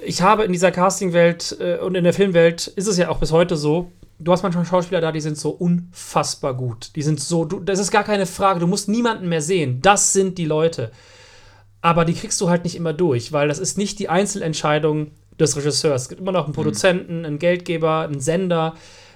Ich 0.04 0.22
habe 0.22 0.44
in 0.44 0.52
dieser 0.52 0.70
Casting-Welt 0.70 1.56
äh, 1.60 1.78
und 1.78 1.94
in 1.94 2.04
der 2.04 2.12
Filmwelt 2.12 2.66
ist 2.68 2.86
es 2.86 2.96
ja 2.96 3.08
auch 3.08 3.18
bis 3.18 3.32
heute 3.32 3.56
so, 3.56 3.90
du 4.18 4.32
hast 4.32 4.42
manchmal 4.42 4.64
Schauspieler 4.64 5.00
da, 5.00 5.12
die 5.12 5.20
sind 5.20 5.38
so 5.38 5.50
unfassbar 5.50 6.54
gut. 6.54 6.94
Die 6.96 7.02
sind 7.02 7.20
so, 7.20 7.44
du, 7.44 7.60
das 7.60 7.78
ist 7.78 7.90
gar 7.90 8.04
keine 8.04 8.26
Frage, 8.26 8.60
du 8.60 8.66
musst 8.66 8.88
niemanden 8.88 9.28
mehr 9.28 9.42
sehen. 9.42 9.80
Das 9.82 10.12
sind 10.12 10.38
die 10.38 10.44
Leute. 10.44 10.90
Aber 11.80 12.04
die 12.04 12.14
kriegst 12.14 12.40
du 12.40 12.48
halt 12.48 12.64
nicht 12.64 12.74
immer 12.74 12.92
durch, 12.92 13.32
weil 13.32 13.48
das 13.48 13.58
ist 13.58 13.78
nicht 13.78 13.98
die 13.98 14.08
Einzelentscheidung 14.08 15.12
des 15.38 15.56
Regisseurs. 15.56 16.02
Es 16.02 16.08
gibt 16.08 16.20
immer 16.20 16.32
noch 16.32 16.46
einen 16.46 16.54
Produzenten, 16.54 17.24
einen 17.24 17.38
Geldgeber, 17.38 18.00
einen 18.00 18.20
Sender, 18.20 18.74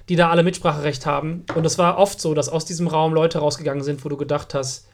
die 0.09 0.17
da 0.17 0.31
alle 0.31 0.43
Mitspracherecht 0.43 1.07
haben. 1.07 1.45
Und 1.55 1.65
es 1.65 1.79
war 1.79 1.99
oft 1.99 2.21
so, 2.21 2.35
dass 2.35 2.49
aus 2.49 2.65
diesem 2.65 2.89
Raum 2.89 3.15
Leute 3.15 3.39
rausgegangen 3.39 3.83
sind, 3.83 4.05
wo 4.05 4.09
du 4.09 4.17
gedacht 4.17 4.55
hast, 4.55 4.87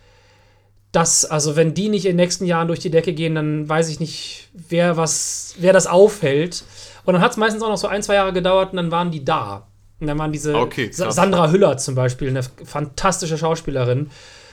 dass, 0.92 1.24
also 1.24 1.56
wenn 1.56 1.74
die 1.74 1.88
nicht 1.88 2.06
in 2.06 2.12
den 2.12 2.16
nächsten 2.16 2.46
Jahren 2.46 2.68
durch 2.68 2.80
die 2.80 2.90
Decke 2.90 3.12
gehen, 3.12 3.34
dann 3.34 3.68
weiß 3.68 3.88
ich 3.90 4.00
nicht, 4.00 4.48
wer 4.52 4.96
was, 4.96 5.54
wer 5.58 5.72
das 5.72 5.86
aufhält. 5.86 6.64
Und 7.04 7.14
dann 7.14 7.22
hat 7.22 7.32
es 7.32 7.36
meistens 7.36 7.62
auch 7.62 7.68
noch 7.68 7.76
so 7.76 7.88
ein, 7.88 8.02
zwei 8.02 8.14
Jahre 8.14 8.32
gedauert 8.32 8.70
und 8.72 8.76
dann 8.76 8.90
waren 8.90 9.10
die 9.10 9.24
da. 9.24 9.66
Und 10.00 10.06
dann 10.06 10.18
waren 10.18 10.32
diese 10.32 10.54
Okay. 10.54 10.90
Sandra 10.92 11.50
Hüller 11.50 11.76
zum 11.76 11.94
Beispiel, 11.94 12.28
eine 12.28 12.42
fantastische 12.42 13.36
Schauspielerin, 13.36 14.10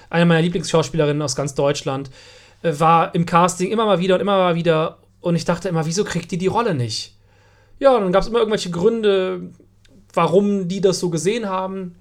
eine 0.10 0.26
meiner 0.26 0.42
Lieblingsschauspielerinnen 0.42 1.22
aus 1.22 1.36
ganz 1.36 1.54
Deutschland, 1.56 2.10
äh, 2.64 2.74
war 2.78 3.14
im 3.16 3.26
Casting 3.26 3.72
immer 3.72 3.86
mal 3.86 4.00
wieder 4.00 4.16
und 4.16 4.22
immer 4.22 4.38
mal 4.38 4.56
wieder. 4.56 4.98
Und 5.22 5.36
ich 5.36 5.46
dachte 5.46 5.70
immer, 5.70 5.86
wieso 5.86 6.04
kriegt 6.04 6.32
die 6.32 6.38
die 6.38 6.48
Rolle 6.48 6.74
nicht? 6.76 7.16
Ja, 7.80 7.96
und 7.96 8.04
dann 8.04 8.12
gab 8.12 8.22
es 8.24 8.28
immer 8.28 8.40
irgendwelche 8.40 8.72
Gründe, 8.72 9.52
warum 10.16 10.68
die 10.68 10.82
das 10.82 11.00
so 11.00 11.10
gesehen 11.10 11.48
haben. 11.48 11.96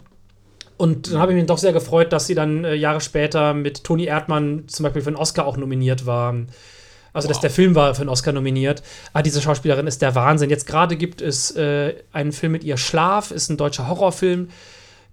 Und 0.77 1.13
dann 1.13 1.21
habe 1.21 1.33
ich 1.33 1.37
mich 1.37 1.47
doch 1.47 1.59
sehr 1.59 1.73
gefreut, 1.73 2.13
dass 2.13 2.27
sie 2.27 2.35
dann 2.35 2.65
äh, 2.65 2.75
Jahre 2.75 3.01
später 3.01 3.55
mit 3.55 3.85
Toni 3.85 4.05
Erdmann 4.07 4.65
zum 4.67 4.83
Beispiel 4.83 5.03
für 5.03 5.09
einen 5.09 5.17
Oscar 5.17 5.47
auch 5.47 5.57
nominiert 5.57 6.05
war. 6.07 6.35
Also, 7.13 7.29
dass 7.29 7.39
der 7.39 7.51
Film 7.51 7.77
war 7.77 7.95
für 7.95 8.01
einen 8.01 8.11
Oscar 8.11 8.33
nominiert. 8.33 8.83
Ah, 9.13 9.23
diese 9.23 9.41
Schauspielerin 9.41 9.87
ist 9.87 10.03
der 10.03 10.17
Wahnsinn. 10.17 10.51
Jetzt 10.51 10.67
gerade 10.67 10.97
gibt 10.97 11.23
es 11.23 11.53
äh, 11.53 11.95
einen 12.13 12.33
Film 12.33 12.51
mit 12.51 12.65
ihr 12.65 12.77
Schlaf, 12.77 13.31
ist 13.31 13.51
ein 13.51 13.57
deutscher 13.57 13.89
Horrorfilm. 13.89 14.49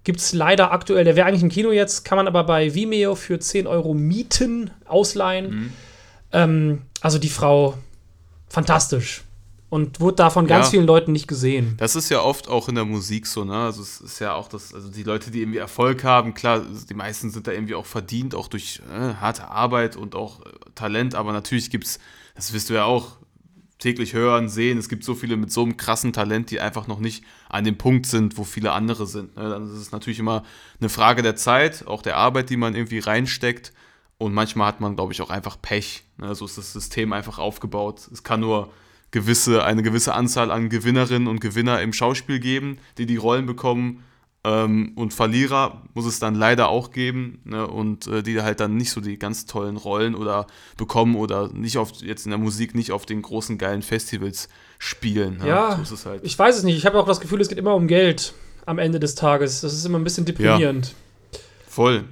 Gibt 0.02 0.18
es 0.18 0.32
leider 0.32 0.72
aktuell, 0.72 1.04
der 1.04 1.14
wäre 1.14 1.28
eigentlich 1.28 1.44
im 1.44 1.48
Kino 1.48 1.70
jetzt, 1.70 2.04
kann 2.04 2.16
man 2.16 2.26
aber 2.26 2.42
bei 2.42 2.74
Vimeo 2.74 3.14
für 3.14 3.38
10 3.38 3.68
Euro 3.68 3.94
mieten, 3.94 4.72
ausleihen. 4.84 5.72
Ähm, 6.32 6.82
also 7.00 7.18
die 7.18 7.28
Frau, 7.28 7.74
fantastisch. 8.48 9.22
Und 9.72 10.00
wurde 10.00 10.16
da 10.16 10.28
von 10.28 10.46
ganz 10.46 10.66
Ja. 10.66 10.70
vielen 10.72 10.86
Leuten 10.86 11.12
nicht 11.12 11.26
gesehen. 11.26 11.76
Das 11.78 11.96
ist 11.96 12.10
ja 12.10 12.20
oft 12.20 12.46
auch 12.46 12.68
in 12.68 12.74
der 12.74 12.84
Musik 12.84 13.26
so, 13.26 13.42
ne? 13.42 13.56
Also 13.56 13.80
es 13.80 14.02
ist 14.02 14.18
ja 14.18 14.34
auch 14.34 14.48
das, 14.48 14.74
also 14.74 14.90
die 14.90 15.02
Leute, 15.02 15.30
die 15.30 15.40
irgendwie 15.40 15.60
Erfolg 15.60 16.04
haben, 16.04 16.34
klar, 16.34 16.60
die 16.60 16.92
meisten 16.92 17.30
sind 17.30 17.46
da 17.46 17.52
irgendwie 17.52 17.74
auch 17.74 17.86
verdient, 17.86 18.34
auch 18.34 18.48
durch 18.48 18.82
äh, 18.94 19.14
harte 19.14 19.48
Arbeit 19.48 19.96
und 19.96 20.14
auch 20.14 20.40
äh, 20.44 20.50
Talent, 20.74 21.14
aber 21.14 21.32
natürlich 21.32 21.70
gibt's, 21.70 21.98
das 22.34 22.52
wirst 22.52 22.68
du 22.68 22.74
ja 22.74 22.84
auch 22.84 23.16
täglich 23.78 24.12
hören, 24.12 24.50
sehen, 24.50 24.76
es 24.76 24.90
gibt 24.90 25.04
so 25.04 25.14
viele 25.14 25.38
mit 25.38 25.50
so 25.50 25.62
einem 25.62 25.78
krassen 25.78 26.12
Talent, 26.12 26.50
die 26.50 26.60
einfach 26.60 26.86
noch 26.86 27.00
nicht 27.00 27.24
an 27.48 27.64
dem 27.64 27.78
Punkt 27.78 28.04
sind, 28.04 28.36
wo 28.36 28.44
viele 28.44 28.72
andere 28.72 29.06
sind. 29.06 29.36
Ne? 29.38 29.48
Dann 29.48 29.64
ist 29.64 29.80
es 29.80 29.90
natürlich 29.90 30.18
immer 30.18 30.42
eine 30.80 30.90
Frage 30.90 31.22
der 31.22 31.34
Zeit, 31.34 31.86
auch 31.86 32.02
der 32.02 32.18
Arbeit, 32.18 32.50
die 32.50 32.58
man 32.58 32.74
irgendwie 32.74 32.98
reinsteckt. 32.98 33.72
Und 34.18 34.34
manchmal 34.34 34.66
hat 34.68 34.80
man, 34.80 34.96
glaube 34.96 35.14
ich, 35.14 35.22
auch 35.22 35.30
einfach 35.30 35.56
Pech. 35.62 36.04
Ne? 36.18 36.34
So 36.34 36.44
ist 36.44 36.58
das 36.58 36.74
System 36.74 37.14
einfach 37.14 37.38
aufgebaut. 37.38 38.02
Es 38.12 38.22
kann 38.22 38.40
nur 38.40 38.70
gewisse, 39.12 39.62
eine 39.62 39.82
gewisse 39.82 40.14
Anzahl 40.14 40.50
an 40.50 40.68
Gewinnerinnen 40.68 41.28
und 41.28 41.40
Gewinner 41.40 41.80
im 41.80 41.92
Schauspiel 41.92 42.40
geben, 42.40 42.78
die 42.98 43.06
die 43.06 43.16
Rollen 43.16 43.46
bekommen. 43.46 44.02
Ähm, 44.44 44.92
und 44.96 45.14
Verlierer 45.14 45.82
muss 45.94 46.04
es 46.04 46.18
dann 46.18 46.34
leider 46.34 46.68
auch 46.68 46.90
geben. 46.90 47.40
Ne? 47.44 47.64
Und 47.64 48.08
äh, 48.08 48.24
die 48.24 48.40
halt 48.40 48.58
dann 48.58 48.76
nicht 48.76 48.90
so 48.90 49.00
die 49.00 49.18
ganz 49.18 49.46
tollen 49.46 49.76
Rollen 49.76 50.16
oder 50.16 50.48
bekommen 50.76 51.14
oder 51.14 51.52
nicht 51.52 51.78
auf, 51.78 51.92
jetzt 52.00 52.24
in 52.24 52.30
der 52.30 52.38
Musik 52.38 52.74
nicht 52.74 52.90
auf 52.90 53.06
den 53.06 53.22
großen 53.22 53.56
geilen 53.58 53.82
Festivals 53.82 54.48
spielen. 54.78 55.38
Ne? 55.38 55.46
Ja, 55.46 55.80
so 55.84 55.96
halt. 56.10 56.24
Ich 56.24 56.36
weiß 56.36 56.56
es 56.56 56.64
nicht. 56.64 56.76
Ich 56.76 56.86
habe 56.86 56.98
auch 56.98 57.06
das 57.06 57.20
Gefühl, 57.20 57.40
es 57.40 57.48
geht 57.48 57.58
immer 57.58 57.76
um 57.76 57.86
Geld 57.86 58.34
am 58.66 58.78
Ende 58.78 58.98
des 58.98 59.14
Tages. 59.14 59.60
Das 59.60 59.74
ist 59.74 59.84
immer 59.84 59.98
ein 59.98 60.04
bisschen 60.04 60.24
deprimierend. 60.24 60.94
Voll. 61.68 62.04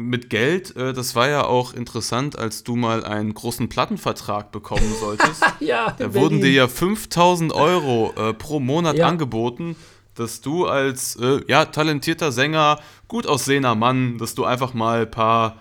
Mit 0.00 0.30
Geld, 0.30 0.76
äh, 0.76 0.92
das 0.92 1.14
war 1.16 1.28
ja 1.28 1.44
auch 1.44 1.74
interessant, 1.74 2.38
als 2.38 2.62
du 2.62 2.76
mal 2.76 3.04
einen 3.04 3.34
großen 3.34 3.68
Plattenvertrag 3.68 4.52
bekommen 4.52 4.94
solltest. 5.00 5.42
Ja, 5.60 5.94
Da 5.98 6.14
wurden 6.14 6.40
dir 6.40 6.52
ja 6.52 6.68
5000 6.68 7.52
Euro 7.52 8.12
äh, 8.16 8.32
pro 8.32 8.60
Monat 8.60 8.96
Ja. 8.96 9.08
angeboten, 9.08 9.74
dass 10.14 10.40
du 10.40 10.66
als 10.66 11.16
äh, 11.16 11.40
ja, 11.48 11.64
talentierter 11.64 12.30
Sänger, 12.32 12.78
gut 13.08 13.26
aussehender 13.26 13.74
Mann, 13.74 14.18
dass 14.18 14.34
du 14.34 14.44
einfach 14.44 14.72
mal 14.72 15.02
ein 15.02 15.10
paar 15.10 15.56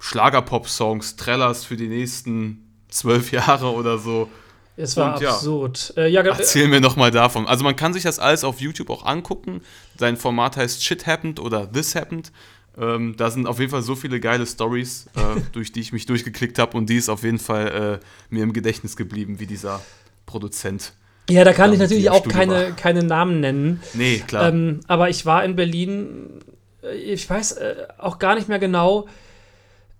Schlagerpop-Songs 0.00 1.16
trällerst 1.16 1.66
für 1.66 1.76
die 1.76 1.88
nächsten 1.88 2.68
zwölf 2.88 3.32
Jahre 3.32 3.72
oder 3.72 3.98
so. 3.98 4.28
Es 4.76 4.96
war 4.96 5.14
und 5.14 5.22
ja. 5.22 5.30
absurd. 5.34 5.92
Äh, 5.96 6.08
ja, 6.08 6.22
ge- 6.22 6.32
Erzähl 6.32 6.66
mir 6.66 6.80
noch 6.80 6.96
mal 6.96 7.10
davon. 7.10 7.46
Also 7.46 7.62
man 7.62 7.76
kann 7.76 7.92
sich 7.92 8.02
das 8.02 8.18
alles 8.18 8.42
auf 8.42 8.60
YouTube 8.60 8.90
auch 8.90 9.04
angucken. 9.04 9.60
Sein 9.98 10.16
Format 10.16 10.56
heißt 10.56 10.82
Shit 10.82 11.06
Happened 11.06 11.38
oder 11.40 11.70
This 11.70 11.94
Happened. 11.94 12.32
Ähm, 12.80 13.14
da 13.18 13.30
sind 13.30 13.46
auf 13.46 13.58
jeden 13.58 13.70
Fall 13.70 13.82
so 13.82 13.94
viele 13.94 14.18
geile 14.20 14.46
Stories, 14.46 15.06
äh, 15.16 15.40
durch 15.52 15.72
die 15.72 15.80
ich 15.80 15.92
mich 15.92 16.06
durchgeklickt 16.06 16.58
habe 16.58 16.76
und 16.76 16.88
die 16.88 16.96
ist 16.96 17.08
auf 17.08 17.22
jeden 17.22 17.38
Fall 17.38 18.00
äh, 18.00 18.34
mir 18.34 18.42
im 18.42 18.52
Gedächtnis 18.52 18.96
geblieben, 18.96 19.40
wie 19.40 19.46
dieser 19.46 19.80
Produzent. 20.26 20.92
ja, 21.28 21.44
da 21.44 21.52
kann 21.52 21.70
Ja, 21.70 21.74
ich 21.74 21.78
mit 21.80 21.88
natürlich 21.90 22.10
auch 22.10 22.20
Studio 22.20 22.38
keine, 22.38 22.54
war. 22.54 22.70
keine 22.72 23.02
Namen 23.02 23.40
nennen. 23.40 23.82
Nee, 23.94 24.22
klar. 24.26 24.48
Ähm, 24.48 24.80
aber 24.86 25.10
ich 25.10 25.26
war 25.26 25.44
in 25.44 25.56
Berlin, 25.56 26.40
äh, 26.82 26.94
ich 26.96 27.28
weiß 27.28 27.52
äh, 27.52 27.74
auch 27.98 28.18
gar 28.18 28.34
nicht 28.36 28.48
mehr 28.48 28.58
genau. 28.58 29.06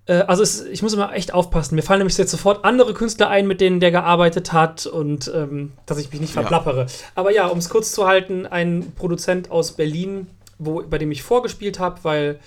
Äh, 0.06 0.14
also 0.22 0.42
es, 0.42 0.64
ich 0.64 0.82
muss 0.82 0.94
immer 0.94 1.12
echt 1.12 1.34
aufpassen. 1.34 1.74
Mir 1.74 1.82
fallen 1.82 1.98
nämlich 1.98 2.16
jetzt 2.16 2.30
sofort 2.30 2.64
andere 2.64 2.94
Künstler 2.94 3.28
ein, 3.28 3.46
mit 3.46 3.60
denen 3.60 3.80
der 3.80 3.90
gearbeitet 3.90 4.52
hat 4.54 4.86
und 4.86 5.30
ähm, 5.34 5.72
dass 5.86 5.98
ich 5.98 6.10
mich 6.10 6.20
nicht 6.20 6.34
Ja. 6.34 6.40
verplappere. 6.40 6.86
Aber 7.14 7.30
ja, 7.32 7.46
um 7.48 7.58
es 7.58 7.68
kurz 7.68 7.92
zu 7.92 8.06
halten, 8.06 8.46
ein 8.46 8.92
Produzent 8.96 9.50
aus 9.50 9.72
Berlin, 9.72 10.26
wo, 10.64 10.82
bei 10.82 10.98
dem 10.98 11.10
ich 11.10 11.22
vorgespielt 11.22 11.78
habe, 11.78 12.02
weil 12.02 12.40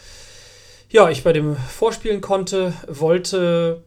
ja, 0.90 1.10
ich 1.10 1.24
bei 1.24 1.34
dem 1.34 1.56
vorspielen 1.56 2.22
konnte, 2.22 2.74
wollte 2.88 3.84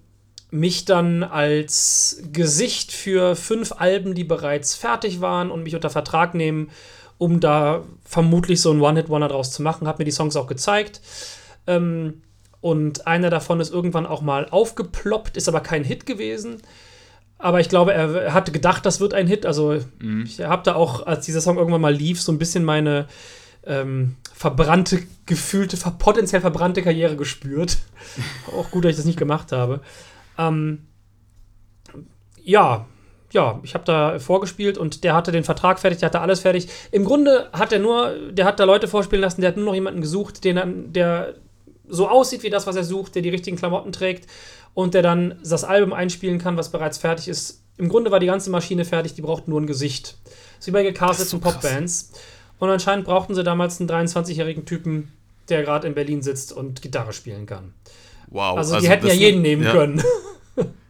mich 0.50 0.84
dann 0.84 1.22
als 1.22 2.22
Gesicht 2.32 2.92
für 2.92 3.36
fünf 3.36 3.72
Alben, 3.72 4.14
die 4.14 4.24
bereits 4.24 4.74
fertig 4.74 5.20
waren 5.20 5.50
und 5.50 5.62
mich 5.62 5.74
unter 5.74 5.90
Vertrag 5.90 6.34
nehmen, 6.34 6.70
um 7.18 7.40
da 7.40 7.84
vermutlich 8.04 8.60
so 8.60 8.72
ein 8.72 8.80
One-Hit-Wonder 8.80 9.28
draus 9.28 9.52
zu 9.52 9.62
machen. 9.62 9.86
Hat 9.86 9.98
mir 9.98 10.04
die 10.04 10.10
Songs 10.10 10.36
auch 10.36 10.46
gezeigt. 10.46 11.00
Ähm, 11.66 12.22
und 12.60 13.06
einer 13.06 13.30
davon 13.30 13.60
ist 13.60 13.72
irgendwann 13.72 14.06
auch 14.06 14.22
mal 14.22 14.48
aufgeploppt, 14.48 15.36
ist 15.36 15.48
aber 15.48 15.60
kein 15.60 15.84
Hit 15.84 16.06
gewesen. 16.06 16.62
Aber 17.38 17.60
ich 17.60 17.68
glaube, 17.68 17.92
er, 17.92 18.14
er 18.14 18.34
hatte 18.34 18.50
gedacht, 18.50 18.84
das 18.84 19.00
wird 19.00 19.14
ein 19.14 19.28
Hit. 19.28 19.46
Also 19.46 19.78
ich 20.24 20.40
habe 20.40 20.62
da 20.64 20.74
auch, 20.74 21.06
als 21.06 21.24
dieser 21.24 21.40
Song 21.40 21.56
irgendwann 21.56 21.80
mal 21.80 21.94
lief, 21.94 22.20
so 22.20 22.32
ein 22.32 22.38
bisschen 22.38 22.64
meine 22.64 23.06
ähm, 23.64 24.16
verbrannte, 24.34 25.02
gefühlte, 25.26 25.76
potenziell 25.98 26.40
verbrannte 26.40 26.82
Karriere 26.82 27.16
gespürt. 27.16 27.78
auch 28.56 28.70
gut, 28.70 28.84
dass 28.84 28.90
ich 28.90 28.96
das 28.96 29.06
nicht 29.06 29.18
gemacht 29.18 29.52
habe. 29.52 29.80
Ähm, 30.38 30.86
ja, 32.42 32.86
ja, 33.32 33.60
ich 33.62 33.74
habe 33.74 33.84
da 33.84 34.18
vorgespielt 34.18 34.78
und 34.78 35.04
der 35.04 35.14
hatte 35.14 35.32
den 35.32 35.44
Vertrag 35.44 35.78
fertig, 35.78 35.98
der 35.98 36.06
hatte 36.06 36.20
alles 36.20 36.40
fertig. 36.40 36.68
Im 36.92 37.04
Grunde 37.04 37.50
hat 37.52 37.72
er 37.72 37.78
nur, 37.78 38.14
der 38.30 38.46
hat 38.46 38.58
da 38.58 38.64
Leute 38.64 38.88
vorspielen 38.88 39.20
lassen, 39.20 39.42
der 39.42 39.48
hat 39.48 39.56
nur 39.56 39.66
noch 39.66 39.74
jemanden 39.74 40.00
gesucht, 40.00 40.44
den 40.44 40.56
dann, 40.56 40.92
der 40.92 41.34
so 41.86 42.08
aussieht 42.08 42.42
wie 42.42 42.50
das, 42.50 42.66
was 42.66 42.76
er 42.76 42.84
sucht, 42.84 43.14
der 43.14 43.22
die 43.22 43.28
richtigen 43.28 43.56
Klamotten 43.56 43.92
trägt 43.92 44.28
und 44.74 44.94
der 44.94 45.02
dann 45.02 45.38
das 45.44 45.64
Album 45.64 45.92
einspielen 45.92 46.38
kann, 46.38 46.56
was 46.56 46.70
bereits 46.70 46.98
fertig 46.98 47.28
ist. 47.28 47.62
Im 47.76 47.88
Grunde 47.88 48.10
war 48.10 48.20
die 48.20 48.26
ganze 48.26 48.50
Maschine 48.50 48.84
fertig, 48.84 49.14
die 49.14 49.22
braucht 49.22 49.46
nur 49.46 49.60
ein 49.60 49.66
Gesicht. 49.66 50.16
Das 50.24 50.60
ist 50.60 50.66
wie 50.66 50.72
bei 50.72 50.82
gecasteten 50.82 51.30
so 51.30 51.38
krass. 51.38 52.12
Und 52.58 52.70
anscheinend 52.70 53.04
brauchten 53.04 53.34
sie 53.34 53.44
damals 53.44 53.80
einen 53.80 53.88
23-jährigen 53.88 54.64
Typen, 54.64 55.12
der 55.48 55.62
gerade 55.62 55.86
in 55.86 55.94
Berlin 55.94 56.22
sitzt 56.22 56.52
und 56.52 56.82
Gitarre 56.82 57.12
spielen 57.12 57.46
kann. 57.46 57.72
wow. 58.28 58.56
Also, 58.56 58.80
die 58.80 58.88
hätten 58.88 59.06
ja 59.06 59.14
jeden 59.14 59.42
nehmen 59.42 59.62
ja, 59.62 59.72
können. 59.72 60.02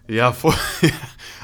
Ja, 0.09 0.33
voll. 0.33 0.55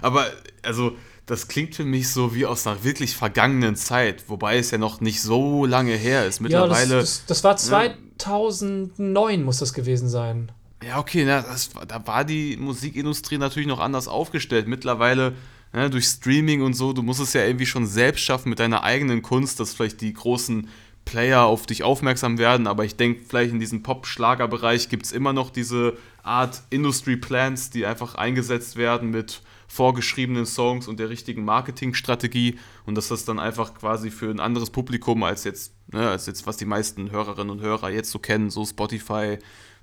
Aber 0.03 0.27
also 0.63 0.97
das 1.27 1.49
klingt 1.49 1.75
für 1.75 1.85
mich 1.85 2.11
so 2.11 2.35
wie 2.35 2.47
aus 2.47 2.67
einer 2.67 2.83
wirklich 2.83 3.17
vergangenen 3.17 3.77
Zeit, 3.77 4.25
wobei 4.29 4.59
es 4.59 4.71
ja 4.71 4.79
noch 4.79 5.01
nicht 5.01 5.23
so 5.23 5.65
lange 5.65 5.95
her 5.95 6.27
ist. 6.27 6.39
Ja, 6.39 6.43
Mittlerweile. 6.43 6.97
das, 6.97 7.25
das, 7.27 7.43
das 7.43 7.71
war 7.71 7.95
2009 8.19 9.43
muss 9.43 9.59
das 9.59 9.73
gewesen 9.73 10.09
sein. 10.09 10.51
Ja, 10.87 10.99
okay, 10.99 11.25
na, 11.25 11.41
das, 11.41 11.71
da 11.89 12.07
war 12.07 12.25
die 12.25 12.57
Musikindustrie 12.59 13.39
natürlich 13.39 13.69
noch 13.69 13.81
anders 13.81 14.09
aufgestellt. 14.09 14.67
Mittlerweile 14.67 15.35
ne, 15.75 15.91
durch 15.91 16.07
Streaming 16.07 16.63
und 16.63 16.75
so, 16.75 16.93
du 16.93 17.03
musst 17.03 17.21
es 17.21 17.33
ja 17.33 17.45
irgendwie 17.45 17.67
schon 17.67 17.87
selbst 17.87 18.23
schaffen 18.23 18.49
mit 18.49 18.59
deiner 18.59 18.83
eigenen 18.83 19.23
Kunst, 19.23 19.61
dass 19.61 19.75
vielleicht 19.75 20.01
die 20.01 20.15
großen 20.15 20.69
Player 21.05 21.43
auf 21.43 21.67
dich 21.67 21.83
aufmerksam 21.83 22.39
werden, 22.39 22.67
aber 22.67 22.85
ich 22.85 22.97
denke, 22.97 23.23
vielleicht 23.29 23.53
in 23.53 23.61
diesem 23.61 23.83
Pop-Schlager-Bereich 23.83 24.89
gibt 24.89 25.05
es 25.05 25.13
immer 25.13 25.35
noch 25.35 25.51
diese 25.51 25.99
Art 26.23 26.63
Industry-Plans, 26.71 27.71
die 27.71 27.85
einfach 27.85 28.15
eingesetzt 28.15 28.77
werden 28.77 29.11
mit 29.11 29.43
vorgeschriebenen 29.69 30.47
Songs 30.47 30.89
und 30.89 31.01
der 31.01 31.11
richtigen 31.11 31.45
Marketingstrategie. 31.45 32.59
Und 32.87 32.95
dass 32.95 33.09
das 33.09 33.25
dann 33.25 33.39
einfach 33.39 33.75
quasi 33.75 34.11
für 34.11 34.31
ein 34.31 34.41
anderes 34.41 34.71
Publikum 34.71 35.23
als 35.25 35.45
jetzt, 35.45 35.75
ne, 35.93 36.09
als 36.09 36.27
jetzt, 36.27 36.47
was 36.47 36.57
die 36.57 36.65
meisten 36.65 37.11
Hörerinnen 37.11 37.51
und 37.51 37.61
Hörer 37.61 37.91
jetzt 37.91 38.11
so 38.11 38.19
kennen, 38.19 38.51
so 38.51 38.65
Spotify, 38.65 39.39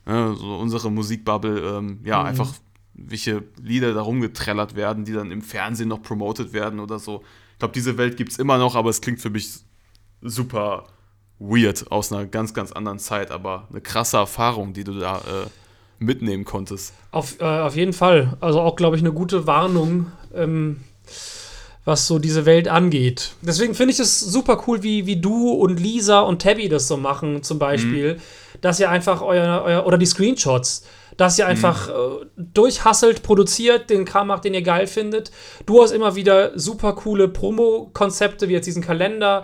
ne, 0.06 0.36
so 0.36 0.56
unsere 0.56 0.90
Musikbubble, 0.90 1.78
ähm, 1.78 2.00
ja, 2.04 2.24
einfach 2.24 2.54
welche 2.94 3.44
Lieder 3.62 3.94
da 3.94 4.02
rumgetrellert 4.02 4.76
werden, 4.76 5.06
die 5.06 5.14
dann 5.14 5.32
im 5.32 5.42
Fernsehen 5.42 5.90
noch 5.90 6.02
promoted 6.02 6.54
werden 6.54 6.80
oder 6.80 7.00
so. 7.00 7.24
Ich 7.54 7.60
glaube, 7.60 7.74
diese 7.74 7.98
Welt 7.98 8.18
gibt 8.18 8.32
es 8.32 8.40
immer 8.40 8.58
noch, 8.58 8.76
aber 8.76 8.90
es 8.90 9.02
klingt 9.02 9.22
für 9.22 9.30
mich 9.30 9.60
super 10.22 10.86
weird 11.40 11.92
aus 11.92 12.12
einer 12.12 12.26
ganz, 12.26 12.54
ganz 12.54 12.72
anderen 12.72 13.00
Zeit, 13.00 13.32
aber 13.32 13.68
eine 13.70 13.82
krasse 13.82 14.18
Erfahrung, 14.18 14.74
die 14.74 14.84
du 14.84 15.00
da 15.00 15.18
äh, 15.18 15.48
mitnehmen 16.00 16.46
konntest. 16.46 16.94
Auf, 17.12 17.40
äh, 17.40 17.44
auf 17.44 17.76
jeden 17.76 17.94
Fall. 17.94 18.38
Also 18.40 18.62
auch, 18.62 18.76
glaube 18.76 18.96
ich, 18.96 19.02
eine 19.02 19.12
gute 19.12 19.48
Warnung, 19.48 20.12
ähm, 20.34 20.82
was 21.84 22.08
so 22.08 22.20
diese 22.20 22.46
Welt 22.46 22.68
angeht. 22.68 23.34
Deswegen 23.42 23.74
finde 23.74 23.94
ich 23.94 24.00
es 24.00 24.20
super 24.20 24.64
cool, 24.68 24.84
wie, 24.84 25.08
wie 25.08 25.20
du 25.20 25.52
und 25.52 25.80
Lisa 25.80 26.20
und 26.22 26.42
Tabby 26.42 26.70
das 26.70 26.88
so 26.88 26.98
machen, 26.98 27.42
zum 27.44 27.58
Beispiel. 27.58 28.20
Dass 28.62 28.80
ihr 28.80 28.92
einfach 28.92 29.22
euer, 29.22 29.64
euer 29.66 29.88
oder 29.88 29.98
die 29.98 30.06
Screenshots, 30.06 30.86
dass 31.22 31.38
ihr 31.38 31.46
einfach 31.46 31.88
äh, 31.88 32.26
durchhasselt, 32.36 33.22
produziert, 33.22 33.92
den 33.92 34.06
Kram 34.06 34.28
macht, 34.30 34.44
den 34.44 34.56
ihr 34.56 34.64
geil 34.64 34.88
findet. 34.88 35.32
Du 35.68 35.84
hast 35.84 35.92
immer 35.92 36.16
wieder 36.16 36.58
super 36.58 36.94
coole 36.94 37.28
Promo-Konzepte, 37.28 38.50
wie 38.50 38.54
jetzt 38.54 38.66
diesen 38.66 38.82
Kalender. 38.82 39.44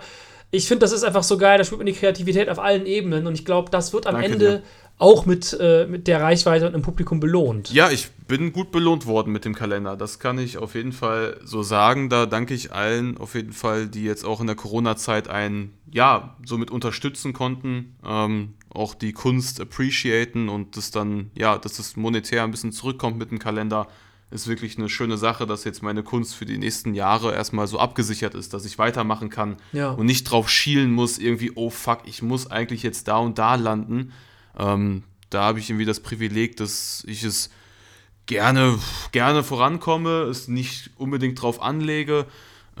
Ich 0.50 0.66
finde, 0.66 0.80
das 0.80 0.90
ist 0.90 1.04
einfach 1.04 1.22
so 1.22 1.38
geil, 1.38 1.56
da 1.56 1.62
spürt 1.62 1.78
man 1.78 1.86
die 1.86 1.92
Kreativität 1.92 2.48
auf 2.48 2.58
allen 2.58 2.84
Ebenen 2.84 3.28
und 3.28 3.34
ich 3.34 3.44
glaube, 3.44 3.70
das 3.70 3.92
wird 3.92 4.08
am 4.08 4.14
Danke 4.14 4.32
Ende 4.32 4.48
dir. 4.48 4.62
auch 4.98 5.24
mit, 5.24 5.56
äh, 5.60 5.86
mit 5.86 6.08
der 6.08 6.20
Reichweite 6.20 6.66
und 6.66 6.72
dem 6.72 6.82
Publikum 6.82 7.20
belohnt. 7.20 7.70
Ja, 7.70 7.90
ich 7.90 8.10
bin 8.26 8.52
gut 8.52 8.72
belohnt 8.72 9.06
worden 9.06 9.32
mit 9.32 9.44
dem 9.44 9.54
Kalender. 9.54 9.96
Das 9.96 10.18
kann 10.18 10.36
ich 10.36 10.58
auf 10.58 10.74
jeden 10.74 10.92
Fall 10.92 11.36
so 11.44 11.62
sagen. 11.62 12.08
Da 12.08 12.26
danke 12.26 12.54
ich 12.54 12.72
allen 12.72 13.18
auf 13.18 13.36
jeden 13.36 13.52
Fall, 13.52 13.86
die 13.86 14.02
jetzt 14.02 14.24
auch 14.24 14.40
in 14.40 14.48
der 14.48 14.56
Corona-Zeit 14.56 15.28
einen, 15.28 15.77
ja, 15.92 16.36
somit 16.44 16.70
unterstützen 16.70 17.32
konnten. 17.32 17.96
Ähm, 18.04 18.54
auch 18.70 18.94
die 18.94 19.12
Kunst 19.12 19.60
appreciaten 19.60 20.48
und 20.48 20.76
das 20.76 20.90
dann, 20.90 21.30
ja, 21.34 21.56
dass 21.58 21.78
es 21.78 21.96
monetär 21.96 22.44
ein 22.44 22.50
bisschen 22.50 22.72
zurückkommt 22.72 23.18
mit 23.18 23.30
dem 23.30 23.38
Kalender, 23.38 23.88
ist 24.30 24.46
wirklich 24.46 24.76
eine 24.76 24.90
schöne 24.90 25.16
Sache, 25.16 25.46
dass 25.46 25.64
jetzt 25.64 25.82
meine 25.82 26.02
Kunst 26.02 26.34
für 26.34 26.44
die 26.44 26.58
nächsten 26.58 26.92
Jahre 26.92 27.34
erstmal 27.34 27.66
so 27.66 27.78
abgesichert 27.78 28.34
ist, 28.34 28.52
dass 28.52 28.66
ich 28.66 28.78
weitermachen 28.78 29.30
kann 29.30 29.56
Ja. 29.72 29.90
und 29.92 30.04
nicht 30.04 30.24
drauf 30.24 30.50
schielen 30.50 30.92
muss, 30.92 31.18
irgendwie, 31.18 31.52
oh 31.54 31.70
fuck, 31.70 32.00
ich 32.04 32.20
muss 32.20 32.50
eigentlich 32.50 32.82
jetzt 32.82 33.08
da 33.08 33.16
und 33.16 33.38
da 33.38 33.54
landen. 33.54 34.12
Ähm, 34.58 35.02
da 35.30 35.44
habe 35.44 35.60
ich 35.60 35.70
irgendwie 35.70 35.86
das 35.86 36.00
Privileg, 36.00 36.58
dass 36.58 37.04
ich 37.06 37.24
es 37.24 37.48
gerne, 38.26 38.78
gerne 39.12 39.42
vorankomme, 39.42 40.24
es 40.24 40.46
nicht 40.48 40.90
unbedingt 40.96 41.40
drauf 41.40 41.62
anlege, 41.62 42.26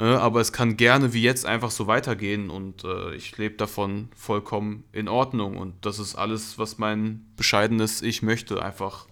aber 0.04 0.40
es 0.40 0.52
kann 0.52 0.76
gerne 0.76 1.12
wie 1.12 1.22
jetzt 1.22 1.44
einfach 1.44 1.70
so 1.70 1.86
weitergehen 1.86 2.50
und 2.50 2.84
äh, 2.84 3.14
ich 3.14 3.36
lebe 3.36 3.56
davon 3.56 4.08
vollkommen 4.14 4.84
in 4.92 5.08
Ordnung 5.08 5.56
und 5.56 5.74
das 5.84 5.98
ist 5.98 6.14
alles, 6.14 6.58
was 6.58 6.78
mein 6.78 7.26
bescheidenes 7.36 8.00
Ich 8.02 8.22
möchte, 8.22 8.62
einfach 8.62 9.06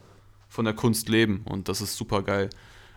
von 0.49 0.64
der 0.64 0.74
Kunst 0.74 1.09
leben 1.09 1.43
und 1.45 1.68
das 1.68 1.80
ist 1.80 1.97
super 1.97 2.22
geil. 2.22 2.51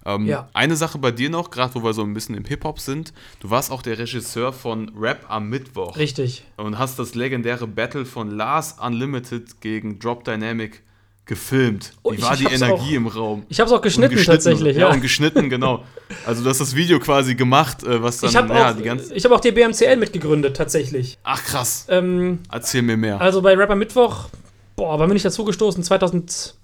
Ähm, 0.05 0.27
Ja. 0.27 0.49
Eine 0.53 0.75
Sache 0.75 0.97
bei 0.97 1.11
dir 1.11 1.29
noch, 1.29 1.49
gerade 1.49 1.75
wo 1.75 1.83
wir 1.83 1.93
so 1.93 2.03
ein 2.03 2.13
bisschen 2.13 2.35
im 2.35 2.45
Hip-Hop 2.45 2.79
sind, 2.79 3.11
du 3.39 3.49
warst 3.49 3.71
auch 3.71 3.81
der 3.81 3.97
Regisseur 3.97 4.53
von 4.53 4.89
Rap 4.95 5.25
am 5.27 5.49
Mittwoch 5.49 5.97
Richtig. 5.97 6.45
und 6.57 6.77
hast 6.77 6.99
das 6.99 7.15
legendäre 7.15 7.67
Battle 7.67 8.05
von 8.05 8.29
Lars 8.29 8.77
Unlimited 8.79 9.61
gegen 9.61 9.99
Drop 9.99 10.23
Dynamic 10.23 10.83
gefilmt. 11.29 11.93
Oh, 12.03 12.11
Wie 12.11 12.21
war 12.21 12.35
die 12.35 12.45
Energie 12.45 12.73
auch- 12.73 12.91
im 12.91 13.07
Raum? 13.07 13.43
Ich 13.49 13.59
habe 13.59 13.67
es 13.67 13.71
auch 13.71 13.77
Und 13.77 13.83
geschnitten, 13.83 14.21
tatsächlich, 14.25 14.75
ja. 14.75 14.87
ja. 14.87 14.93
und 14.93 14.99
geschnitten, 15.01 15.49
genau. 15.49 15.83
Also 16.25 16.43
du 16.43 16.49
hast 16.49 16.59
das 16.59 16.75
Video 16.75 16.99
quasi 16.99 17.35
gemacht, 17.35 17.83
äh, 17.83 18.01
was 18.01 18.19
dann 18.19 18.31
ich 18.31 18.35
habe 18.35 18.53
ja, 18.53 18.71
auch, 18.71 18.75
die 18.75 18.83
ganze. 18.83 19.13
ich 19.13 19.23
hab 19.23 19.31
auch 19.31 19.39
die 19.39 19.51
BMCL 19.51 19.95
mitgegründet, 19.95 20.57
tatsächlich. 20.57 21.19
Ach 21.23 21.41
krass. 21.43 21.85
Ähm, 21.87 22.39
Erzähl 22.51 22.81
mir 22.81 22.97
mehr. 22.97 23.21
also 23.21 23.41
bei 23.43 23.53
Rapper 23.55 23.75
Mittwoch, 23.75 24.29
boah, 24.75 24.99
wann 24.99 25.07
bin 25.07 25.17
ich 25.17 25.23
dazugestoßen? 25.23 25.83
2000, 25.83 26.55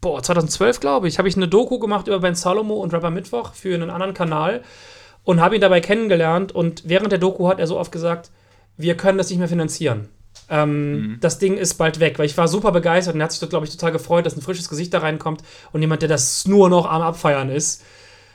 boah, 0.00 0.22
2012, 0.22 0.80
glaube 0.80 1.06
ich, 1.06 1.18
habe 1.18 1.28
ich 1.28 1.36
eine 1.36 1.46
Doku 1.46 1.78
gemacht 1.78 2.08
über 2.08 2.20
Ben 2.20 2.34
Salomo 2.34 2.76
und 2.76 2.94
Rapper 2.94 3.10
Mittwoch 3.10 3.52
für 3.52 3.74
einen 3.74 3.90
anderen 3.90 4.14
Kanal 4.14 4.62
und 5.24 5.40
habe 5.40 5.56
ihn 5.56 5.60
dabei 5.60 5.80
kennengelernt. 5.82 6.52
Und 6.52 6.84
während 6.86 7.12
der 7.12 7.18
Doku 7.18 7.48
hat 7.48 7.60
er 7.60 7.66
so 7.66 7.78
oft 7.78 7.92
gesagt, 7.92 8.30
wir 8.78 8.96
können 8.96 9.18
das 9.18 9.28
nicht 9.28 9.38
mehr 9.38 9.48
finanzieren. 9.48 10.08
Ähm, 10.48 11.18
Das 11.20 11.38
Ding 11.38 11.56
ist 11.56 11.74
bald 11.74 12.00
weg, 12.00 12.18
weil 12.18 12.26
ich 12.26 12.36
war 12.36 12.48
super 12.48 12.72
begeistert 12.72 13.14
und 13.14 13.20
er 13.20 13.24
hat 13.24 13.32
sich, 13.32 13.48
glaube 13.48 13.66
ich, 13.66 13.72
total 13.72 13.92
gefreut, 13.92 14.26
dass 14.26 14.36
ein 14.36 14.42
frisches 14.42 14.68
Gesicht 14.68 14.92
da 14.92 14.98
reinkommt 14.98 15.42
und 15.72 15.80
jemand, 15.80 16.02
der 16.02 16.08
das 16.08 16.46
nur 16.46 16.68
noch 16.68 16.90
am 16.90 17.02
Abfeiern 17.02 17.50
ist. 17.50 17.82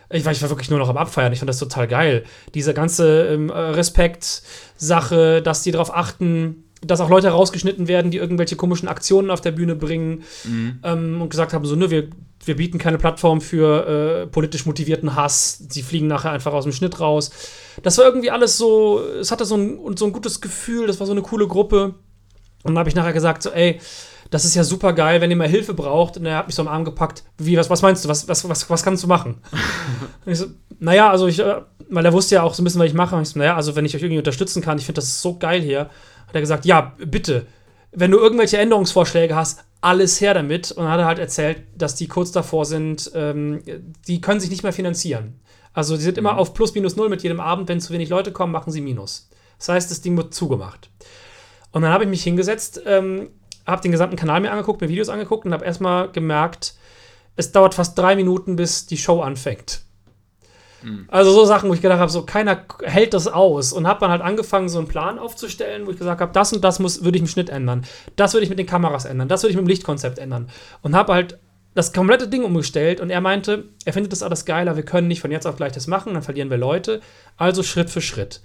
Ich 0.10 0.24
war, 0.24 0.32
ich 0.32 0.42
war 0.42 0.50
wirklich 0.50 0.70
nur 0.70 0.80
noch 0.80 0.90
am 0.90 0.98
Abfeiern. 0.98 1.34
Ich 1.34 1.40
fand 1.40 1.50
das 1.50 1.58
total 1.58 1.88
geil. 1.88 2.24
Diese 2.54 2.74
ganze 2.74 3.26
ähm, 3.26 3.50
äh, 3.50 3.54
Respekt-Sache, 3.58 5.42
dass 5.42 5.64
die 5.64 5.72
darauf 5.72 5.94
achten, 5.94 6.64
dass 6.86 7.02
auch 7.02 7.10
Leute 7.10 7.30
rausgeschnitten 7.30 7.88
werden, 7.88 8.12
die 8.12 8.18
irgendwelche 8.18 8.56
komischen 8.56 8.88
Aktionen 8.88 9.32
auf 9.32 9.42
der 9.42 9.52
Bühne 9.52 9.76
bringen 9.76 10.24
ähm, 10.84 11.22
und 11.22 11.30
gesagt 11.30 11.54
haben, 11.54 11.66
so, 11.66 11.76
ne, 11.76 11.90
wir, 11.90 12.10
wir 12.48 12.56
bieten 12.56 12.78
keine 12.78 12.98
Plattform 12.98 13.42
für 13.42 14.24
äh, 14.24 14.28
politisch 14.28 14.66
motivierten 14.66 15.16
Hass. 15.16 15.64
Sie 15.70 15.82
fliegen 15.82 16.08
nachher 16.08 16.32
einfach 16.32 16.54
aus 16.54 16.64
dem 16.64 16.74
Schnitt 16.74 17.00
raus. 17.00 17.32
Das 17.84 17.98
war 17.98 18.06
irgendwie 18.06 18.32
alles 18.32 18.58
so, 18.58 19.02
es 19.20 19.32
hatte 19.32 19.46
so 19.46 19.56
ein, 19.56 19.98
so 19.98 20.06
ein 20.06 20.12
gutes 20.12 20.42
Gefühl, 20.42 20.88
das 20.88 21.00
war 21.00 21.08
so 21.08 21.14
eine 21.14 21.22
coole 21.22 21.48
Gruppe. 21.48 21.96
Und 22.64 22.74
dann 22.74 22.80
habe 22.80 22.90
ich 22.90 22.96
nachher 22.96 23.14
gesagt, 23.14 23.44
so, 23.44 23.52
ey, 23.52 23.80
das 24.32 24.44
ist 24.44 24.56
ja 24.56 24.64
super 24.64 24.94
geil, 24.94 25.22
wenn 25.22 25.30
ihr 25.30 25.38
mal 25.38 25.48
Hilfe 25.48 25.74
braucht. 25.74 26.18
Und 26.18 26.26
er 26.26 26.38
hat 26.38 26.48
mich 26.48 26.56
so 26.56 26.62
am 26.62 26.68
Arm 26.68 26.84
gepackt. 26.84 27.24
Wie, 27.38 27.58
was, 27.58 27.70
was 27.70 27.82
meinst 27.82 28.04
du? 28.04 28.10
Was, 28.10 28.28
was, 28.28 28.48
was, 28.50 28.70
was 28.70 28.84
kannst 28.84 29.04
du 29.04 29.08
machen? 29.08 29.42
und 30.26 30.32
ich 30.32 30.40
so, 30.40 30.48
naja, 30.80 31.10
also 31.10 31.28
ich, 31.28 31.40
äh, 31.40 31.62
weil 31.90 32.06
er 32.06 32.14
wusste 32.14 32.36
ja 32.36 32.44
auch 32.44 32.54
so 32.54 32.62
ein 32.62 32.66
bisschen, 32.66 32.82
was 32.82 32.88
ich 32.88 32.94
mache. 32.94 33.16
Und 33.16 33.22
ich 33.22 33.30
so, 33.30 33.40
naja, 33.40 33.56
also 33.56 33.76
wenn 33.76 33.86
ich 33.86 33.96
euch 33.96 34.02
irgendwie 34.02 34.18
unterstützen 34.18 34.62
kann, 34.62 34.78
ich 34.78 34.86
finde 34.86 35.02
das 35.02 35.22
so 35.22 35.38
geil 35.38 35.62
hier. 35.62 35.90
Hat 36.28 36.34
er 36.34 36.42
gesagt, 36.42 36.66
ja, 36.66 36.94
bitte. 36.98 37.46
Wenn 37.96 38.12
du 38.12 38.18
irgendwelche 38.18 38.58
Änderungsvorschläge 38.58 39.36
hast, 39.36 39.64
alles 39.82 40.20
her 40.20 40.34
damit. 40.34 40.72
Und 40.72 40.84
dann 40.84 40.92
hat 40.92 41.00
er 41.00 41.06
halt 41.06 41.20
erzählt, 41.20 41.64
dass 41.76 41.96
die 41.96 42.08
kurz 42.08 42.32
davor 42.32 42.66
sind, 42.66 43.12
ähm, 43.16 43.62
die 44.08 44.20
können 44.20 44.40
sich 44.40 44.50
nicht 44.50 44.64
mehr 44.64 44.74
finanzieren. 44.74 45.40
Also 45.74 45.96
die 45.96 46.04
sind 46.04 46.18
immer 46.18 46.38
auf 46.38 46.54
plus 46.54 46.74
minus 46.74 46.96
null 46.96 47.10
mit 47.10 47.24
jedem 47.24 47.40
Abend. 47.40 47.70
Wenn 47.70 47.80
zu 47.80 47.94
wenig 47.94 48.10
Leute 48.10 48.32
kommen, 48.32 48.52
machen 48.52 48.72
sie 48.72 48.82
Minus. 48.82 49.30
Das 49.58 49.70
heißt, 49.70 49.92
das 49.92 50.02
Ding 50.02 50.18
wird 50.18 50.34
zugemacht. 50.34 50.90
Und 51.72 51.84
dann 51.84 51.92
habe 51.92 52.04
ich 52.04 52.10
mich 52.10 52.24
hingesetzt, 52.24 52.82
ähm, 52.86 53.30
habe 53.66 53.82
den 53.82 53.92
gesamten 53.92 54.16
Kanal 54.16 54.42
mir 54.42 54.52
angeguckt, 54.52 54.82
mir 54.82 54.90
Videos 54.90 55.10
angeguckt 55.10 55.46
und 55.46 55.54
habe 55.54 55.66
erstmal 55.66 56.12
gemerkt, 56.12 56.76
es 57.36 57.52
dauert 57.52 57.74
fast 57.74 57.98
drei 57.98 58.16
Minuten, 58.16 58.56
bis 58.56 58.86
die 58.86 58.98
Show 58.98 59.22
anfängt. 59.22 59.85
Also 61.08 61.32
so 61.32 61.46
Sachen, 61.46 61.70
wo 61.70 61.74
ich 61.74 61.82
gedacht 61.82 62.00
habe, 62.00 62.12
so 62.12 62.24
keiner 62.24 62.66
hält 62.84 63.14
das 63.14 63.28
aus. 63.28 63.74
Und 63.74 63.88
habe 63.88 64.00
dann 64.00 64.12
halt 64.12 64.22
angefangen, 64.22 64.70
so 64.70 64.78
einen 64.78 64.88
Plan 64.88 65.20
aufzustellen, 65.20 65.86
wo 65.86 65.92
ich 65.92 65.98
gesagt 65.98 66.22
habe, 66.22 66.32
das 66.32 66.54
und 66.54 66.64
das 66.64 66.80
muss, 66.80 67.04
würde 67.04 67.18
ich 67.18 67.22
im 67.22 67.28
Schnitt 67.28 67.50
ändern, 67.50 67.86
das 68.16 68.34
würde 68.34 68.44
ich 68.44 68.50
mit 68.50 68.60
den 68.60 68.66
Kameras 68.66 69.06
ändern, 69.06 69.28
das 69.28 69.44
würde 69.44 69.52
ich 69.52 69.58
mit 69.58 69.66
dem 69.66 69.70
Lichtkonzept 69.70 70.20
ändern. 70.20 70.50
Und 70.82 70.96
habe 70.96 71.14
halt 71.14 71.40
das 71.74 71.92
komplette 71.92 72.28
Ding 72.28 72.44
umgestellt 72.44 73.02
und 73.02 73.10
er 73.10 73.22
meinte, 73.22 73.66
er 73.84 73.94
findet 73.94 74.12
das 74.12 74.24
alles 74.24 74.46
geiler, 74.46 74.78
wir 74.78 74.84
können 74.84 75.10
nicht 75.10 75.20
von 75.20 75.32
jetzt 75.32 75.46
auf 75.46 75.58
gleich 75.58 75.74
das 75.74 75.88
machen, 75.88 76.14
dann 76.14 76.24
verlieren 76.24 76.50
wir 76.50 76.58
Leute, 76.58 77.02
also 77.38 77.64
Schritt 77.64 77.90
für 77.90 78.02
Schritt. 78.02 78.42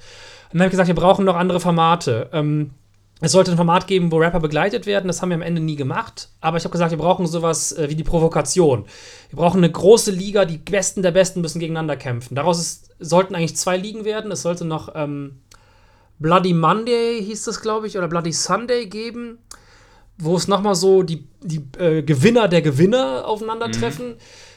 Und 0.53 0.59
dann 0.59 0.63
habe 0.63 0.67
ich 0.67 0.73
gesagt, 0.73 0.89
wir 0.89 0.97
brauchen 0.97 1.25
noch 1.25 1.37
andere 1.37 1.61
Formate. 1.61 2.29
Ähm, 2.33 2.73
es 3.21 3.33
sollte 3.33 3.51
ein 3.51 3.57
Format 3.57 3.87
geben, 3.87 4.11
wo 4.11 4.19
Rapper 4.19 4.41
begleitet 4.41 4.87
werden. 4.87 5.07
Das 5.07 5.21
haben 5.21 5.29
wir 5.29 5.37
am 5.37 5.43
Ende 5.43 5.61
nie 5.61 5.77
gemacht. 5.77 6.31
Aber 6.41 6.57
ich 6.57 6.65
habe 6.65 6.73
gesagt, 6.73 6.91
wir 6.91 6.99
brauchen 6.99 7.27
sowas 7.27 7.73
äh, 7.73 7.91
wie 7.91 7.95
die 7.95 8.05
Provokation. 8.05 8.87
Wir 9.29 9.37
brauchen 9.37 9.59
eine 9.59 9.71
große 9.71 10.11
Liga. 10.11 10.47
Die 10.47 10.59
Besten 10.59 11.03
der 11.03 11.11
Besten 11.11 11.43
müssen 11.43 11.61
gegeneinander 11.61 11.97
kämpfen. 11.97 12.35
Daraus 12.35 12.59
ist, 12.59 12.91
sollten 12.99 13.35
eigentlich 13.35 13.57
zwei 13.57 13.77
Ligen 13.77 14.05
werden. 14.05 14.33
Es 14.33 14.43
sollte 14.43 14.65
noch 14.65 14.93
ähm, 14.95 15.41
Bloody 16.19 16.55
Monday, 16.55 17.23
hieß 17.23 17.45
das, 17.45 17.61
glaube 17.61 17.87
ich, 17.87 17.99
oder 17.99 18.09
Bloody 18.09 18.33
Sunday 18.33 18.87
geben, 18.87 19.39
wo 20.19 20.37
es 20.37 20.49
nochmal 20.49 20.75
so 20.75 21.03
die, 21.03 21.27
die 21.43 21.63
äh, 21.79 22.03
Gewinner 22.03 22.49
der 22.49 22.63
Gewinner 22.63 23.27
aufeinandertreffen. 23.27 24.15
Das 24.15 24.17
ist, 24.17 24.21
äh, 24.21 24.50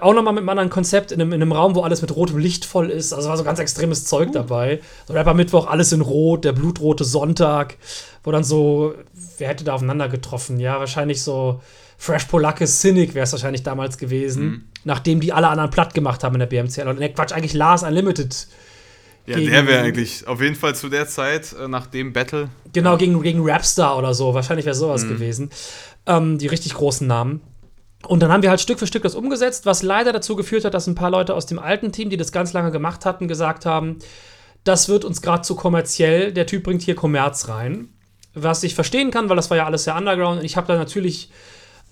auch 0.00 0.14
nochmal 0.14 0.34
mit 0.34 0.42
einem 0.42 0.48
anderen 0.48 0.70
Konzept 0.70 1.12
in 1.12 1.20
einem, 1.20 1.32
in 1.32 1.40
einem 1.40 1.52
Raum, 1.52 1.74
wo 1.74 1.82
alles 1.82 2.02
mit 2.02 2.14
rotem 2.14 2.38
Licht 2.38 2.64
voll 2.64 2.90
ist. 2.90 3.12
Also 3.12 3.28
war 3.28 3.36
so 3.36 3.44
ganz 3.44 3.58
extremes 3.58 4.04
Zeug 4.04 4.32
dabei. 4.32 4.80
So 5.06 5.14
Rapper 5.14 5.34
Mittwoch, 5.34 5.66
alles 5.66 5.92
in 5.92 6.00
Rot, 6.00 6.44
der 6.44 6.52
blutrote 6.52 7.04
Sonntag, 7.04 7.76
wo 8.22 8.30
dann 8.30 8.44
so, 8.44 8.94
wer 9.38 9.48
hätte 9.48 9.64
da 9.64 9.74
aufeinander 9.74 10.08
getroffen? 10.08 10.60
Ja, 10.60 10.78
wahrscheinlich 10.78 11.22
so 11.22 11.60
Fresh 11.96 12.24
Polakis 12.24 12.80
Cynic 12.80 13.14
wäre 13.14 13.24
es 13.24 13.32
wahrscheinlich 13.32 13.62
damals 13.62 13.98
gewesen, 13.98 14.70
nachdem 14.84 15.20
die 15.20 15.32
alle 15.32 15.48
anderen 15.48 15.70
platt 15.70 15.94
gemacht 15.94 16.24
haben 16.24 16.34
in 16.34 16.40
der 16.40 16.46
BMCL. 16.46 16.88
Und 16.88 16.98
ne, 16.98 17.12
Quatsch, 17.12 17.32
eigentlich 17.32 17.54
Lars 17.54 17.82
Unlimited. 17.82 18.46
Ja, 19.26 19.38
der 19.38 19.66
wäre 19.66 19.82
eigentlich 19.82 20.26
auf 20.26 20.42
jeden 20.42 20.54
Fall 20.54 20.74
zu 20.74 20.90
der 20.90 21.08
Zeit, 21.08 21.54
äh, 21.58 21.66
nach 21.66 21.86
dem 21.86 22.12
Battle. 22.12 22.50
Genau, 22.74 22.98
gegen, 22.98 23.22
gegen 23.22 23.40
Rapstar 23.42 23.96
oder 23.96 24.12
so. 24.12 24.34
Wahrscheinlich 24.34 24.66
wäre 24.66 24.74
sowas 24.74 25.08
gewesen. 25.08 25.48
Ähm, 26.06 26.36
die 26.36 26.46
richtig 26.46 26.74
großen 26.74 27.06
Namen. 27.06 27.40
Und 28.08 28.22
dann 28.22 28.32
haben 28.32 28.42
wir 28.42 28.50
halt 28.50 28.60
Stück 28.60 28.78
für 28.78 28.86
Stück 28.86 29.02
das 29.02 29.14
umgesetzt, 29.14 29.66
was 29.66 29.82
leider 29.82 30.12
dazu 30.12 30.36
geführt 30.36 30.64
hat, 30.64 30.74
dass 30.74 30.86
ein 30.86 30.94
paar 30.94 31.10
Leute 31.10 31.34
aus 31.34 31.46
dem 31.46 31.58
alten 31.58 31.92
Team, 31.92 32.10
die 32.10 32.16
das 32.16 32.32
ganz 32.32 32.52
lange 32.52 32.70
gemacht 32.70 33.04
hatten, 33.06 33.28
gesagt 33.28 33.66
haben, 33.66 33.98
das 34.64 34.88
wird 34.88 35.04
uns 35.04 35.22
gerade 35.22 35.42
zu 35.42 35.54
kommerziell, 35.54 36.32
der 36.32 36.46
Typ 36.46 36.64
bringt 36.64 36.82
hier 36.82 36.94
Kommerz 36.94 37.48
rein. 37.48 37.88
Was 38.34 38.62
ich 38.62 38.74
verstehen 38.74 39.10
kann, 39.10 39.28
weil 39.28 39.36
das 39.36 39.50
war 39.50 39.56
ja 39.56 39.66
alles 39.66 39.84
sehr 39.84 39.96
underground 39.96 40.40
und 40.40 40.44
ich 40.44 40.56
habe 40.56 40.66
da 40.66 40.76
natürlich 40.76 41.30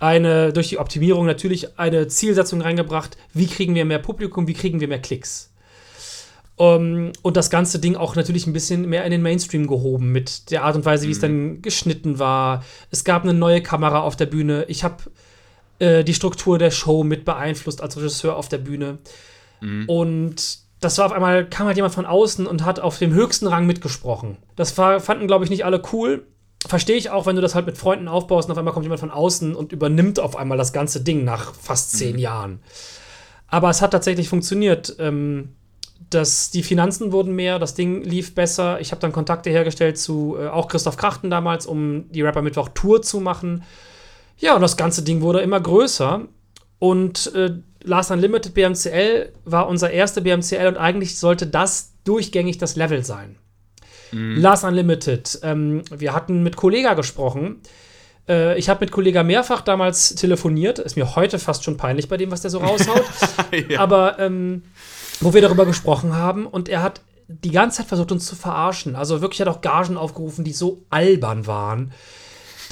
eine, 0.00 0.52
durch 0.52 0.70
die 0.70 0.78
Optimierung 0.78 1.26
natürlich 1.26 1.78
eine 1.78 2.08
Zielsetzung 2.08 2.60
reingebracht, 2.60 3.16
wie 3.34 3.46
kriegen 3.46 3.74
wir 3.74 3.84
mehr 3.84 4.00
Publikum, 4.00 4.48
wie 4.48 4.54
kriegen 4.54 4.80
wir 4.80 4.88
mehr 4.88 5.00
Klicks. 5.00 5.50
Um, 6.56 7.12
und 7.22 7.36
das 7.36 7.48
ganze 7.48 7.78
Ding 7.78 7.96
auch 7.96 8.14
natürlich 8.14 8.46
ein 8.46 8.52
bisschen 8.52 8.88
mehr 8.88 9.04
in 9.04 9.10
den 9.10 9.22
Mainstream 9.22 9.66
gehoben 9.66 10.12
mit 10.12 10.50
der 10.50 10.64
Art 10.64 10.76
und 10.76 10.84
Weise, 10.84 11.06
wie 11.06 11.12
es 11.12 11.18
dann 11.18 11.62
geschnitten 11.62 12.18
war. 12.18 12.62
Es 12.90 13.04
gab 13.04 13.22
eine 13.22 13.32
neue 13.32 13.62
Kamera 13.62 14.00
auf 14.00 14.16
der 14.16 14.26
Bühne. 14.26 14.64
Ich 14.68 14.84
habe 14.84 14.96
äh, 15.78 16.04
die 16.04 16.14
Struktur 16.14 16.58
der 16.58 16.70
Show 16.70 17.04
mit 17.04 17.24
beeinflusst 17.24 17.82
als 17.82 17.96
Regisseur 17.96 18.36
auf 18.36 18.48
der 18.48 18.58
Bühne. 18.58 18.98
Und 19.86 20.58
das 20.80 20.98
war 20.98 21.06
auf 21.06 21.12
einmal, 21.12 21.48
kam 21.48 21.66
halt 21.66 21.76
jemand 21.76 21.94
von 21.94 22.06
außen 22.06 22.46
und 22.46 22.64
hat 22.64 22.80
auf 22.80 22.98
dem 22.98 23.12
höchsten 23.14 23.46
Rang 23.46 23.66
mitgesprochen. 23.66 24.36
Das 24.56 24.76
war, 24.76 25.00
fanden, 25.00 25.28
glaube 25.28 25.44
ich, 25.44 25.50
nicht 25.50 25.64
alle 25.64 25.80
cool. 25.92 26.26
Verstehe 26.66 26.96
ich 26.96 27.10
auch, 27.10 27.26
wenn 27.26 27.36
du 27.36 27.42
das 27.42 27.54
halt 27.54 27.66
mit 27.66 27.78
Freunden 27.78 28.08
aufbaust 28.08 28.48
und 28.48 28.52
auf 28.52 28.58
einmal 28.58 28.74
kommt 28.74 28.84
jemand 28.84 29.00
von 29.00 29.10
außen 29.10 29.54
und 29.54 29.72
übernimmt 29.72 30.20
auf 30.20 30.36
einmal 30.36 30.58
das 30.58 30.72
ganze 30.72 31.00
Ding 31.00 31.24
nach 31.24 31.54
fast 31.54 31.92
zehn 31.92 32.18
Jahren. 32.18 32.60
Aber 33.48 33.70
es 33.70 33.82
hat 33.82 33.92
tatsächlich 33.92 34.28
funktioniert. 34.28 34.96
Ähm, 34.98 35.50
das, 36.10 36.50
die 36.50 36.62
Finanzen 36.62 37.12
wurden 37.12 37.34
mehr, 37.34 37.58
das 37.58 37.74
Ding 37.74 38.02
lief 38.02 38.34
besser. 38.34 38.80
Ich 38.80 38.90
habe 38.90 39.00
dann 39.00 39.12
Kontakte 39.12 39.50
hergestellt 39.50 39.98
zu 39.98 40.36
äh, 40.38 40.48
auch 40.48 40.68
Christoph 40.68 40.96
Krachten 40.96 41.30
damals, 41.30 41.66
um 41.66 42.10
die 42.10 42.22
Rapper 42.22 42.42
Mittwoch 42.42 42.70
Tour 42.74 43.02
zu 43.02 43.20
machen. 43.20 43.62
Ja, 44.42 44.56
und 44.56 44.60
das 44.60 44.76
ganze 44.76 45.02
Ding 45.02 45.20
wurde 45.20 45.40
immer 45.40 45.60
größer. 45.60 46.26
Und 46.80 47.32
äh, 47.34 47.54
Last 47.84 48.10
Unlimited 48.10 48.54
BMCL 48.54 49.32
war 49.44 49.68
unser 49.68 49.90
erster 49.90 50.20
BMCL 50.20 50.66
und 50.66 50.76
eigentlich 50.76 51.16
sollte 51.16 51.46
das 51.46 51.92
durchgängig 52.04 52.58
das 52.58 52.74
Level 52.74 53.04
sein. 53.04 53.36
Last 54.12 54.64
Unlimited. 54.64 55.38
Ähm, 55.42 55.82
wir 55.90 56.12
hatten 56.12 56.42
mit 56.42 56.56
Kollega 56.56 56.94
gesprochen. 56.94 57.60
Äh, 58.28 58.58
ich 58.58 58.68
habe 58.68 58.80
mit 58.80 58.90
Kollega 58.90 59.22
mehrfach 59.22 59.62
damals 59.62 60.16
telefoniert. 60.16 60.80
Ist 60.80 60.96
mir 60.96 61.14
heute 61.14 61.38
fast 61.38 61.64
schon 61.64 61.76
peinlich 61.76 62.08
bei 62.08 62.16
dem, 62.16 62.30
was 62.30 62.42
der 62.42 62.50
so 62.50 62.58
raushaut. 62.58 63.04
Ja. 63.68 63.80
Aber 63.80 64.18
ähm, 64.18 64.64
wo 65.20 65.34
wir 65.34 65.40
darüber 65.40 65.66
gesprochen 65.66 66.16
haben 66.16 66.46
und 66.46 66.68
er 66.68 66.82
hat 66.82 67.00
die 67.28 67.50
ganze 67.50 67.78
Zeit 67.78 67.86
versucht, 67.86 68.12
uns 68.12 68.26
zu 68.26 68.34
verarschen. 68.34 68.96
Also 68.96 69.20
wirklich 69.20 69.40
hat 69.40 69.48
auch 69.48 69.60
Gagen 69.60 69.96
aufgerufen, 69.96 70.42
die 70.42 70.52
so 70.52 70.84
albern 70.90 71.46
waren, 71.46 71.92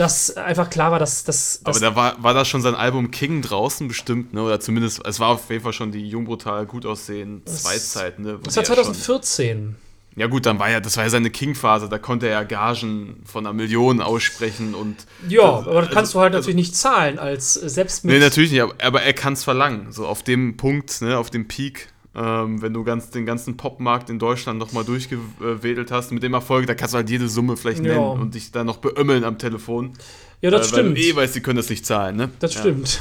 dass 0.01 0.37
einfach 0.37 0.71
klar 0.71 0.91
war, 0.93 0.99
dass 0.99 1.25
das. 1.25 1.61
Aber 1.65 1.79
da 1.79 1.95
war, 1.95 2.23
war 2.23 2.33
da 2.35 2.45
schon 2.45 2.63
sein 2.63 2.75
Album 2.75 3.11
King 3.11 3.43
draußen 3.43 3.87
bestimmt, 3.87 4.33
ne? 4.33 4.43
Oder 4.43 4.59
zumindest, 4.59 5.05
es 5.07 5.21
war 5.21 5.29
auf 5.29 5.51
jeden 5.51 5.63
Fall 5.63 5.73
schon 5.75 5.93
die 5.93 6.09
Jungbrutal 6.09 6.65
gut 6.67 6.87
aussehen 6.87 7.43
Zweizeit, 7.45 8.19
ne? 8.19 8.39
das 8.43 8.57
war 8.57 8.63
die 8.65 8.69
ja 8.71 8.75
schon- 8.77 8.95
2014. 8.95 9.77
Ja 10.17 10.27
gut, 10.27 10.45
dann 10.45 10.59
war 10.59 10.69
ja, 10.69 10.81
das 10.81 10.97
war 10.97 11.05
ja 11.05 11.11
seine 11.11 11.31
King-Phase, 11.31 11.89
da 11.89 11.99
konnte 11.99 12.27
er 12.27 12.33
ja 12.33 12.43
Gagen 12.43 13.23
von 13.25 13.47
einer 13.47 13.53
Million 13.53 14.01
aussprechen 14.01 14.75
und 14.75 14.97
Ja, 15.29 15.43
Also- 15.59 15.71
aber 15.71 15.83
das 15.83 15.91
kannst 15.91 16.15
du 16.15 16.21
halt 16.21 16.35
also- 16.35 16.49
natürlich 16.49 16.69
nicht 16.69 16.77
zahlen, 16.77 17.19
als 17.19 17.55
selbst 17.55 18.05
mit. 18.05 18.15
Nee, 18.15 18.21
natürlich 18.21 18.51
nicht, 18.51 18.61
aber, 18.61 18.75
aber 18.83 19.03
er 19.03 19.13
kann 19.13 19.35
es 19.35 19.45
verlangen. 19.45 19.93
So 19.93 20.07
auf 20.07 20.23
dem 20.25 20.57
Punkt, 20.57 21.01
ne, 21.03 21.17
auf 21.17 21.31
dem 21.31 21.47
Peak, 21.47 21.89
ähm, 22.15 22.61
wenn 22.61 22.73
du 22.73 22.83
ganz, 22.85 23.11
den 23.11 23.25
ganzen 23.27 23.57
Popmarkt 23.57 24.11
in 24.11 24.19
Deutschland 24.19 24.59
nochmal 24.59 24.85
durchgewedelt 24.85 25.91
hast, 25.93 26.11
mit 26.13 26.23
dem 26.23 26.35
Erfolg, 26.35 26.67
da 26.67 26.75
kannst 26.75 26.95
du 26.95 26.97
halt 26.99 27.11
jede 27.11 27.29
Summe 27.29 27.57
vielleicht 27.57 27.85
Ja. 27.85 27.95
nennen 27.95 28.21
und 28.21 28.35
dich 28.35 28.51
dann 28.51 28.67
noch 28.67 28.79
beömmeln 28.79 29.25
am 29.25 29.39
Telefon. 29.39 29.93
ja, 30.41 30.51
das 30.51 30.69
äh, 30.69 30.73
Weil 30.73 30.81
stimmt. 30.81 30.99
du 30.99 31.03
eh 31.03 31.17
weißt, 31.17 31.35
sie 31.35 31.41
können 31.41 31.57
das 31.59 31.71
nicht 31.71 31.87
zahlen, 31.87 32.17
ne? 32.17 32.31
Das 32.41 32.55
ja. 32.55 32.61
stimmt. 32.61 33.01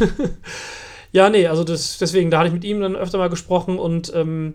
ja, 1.11 1.29
nee, 1.29 1.47
also 1.47 1.63
das, 1.63 1.97
deswegen, 1.97 2.29
da 2.29 2.39
hatte 2.39 2.47
ich 2.49 2.53
mit 2.53 2.63
ihm 2.63 2.81
dann 2.81 2.95
öfter 2.95 3.17
mal 3.17 3.29
gesprochen 3.29 3.79
und 3.79 4.11
ähm, 4.13 4.53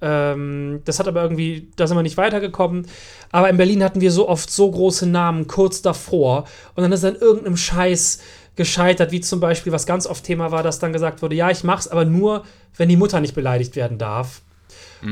ähm, 0.00 0.82
das 0.84 0.98
hat 0.98 1.08
aber 1.08 1.22
irgendwie, 1.22 1.70
da 1.76 1.86
sind 1.86 1.96
wir 1.96 2.02
nicht 2.02 2.18
weitergekommen. 2.18 2.86
Aber 3.30 3.48
in 3.48 3.56
Berlin 3.56 3.82
hatten 3.82 4.02
wir 4.02 4.12
so 4.12 4.28
oft 4.28 4.50
so 4.50 4.70
große 4.70 5.08
Namen 5.08 5.46
kurz 5.46 5.80
davor 5.80 6.44
und 6.74 6.82
dann 6.82 6.92
ist 6.92 7.04
an 7.04 7.16
irgendeinem 7.16 7.56
Scheiß 7.56 8.20
gescheitert, 8.56 9.10
wie 9.10 9.20
zum 9.20 9.40
Beispiel, 9.40 9.72
was 9.72 9.86
ganz 9.86 10.06
oft 10.06 10.24
Thema 10.24 10.52
war, 10.52 10.62
dass 10.62 10.78
dann 10.78 10.92
gesagt 10.92 11.22
wurde, 11.22 11.34
ja, 11.34 11.50
ich 11.50 11.64
mach's, 11.64 11.88
aber 11.88 12.04
nur, 12.04 12.44
wenn 12.76 12.88
die 12.88 12.96
Mutter 12.96 13.20
nicht 13.20 13.34
beleidigt 13.34 13.76
werden 13.76 13.98
darf. 13.98 14.42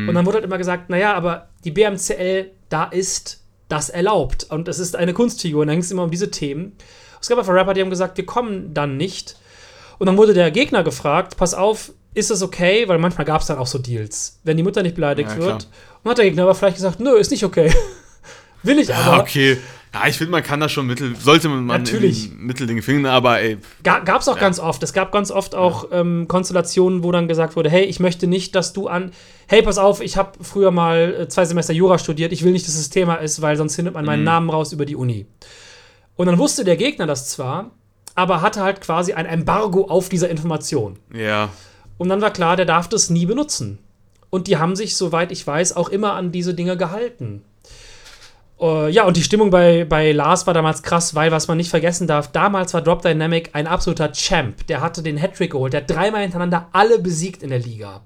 Und 0.09 0.14
dann 0.14 0.24
wurde 0.24 0.36
halt 0.36 0.45
immer 0.45 0.59
gesagt, 0.59 0.88
naja, 0.88 1.12
aber 1.14 1.49
die 1.64 1.70
BMCL, 1.70 2.51
da 2.70 2.84
ist 2.84 3.43
das 3.68 3.90
erlaubt. 3.90 4.47
Und 4.49 4.68
es 4.68 4.78
ist 4.78 4.97
eine 4.97 5.12
Kunstfigur. 5.12 5.62
Und 5.62 5.66
dann 5.68 5.76
ging 5.76 5.84
es 5.84 5.90
immer 5.90 6.05
um 6.05 6.11
diese 6.11 6.30
Themen. 6.30 6.76
Es 7.20 7.28
gab 7.28 7.38
einfach 7.38 7.53
Rapper, 7.53 7.74
die 7.74 7.82
haben 7.82 7.90
gesagt, 7.90 8.16
wir 8.16 8.24
kommen 8.24 8.72
dann 8.72 8.97
nicht. 8.97 9.36
Und 9.99 10.07
dann 10.07 10.16
wurde 10.16 10.34
der 10.34 10.51
Gegner 10.51 10.82
gefragt, 10.82 11.36
pass 11.36 11.53
auf, 11.55 11.93
ist 12.14 12.30
es 12.30 12.43
okay? 12.43 12.88
Weil 12.88 12.99
manchmal 12.99 13.26
gab 13.26 13.43
es 13.43 13.47
dann 13.49 13.59
auch 13.59 13.66
so 13.66 13.78
Deals. 13.78 14.40
Wenn 14.45 14.57
die 14.57 14.62
Mutter 14.62 14.82
nicht 14.82 14.95
beleidigt 14.95 15.30
Ja, 15.30 15.36
wird. 15.36 15.68
Und 16.03 16.11
hat 16.11 16.18
der 16.18 16.24
Gegner 16.24 16.45
aber 16.45 16.55
vielleicht 16.55 16.76
gesagt, 16.76 16.99
nö, 16.99 17.16
ist 17.16 17.30
nicht 17.30 17.45
okay. 17.45 17.72
Will 18.62 18.78
ich 18.78 18.95
aber. 18.95 19.22
Okay. 19.22 19.59
Ja, 19.95 20.07
ich 20.07 20.16
finde, 20.16 20.30
man 20.30 20.43
kann 20.43 20.59
da 20.59 20.70
schon 20.70 20.86
Mittel, 20.86 21.14
sollte 21.16 21.51
man 21.51 21.66
Natürlich. 21.66 22.30
in 22.32 22.47
Mitteldinge 22.47 22.80
finden, 22.80 23.05
aber 23.05 23.40
ey, 23.40 23.59
Ga 23.82 23.99
gab 23.99 24.22
es 24.22 24.28
auch 24.28 24.38
ganz 24.38 24.59
oft. 24.59 24.82
Es 24.82 24.95
gab 24.95 25.12
ganz 25.12 25.30
oft 25.30 25.55
auch 25.55 25.88
ähm, 25.93 26.26
Konstellationen, 26.28 27.05
wo 27.05 27.12
dann 27.12 27.28
gesagt 27.28 27.57
wurde, 27.57 27.68
hey, 27.68 27.84
ich 27.84 28.01
möchte 28.01 28.26
nicht, 28.26 28.55
dass 28.55 28.72
du 28.72 28.88
an, 28.88 29.12
hey, 29.49 29.61
pass 29.61 29.76
auf, 29.76 30.01
ich 30.01 30.16
habe 30.16 30.43
früher 30.43 30.70
mal 30.70 31.14
äh, 31.20 31.28
zwei 31.28 31.45
Semester 31.45 31.74
Jura 31.74 31.99
studiert, 31.99 32.32
ich 32.32 32.43
will 32.43 32.53
nicht, 32.53 32.66
dass 32.66 32.74
es 32.74 32.88
Thema 32.88 33.16
ist, 33.16 33.43
weil 33.43 33.57
sonst 33.57 33.76
findet 33.76 33.93
man 33.93 34.07
meinen 34.07 34.24
Namen 34.24 34.49
raus 34.49 34.72
über 34.72 34.86
die 34.86 34.97
Uni. 34.97 35.26
Und 36.16 36.26
dann 36.26 36.38
wusste 36.38 36.64
der 36.64 36.76
Gegner 36.76 37.07
das 37.07 37.28
zwar, 37.28 37.72
aber 38.14 38.40
hatte 38.40 38.62
halt 38.62 38.80
quasi 38.80 39.12
ein 39.12 39.26
Embargo 39.26 39.88
auf 39.88 40.09
dieser 40.09 40.30
Information. 40.30 40.99
ja. 41.14 41.51
Und 41.99 42.09
dann 42.09 42.20
war 42.20 42.32
klar, 42.32 42.57
der 42.57 42.64
darf 42.64 42.88
das 42.88 43.11
nie 43.11 43.26
benutzen. 43.26 43.78
Und 44.28 44.49
die 44.49 44.57
haben 44.57 44.74
sich, 44.74 44.97
soweit 44.97 45.30
ich 45.30 45.47
weiß, 45.47 45.76
auch 45.76 45.88
immer 45.88 46.14
an 46.14 46.32
diese 46.32 46.53
Dinge 46.53 46.76
gehalten. 46.76 47.45
Äh, 48.62 48.90
ja, 48.90 49.04
und 49.04 49.16
die 49.16 49.22
Stimmung 49.24 49.50
bei, 49.50 49.84
bei 49.84 50.12
Lars 50.12 50.46
war 50.46 50.54
damals 50.54 50.82
krass, 50.82 51.14
weil, 51.14 51.32
was 51.32 51.48
man 51.48 51.56
nicht 51.56 51.70
vergessen 51.70 52.06
darf, 52.06 52.30
damals 52.30 52.72
war 52.72 52.80
Drop 52.80 53.02
Dynamic 53.02 53.50
ein 53.54 53.66
absoluter 53.66 54.12
Champ. 54.12 54.66
Der 54.68 54.80
hatte 54.80 55.02
den 55.02 55.18
Hattrick 55.18 55.52
geholt, 55.52 55.72
der 55.72 55.82
hat 55.82 55.90
dreimal 55.90 56.22
hintereinander 56.22 56.68
alle 56.72 57.00
besiegt 57.00 57.42
in 57.42 57.50
der 57.50 57.58
Liga. 57.58 58.02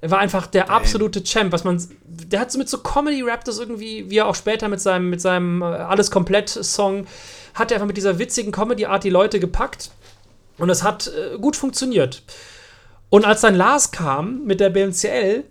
Er 0.00 0.10
war 0.10 0.18
einfach 0.18 0.46
der 0.46 0.70
absolute 0.70 1.22
Champ, 1.22 1.52
was 1.52 1.64
man. 1.64 1.82
Der 2.04 2.40
hat 2.40 2.52
so 2.52 2.58
mit 2.58 2.68
so 2.68 2.78
Comedy-Rap 2.78 3.44
das 3.44 3.58
irgendwie, 3.58 4.10
wie 4.10 4.18
er 4.18 4.26
auch 4.26 4.34
später 4.34 4.68
mit 4.68 4.80
seinem, 4.80 5.08
mit 5.08 5.20
seinem 5.20 5.62
äh, 5.62 5.64
Alles 5.64 6.10
komplett-Song, 6.10 7.06
hat 7.54 7.70
er 7.70 7.76
einfach 7.76 7.86
mit 7.86 7.96
dieser 7.96 8.18
witzigen 8.18 8.52
Comedy-Art 8.52 9.04
die 9.04 9.10
Leute 9.10 9.40
gepackt. 9.40 9.90
Und 10.58 10.68
es 10.70 10.82
hat 10.82 11.06
äh, 11.06 11.38
gut 11.38 11.56
funktioniert. 11.56 12.22
Und 13.08 13.24
als 13.24 13.42
dann 13.42 13.54
Lars 13.54 13.92
kam 13.92 14.44
mit 14.44 14.60
der 14.60 14.70
BMCL, 14.70 15.44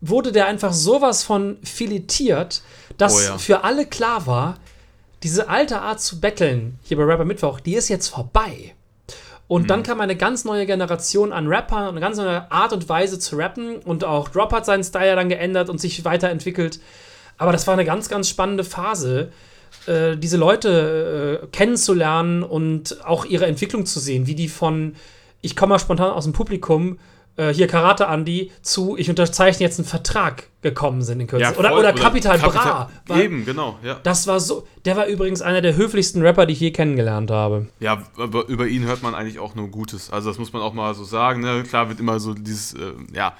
wurde 0.00 0.32
der 0.32 0.46
einfach 0.46 0.72
sowas 0.72 1.22
von 1.22 1.58
filetiert, 1.62 2.62
dass 3.00 3.14
Oh 3.14 3.20
ja. 3.20 3.38
für 3.38 3.64
alle 3.64 3.86
klar 3.86 4.26
war, 4.26 4.56
diese 5.22 5.48
alte 5.48 5.80
Art 5.80 6.00
zu 6.00 6.20
betteln 6.20 6.78
hier 6.82 6.96
bei 6.96 7.04
Rapper 7.04 7.24
Mittwoch, 7.24 7.60
die 7.60 7.74
ist 7.74 7.88
jetzt 7.88 8.08
vorbei. 8.08 8.74
Und 9.48 9.62
Mhm. 9.62 9.66
dann 9.66 9.82
kam 9.82 10.00
eine 10.00 10.16
ganz 10.16 10.44
neue 10.44 10.64
Generation 10.64 11.32
an 11.32 11.48
Rappern 11.48 11.82
und 11.84 11.90
eine 11.90 12.00
ganz 12.00 12.16
neue 12.16 12.50
Art 12.52 12.72
und 12.72 12.88
Weise 12.88 13.18
zu 13.18 13.36
rappen. 13.36 13.76
Und 13.78 14.04
auch 14.04 14.28
Drop 14.28 14.52
hat 14.52 14.64
seinen 14.64 14.84
Style 14.84 15.16
dann 15.16 15.28
geändert 15.28 15.68
und 15.68 15.80
sich 15.80 16.04
weiterentwickelt. 16.04 16.78
Aber 17.36 17.50
das 17.52 17.66
war 17.66 17.74
eine 17.74 17.84
ganz, 17.84 18.08
ganz 18.08 18.28
spannende 18.28 18.62
Phase, 18.64 19.32
äh, 19.86 20.16
diese 20.16 20.36
Leute 20.36 21.40
äh, 21.42 21.46
kennenzulernen 21.48 22.42
und 22.44 23.04
auch 23.04 23.24
ihre 23.24 23.46
Entwicklung 23.46 23.86
zu 23.86 23.98
sehen, 23.98 24.26
wie 24.26 24.34
die 24.36 24.48
von 24.48 24.94
ich 25.42 25.56
komme 25.56 25.70
mal 25.70 25.78
spontan 25.78 26.10
aus 26.12 26.24
dem 26.24 26.34
Publikum, 26.34 26.98
äh, 27.36 27.52
hier 27.52 27.66
Karate 27.66 28.08
Andi, 28.08 28.52
zu 28.62 28.96
ich 28.96 29.08
unterzeichne 29.08 29.64
jetzt 29.64 29.78
einen 29.78 29.86
Vertrag 29.86 30.48
gekommen 30.62 31.02
sind 31.02 31.20
in 31.20 31.26
Kürze. 31.26 31.44
ja 31.44 31.56
oder, 31.56 31.70
voll, 31.70 31.78
oder 31.78 31.92
Capital 31.92 32.38
Bra. 32.38 32.90
War, 33.06 33.20
Eben, 33.20 33.44
genau, 33.44 33.78
ja. 33.82 33.98
das 34.02 34.26
war 34.26 34.40
so, 34.40 34.66
der 34.84 34.96
war 34.96 35.06
übrigens 35.06 35.40
einer 35.42 35.62
der 35.62 35.76
höflichsten 35.76 36.22
Rapper, 36.22 36.46
die 36.46 36.52
ich 36.52 36.60
je 36.60 36.70
kennengelernt 36.70 37.30
habe. 37.30 37.68
Ja, 37.78 38.02
aber 38.16 38.46
über 38.48 38.66
ihn 38.66 38.84
hört 38.84 39.02
man 39.02 39.14
eigentlich 39.14 39.38
auch 39.38 39.54
nur 39.54 39.68
Gutes. 39.68 40.10
Also 40.10 40.28
das 40.30 40.38
muss 40.38 40.52
man 40.52 40.62
auch 40.62 40.74
mal 40.74 40.94
so 40.94 41.04
sagen. 41.04 41.40
Ne? 41.40 41.62
Klar 41.62 41.88
wird 41.88 42.00
immer 42.00 42.20
so 42.20 42.34
dieses, 42.34 42.74
äh, 42.74 42.92
ja, 43.14 43.34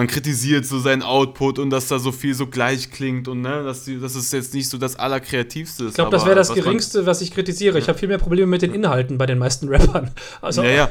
man 0.00 0.06
kritisiert 0.06 0.64
so 0.64 0.78
seinen 0.78 1.02
Output 1.02 1.58
und 1.58 1.68
dass 1.68 1.88
da 1.88 1.98
so 1.98 2.10
viel 2.10 2.32
so 2.32 2.46
gleich 2.46 2.90
klingt 2.90 3.28
und 3.28 3.42
ne, 3.42 3.62
dass, 3.62 3.84
die, 3.84 4.00
dass 4.00 4.14
es 4.14 4.32
jetzt 4.32 4.54
nicht 4.54 4.66
so 4.70 4.78
das 4.78 4.96
Allerkreativste 4.96 5.84
ist. 5.84 5.90
Ich 5.90 5.94
glaube, 5.96 6.10
das 6.10 6.24
wäre 6.24 6.34
das 6.34 6.48
was 6.48 6.56
Geringste, 6.56 7.04
was 7.04 7.20
ich 7.20 7.34
kritisiere. 7.34 7.78
Ich 7.78 7.86
habe 7.86 7.98
viel 7.98 8.08
mehr 8.08 8.16
Probleme 8.16 8.46
mit 8.46 8.62
den 8.62 8.72
Inhalten 8.72 9.18
bei 9.18 9.26
den 9.26 9.36
meisten 9.36 9.68
Rappern. 9.72 10.10
Also, 10.40 10.62
Ja, 10.62 10.70
ja, 10.70 10.90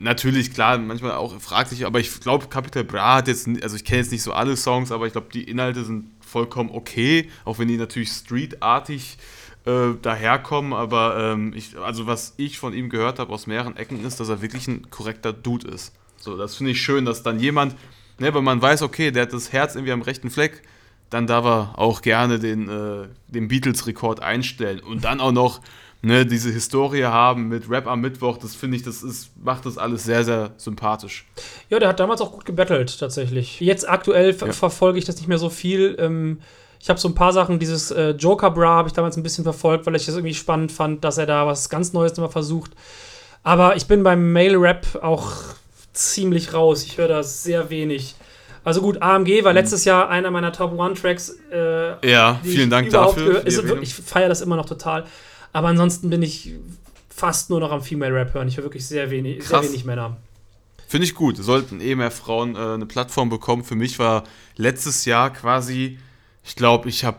natürlich, 0.00 0.52
klar, 0.52 0.76
manchmal 0.76 1.12
auch 1.12 1.40
fraglich, 1.40 1.86
aber 1.86 2.00
ich 2.00 2.18
glaube, 2.18 2.48
Capital 2.48 2.82
Bra 2.82 3.18
hat 3.18 3.28
jetzt, 3.28 3.48
also 3.62 3.76
ich 3.76 3.84
kenne 3.84 4.00
jetzt 4.00 4.10
nicht 4.10 4.24
so 4.24 4.32
alle 4.32 4.56
Songs, 4.56 4.90
aber 4.90 5.06
ich 5.06 5.12
glaube, 5.12 5.28
die 5.32 5.44
Inhalte 5.44 5.84
sind 5.84 6.06
vollkommen 6.20 6.70
okay, 6.72 7.28
auch 7.44 7.60
wenn 7.60 7.68
die 7.68 7.76
natürlich 7.76 8.08
streetartig 8.08 9.18
äh, 9.66 9.94
daherkommen, 10.02 10.72
aber 10.72 11.16
ähm, 11.16 11.52
ich, 11.54 11.78
also 11.78 12.08
was 12.08 12.34
ich 12.38 12.58
von 12.58 12.74
ihm 12.74 12.88
gehört 12.88 13.20
habe 13.20 13.32
aus 13.32 13.46
mehreren 13.46 13.76
Ecken 13.76 14.04
ist, 14.04 14.18
dass 14.18 14.28
er 14.28 14.42
wirklich 14.42 14.66
ein 14.66 14.90
korrekter 14.90 15.32
Dude 15.32 15.68
ist. 15.68 15.92
So, 16.16 16.36
das 16.36 16.56
finde 16.56 16.72
ich 16.72 16.82
schön, 16.82 17.04
dass 17.04 17.22
dann 17.22 17.38
jemand, 17.38 17.76
ne, 18.18 18.34
wenn 18.34 18.44
man 18.44 18.60
weiß, 18.60 18.82
okay, 18.82 19.10
der 19.10 19.22
hat 19.24 19.32
das 19.32 19.52
Herz 19.52 19.74
irgendwie 19.74 19.92
am 19.92 20.02
rechten 20.02 20.30
Fleck, 20.30 20.62
dann 21.10 21.26
darf 21.26 21.44
er 21.44 21.72
auch 21.76 22.02
gerne 22.02 22.38
den, 22.38 22.68
äh, 22.68 23.08
den 23.28 23.48
Beatles-Rekord 23.48 24.20
einstellen 24.20 24.80
und 24.80 25.04
dann 25.04 25.20
auch 25.20 25.32
noch 25.32 25.60
ne, 26.02 26.26
diese 26.26 26.50
Historie 26.50 27.04
haben 27.04 27.48
mit 27.48 27.68
Rap 27.70 27.86
am 27.86 28.00
Mittwoch, 28.00 28.36
das 28.38 28.54
finde 28.54 28.76
ich, 28.76 28.82
das 28.82 29.02
ist, 29.02 29.30
macht 29.42 29.66
das 29.66 29.78
alles 29.78 30.04
sehr, 30.04 30.22
sehr 30.24 30.50
sympathisch. 30.56 31.26
Ja, 31.70 31.78
der 31.78 31.88
hat 31.88 31.98
damals 32.00 32.20
auch 32.20 32.32
gut 32.32 32.44
gebettelt, 32.44 32.98
tatsächlich. 32.98 33.58
Jetzt 33.60 33.88
aktuell 33.88 34.32
ver 34.32 34.48
Ja. 34.48 34.52
verfolge 34.52 34.98
ich 34.98 35.04
das 35.04 35.16
nicht 35.16 35.28
mehr 35.28 35.38
so 35.38 35.50
viel. 35.50 35.96
Ähm, 35.98 36.40
ich 36.80 36.88
habe 36.88 37.00
so 37.00 37.08
ein 37.08 37.14
paar 37.14 37.32
Sachen, 37.32 37.58
dieses 37.58 37.90
äh, 37.90 38.10
Joker 38.10 38.52
Bra 38.52 38.76
habe 38.76 38.88
ich 38.88 38.94
damals 38.94 39.16
ein 39.16 39.24
bisschen 39.24 39.42
verfolgt, 39.42 39.86
weil 39.86 39.96
ich 39.96 40.06
das 40.06 40.14
irgendwie 40.14 40.34
spannend 40.34 40.70
fand, 40.70 41.02
dass 41.02 41.18
er 41.18 41.26
da 41.26 41.44
was 41.46 41.68
ganz 41.68 41.92
Neues 41.92 42.16
immer 42.16 42.28
versucht. 42.30 42.70
Aber 43.42 43.74
ich 43.76 43.86
bin 43.86 44.02
beim 44.04 44.32
Male 44.32 44.60
Rap 44.60 44.86
auch 45.02 45.32
ziemlich 45.98 46.52
raus. 46.52 46.84
Ich 46.84 46.98
höre 46.98 47.08
da 47.08 47.22
sehr 47.22 47.70
wenig. 47.70 48.14
Also 48.64 48.80
gut, 48.82 49.00
AMG 49.02 49.44
war 49.44 49.52
letztes 49.52 49.84
Jahr 49.84 50.08
einer 50.08 50.30
meiner 50.30 50.52
Top 50.52 50.72
One 50.78 50.94
Tracks. 50.94 51.36
Äh, 51.52 52.10
Ja, 52.10 52.40
vielen 52.42 52.70
Dank 52.70 52.90
dafür. 52.90 53.46
Ist, 53.46 53.62
ich 53.80 53.94
feiere 53.94 54.28
das 54.28 54.40
immer 54.40 54.56
noch 54.56 54.66
total. 54.66 55.06
Aber 55.52 55.68
ansonsten 55.68 56.10
bin 56.10 56.22
ich 56.22 56.54
fast 57.08 57.50
nur 57.50 57.60
noch 57.60 57.72
am 57.72 57.82
Female 57.82 58.14
Rap 58.14 58.34
hören. 58.34 58.48
Ich 58.48 58.56
höre 58.56 58.64
wirklich 58.64 58.86
sehr 58.86 59.10
wenig, 59.10 59.42
sehr 59.44 59.58
Krass. 59.58 59.68
wenig 59.68 59.84
Männer. 59.84 60.16
Finde 60.86 61.06
ich 61.06 61.14
gut. 61.14 61.36
Sollten 61.36 61.80
eh 61.80 61.94
mehr 61.94 62.10
Frauen 62.10 62.54
äh, 62.56 62.58
eine 62.58 62.86
Plattform 62.86 63.28
bekommen. 63.28 63.64
Für 63.64 63.74
mich 63.74 63.98
war 63.98 64.24
letztes 64.56 65.04
Jahr 65.04 65.30
quasi, 65.32 65.98
ich 66.44 66.56
glaube, 66.56 66.88
ich 66.88 67.04
habe 67.04 67.18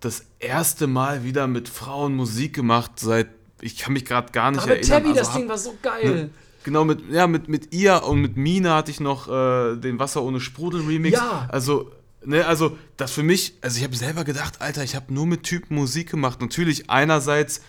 das 0.00 0.24
erste 0.38 0.86
Mal 0.86 1.24
wieder 1.24 1.46
mit 1.46 1.68
Frauen 1.68 2.14
Musik 2.14 2.54
gemacht, 2.54 2.92
seit 2.96 3.28
ich 3.60 3.78
kann 3.78 3.92
mich 3.92 4.04
gerade 4.04 4.32
gar 4.32 4.50
nicht 4.50 4.62
Aber 4.62 4.74
mit 4.74 4.82
erinnern. 4.88 5.02
Tabby, 5.04 5.16
das 5.16 5.28
Also 5.28 5.38
Ding 5.38 5.48
war 5.48 5.58
so 5.58 5.74
geil. 5.80 6.30
Genau, 6.64 6.84
mit, 6.84 7.10
ja, 7.10 7.26
mit, 7.26 7.48
mit 7.48 7.74
ihr 7.74 8.04
und 8.04 8.20
mit 8.20 8.36
Mina 8.36 8.76
hatte 8.76 8.90
ich 8.90 9.00
noch 9.00 9.28
äh, 9.28 9.76
den 9.76 9.98
Wasser 9.98 10.22
ohne 10.22 10.40
Sprudel 10.40 10.82
Remix. 10.82 11.18
Ja. 11.18 11.48
Also, 11.50 11.90
ne, 12.24 12.46
also 12.46 12.76
das 12.96 13.12
für 13.12 13.22
mich, 13.22 13.54
also 13.60 13.78
ich 13.78 13.84
habe 13.84 13.96
selber 13.96 14.24
gedacht, 14.24 14.60
Alter, 14.60 14.84
ich 14.84 14.94
habe 14.94 15.12
nur 15.12 15.26
mit 15.26 15.42
Typen 15.42 15.76
Musik 15.76 16.10
gemacht. 16.10 16.40
Natürlich, 16.40 16.90
einerseits 16.90 17.62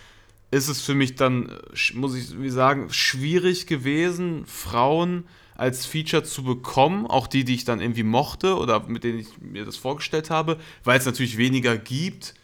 ist 0.50 0.68
es 0.68 0.80
für 0.80 0.94
mich 0.94 1.16
dann, 1.16 1.48
äh, 1.48 1.94
muss 1.94 2.14
ich 2.14 2.52
sagen, 2.52 2.88
schwierig 2.90 3.66
gewesen, 3.66 4.44
Frauen 4.46 5.24
als 5.56 5.86
Feature 5.86 6.24
zu 6.24 6.42
bekommen, 6.42 7.06
auch 7.06 7.26
die, 7.26 7.44
die 7.44 7.54
ich 7.54 7.64
dann 7.64 7.80
irgendwie 7.80 8.02
mochte 8.02 8.56
oder 8.56 8.80
mit 8.88 9.04
denen 9.04 9.20
ich 9.20 9.28
mir 9.40 9.64
das 9.64 9.76
vorgestellt 9.76 10.30
habe, 10.30 10.58
weil 10.82 10.98
es 10.98 11.06
natürlich 11.06 11.36
weniger 11.36 11.76
gibt 11.76 12.34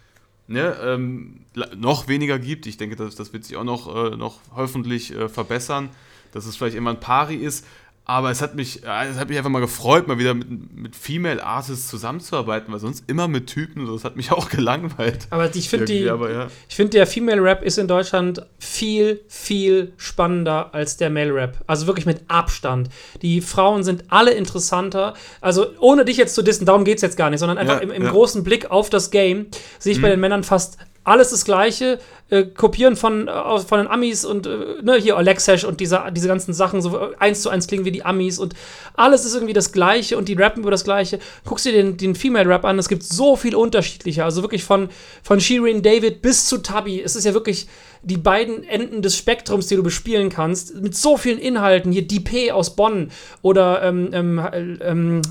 ne, 0.50 0.76
ähm, 0.82 1.40
noch 1.76 2.08
weniger 2.08 2.38
gibt. 2.38 2.66
Ich 2.66 2.76
denke, 2.76 2.96
das, 2.96 3.14
das 3.14 3.32
wird 3.32 3.44
sich 3.44 3.56
auch 3.56 3.64
noch, 3.64 4.12
äh, 4.12 4.16
noch 4.16 4.40
hoffentlich 4.54 5.14
äh, 5.14 5.28
verbessern, 5.28 5.90
dass 6.32 6.46
es 6.46 6.56
vielleicht 6.56 6.76
immer 6.76 6.90
ein 6.90 7.00
Pari 7.00 7.36
ist. 7.36 7.64
Aber 8.10 8.32
es 8.32 8.42
hat 8.42 8.56
mich, 8.56 8.82
äh, 8.82 9.06
es 9.08 9.18
hat 9.18 9.28
mich 9.28 9.38
einfach 9.38 9.50
mal 9.50 9.60
gefreut, 9.60 10.08
mal 10.08 10.18
wieder 10.18 10.34
mit, 10.34 10.48
mit 10.76 10.96
Female 10.96 11.44
Artists 11.44 11.86
zusammenzuarbeiten, 11.86 12.72
weil 12.72 12.80
sonst 12.80 13.04
immer 13.06 13.28
mit 13.28 13.46
Typen, 13.46 13.86
so, 13.86 13.92
das 13.92 14.02
hat 14.02 14.16
mich 14.16 14.32
auch 14.32 14.48
gelangweilt. 14.48 15.28
Aber 15.30 15.54
ich 15.54 15.68
finde 15.68 15.92
ja. 15.92 16.48
ich 16.68 16.74
finde 16.74 16.90
der 16.90 17.06
Female 17.06 17.40
Rap 17.40 17.62
ist 17.62 17.78
in 17.78 17.86
Deutschland 17.86 18.44
viel, 18.58 19.20
viel 19.28 19.92
spannender 19.96 20.74
als 20.74 20.96
der 20.96 21.08
Male 21.08 21.32
Rap. 21.32 21.58
Also 21.68 21.86
wirklich 21.86 22.04
mit 22.04 22.22
Abstand. 22.26 22.88
Die 23.22 23.40
Frauen 23.40 23.84
sind 23.84 24.02
alle 24.08 24.32
interessanter. 24.32 25.14
Also 25.40 25.66
ohne 25.78 26.04
dich 26.04 26.16
jetzt 26.16 26.34
zu 26.34 26.42
dissen, 26.42 26.66
darum 26.66 26.84
geht 26.84 26.96
es 26.96 27.02
jetzt 27.02 27.16
gar 27.16 27.30
nicht, 27.30 27.38
sondern 27.38 27.58
einfach 27.58 27.76
Ja, 27.76 27.80
im, 27.80 27.92
im 27.92 28.02
ja. 28.02 28.08
Mhm. 28.08 28.12
großen 28.12 28.42
Blick 28.42 28.72
auf 28.72 28.90
das 28.90 29.12
Game 29.12 29.46
sehe 29.78 29.92
ich 29.92 30.02
bei 30.02 30.08
den 30.08 30.18
Männern 30.18 30.42
fast 30.42 30.78
alles 31.04 31.30
das 31.30 31.44
Gleiche, 31.44 31.98
äh, 32.28 32.44
kopieren 32.44 32.94
von, 32.94 33.26
äh, 33.26 33.30
aus- 33.30 33.64
von 33.64 33.78
den 33.78 33.88
Amis 33.88 34.24
und 34.24 34.46
äh, 34.46 34.82
ne, 34.82 34.96
hier 34.96 35.16
Alexesh 35.16 35.64
und 35.64 35.80
diese, 35.80 36.00
diese 36.12 36.28
ganzen 36.28 36.52
Sachen, 36.54 36.80
so 36.82 36.96
äh, 36.96 37.14
eins 37.18 37.42
zu 37.42 37.48
eins 37.48 37.66
klingen 37.66 37.84
wie 37.84 37.90
die 37.90 38.04
Amis 38.04 38.38
und 38.38 38.54
alles 38.94 39.24
ist 39.24 39.34
irgendwie 39.34 39.52
das 39.54 39.72
Gleiche 39.72 40.16
und 40.18 40.28
die 40.28 40.34
rappen 40.34 40.62
über 40.62 40.70
das 40.70 40.84
Gleiche. 40.84 41.18
Guckst 41.44 41.64
dir 41.66 41.72
den, 41.72 41.96
den 41.96 42.14
Female 42.14 42.48
Rap 42.48 42.64
an, 42.64 42.78
es 42.78 42.88
gibt 42.88 43.02
so 43.02 43.34
viel 43.36 43.54
unterschiedlicher, 43.56 44.24
also 44.24 44.42
wirklich 44.42 44.62
von, 44.62 44.90
von 45.22 45.40
Shirin 45.40 45.82
David 45.82 46.22
bis 46.22 46.46
zu 46.46 46.58
Tubby. 46.58 47.00
Es 47.02 47.16
ist 47.16 47.24
ja 47.24 47.34
wirklich 47.34 47.66
die 48.02 48.16
beiden 48.18 48.62
Enden 48.64 49.02
des 49.02 49.16
Spektrums, 49.16 49.66
die 49.66 49.76
du 49.76 49.82
bespielen 49.82 50.28
kannst, 50.28 50.74
mit 50.76 50.94
so 50.96 51.16
vielen 51.16 51.38
Inhalten. 51.38 51.92
Hier 51.92 52.06
DP 52.06 52.52
aus 52.52 52.76
Bonn 52.76 53.10
oder 53.42 53.82
ähm, 53.82 54.10
ähm, 54.12 54.38
äh, 54.38 54.60
ähm, 54.84 55.22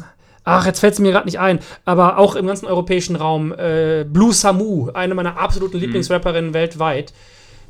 Ach, 0.50 0.66
jetzt 0.66 0.80
fällt 0.80 0.94
es 0.94 1.00
mir 1.00 1.12
gerade 1.12 1.26
nicht 1.26 1.40
ein, 1.40 1.60
aber 1.86 2.18
auch 2.18 2.36
im 2.36 2.48
ganzen 2.48 2.66
europäischen 2.66 3.16
Raum, 3.16 3.54
äh, 3.54 4.06
Blue 4.08 4.34
Samu, 4.34 4.90
eine 4.94 5.14
meiner 5.16 5.38
absoluten 5.38 5.78
Lieblingsrapperinnen 5.78 6.54
weltweit. 6.54 7.14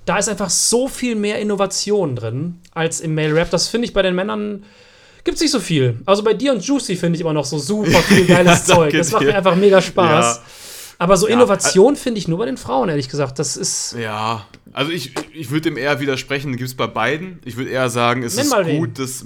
Da 0.05 0.17
ist 0.17 0.29
einfach 0.29 0.49
so 0.49 0.87
viel 0.87 1.15
mehr 1.15 1.39
Innovation 1.39 2.15
drin 2.15 2.59
als 2.73 2.99
im 2.99 3.13
Male 3.15 3.35
Rap. 3.35 3.49
Das 3.51 3.67
finde 3.67 3.85
ich 3.87 3.93
bei 3.93 4.01
den 4.01 4.15
Männern 4.15 4.63
gibt 5.23 5.35
es 5.35 5.41
nicht 5.41 5.51
so 5.51 5.59
viel. 5.59 5.99
Also 6.05 6.23
bei 6.23 6.33
dir 6.33 6.51
und 6.53 6.65
Juicy 6.65 6.95
finde 6.95 7.17
ich 7.17 7.21
immer 7.21 7.33
noch 7.33 7.45
so 7.45 7.59
super 7.59 7.99
viel 7.99 8.25
geiles 8.27 8.67
Ja, 8.67 8.75
Zeug. 8.75 8.93
Das 8.93 9.11
macht 9.11 9.25
mir 9.25 9.35
einfach 9.35 9.55
mega 9.55 9.81
Spaß. 9.81 10.37
Ja. 10.37 10.43
Aber 10.97 11.15
so 11.17 11.27
Ja, 11.27 11.33
Innovation 11.35 11.95
finde 11.95 12.19
ich 12.19 12.27
nur 12.27 12.39
bei 12.39 12.45
den 12.45 12.57
Frauen, 12.57 12.89
ehrlich 12.89 13.07
gesagt. 13.09 13.39
Das 13.39 13.55
ist. 13.55 13.95
Ja, 14.01 14.45
also 14.73 14.91
ich, 14.91 15.13
ich 15.33 15.49
würde 15.51 15.69
dem 15.69 15.77
eher 15.77 15.99
widersprechen, 15.99 16.51
gibt 16.57 16.69
es 16.69 16.75
bei 16.75 16.87
beiden. 16.87 17.39
Ich 17.45 17.55
würde 17.57 17.69
eher 17.69 17.89
sagen, 17.89 18.23
es 18.23 18.35
Nenn 18.35 18.45
ist 18.45 18.51
mal 18.51 18.65
wen. 18.65 18.79
gut, 18.79 18.99
dass 18.99 19.23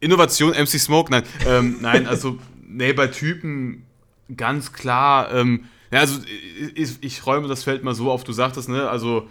Innovation, 0.00 0.50
MC 0.50 0.80
Smoke, 0.80 1.10
nein, 1.12 1.22
ähm, 1.46 1.76
nein, 1.80 2.06
also 2.06 2.36
nee, 2.72 2.92
bei 2.92 3.06
Typen 3.06 3.84
ganz 4.36 4.72
klar, 4.72 5.32
ähm, 5.32 5.64
ja, 5.90 6.00
also 6.00 6.20
ich, 6.74 7.02
ich 7.02 7.26
räume 7.26 7.48
das 7.48 7.64
Feld 7.64 7.84
mal 7.84 7.94
so 7.94 8.10
auf, 8.10 8.24
du 8.24 8.32
sagtest, 8.32 8.68
ne, 8.68 8.88
also 8.88 9.28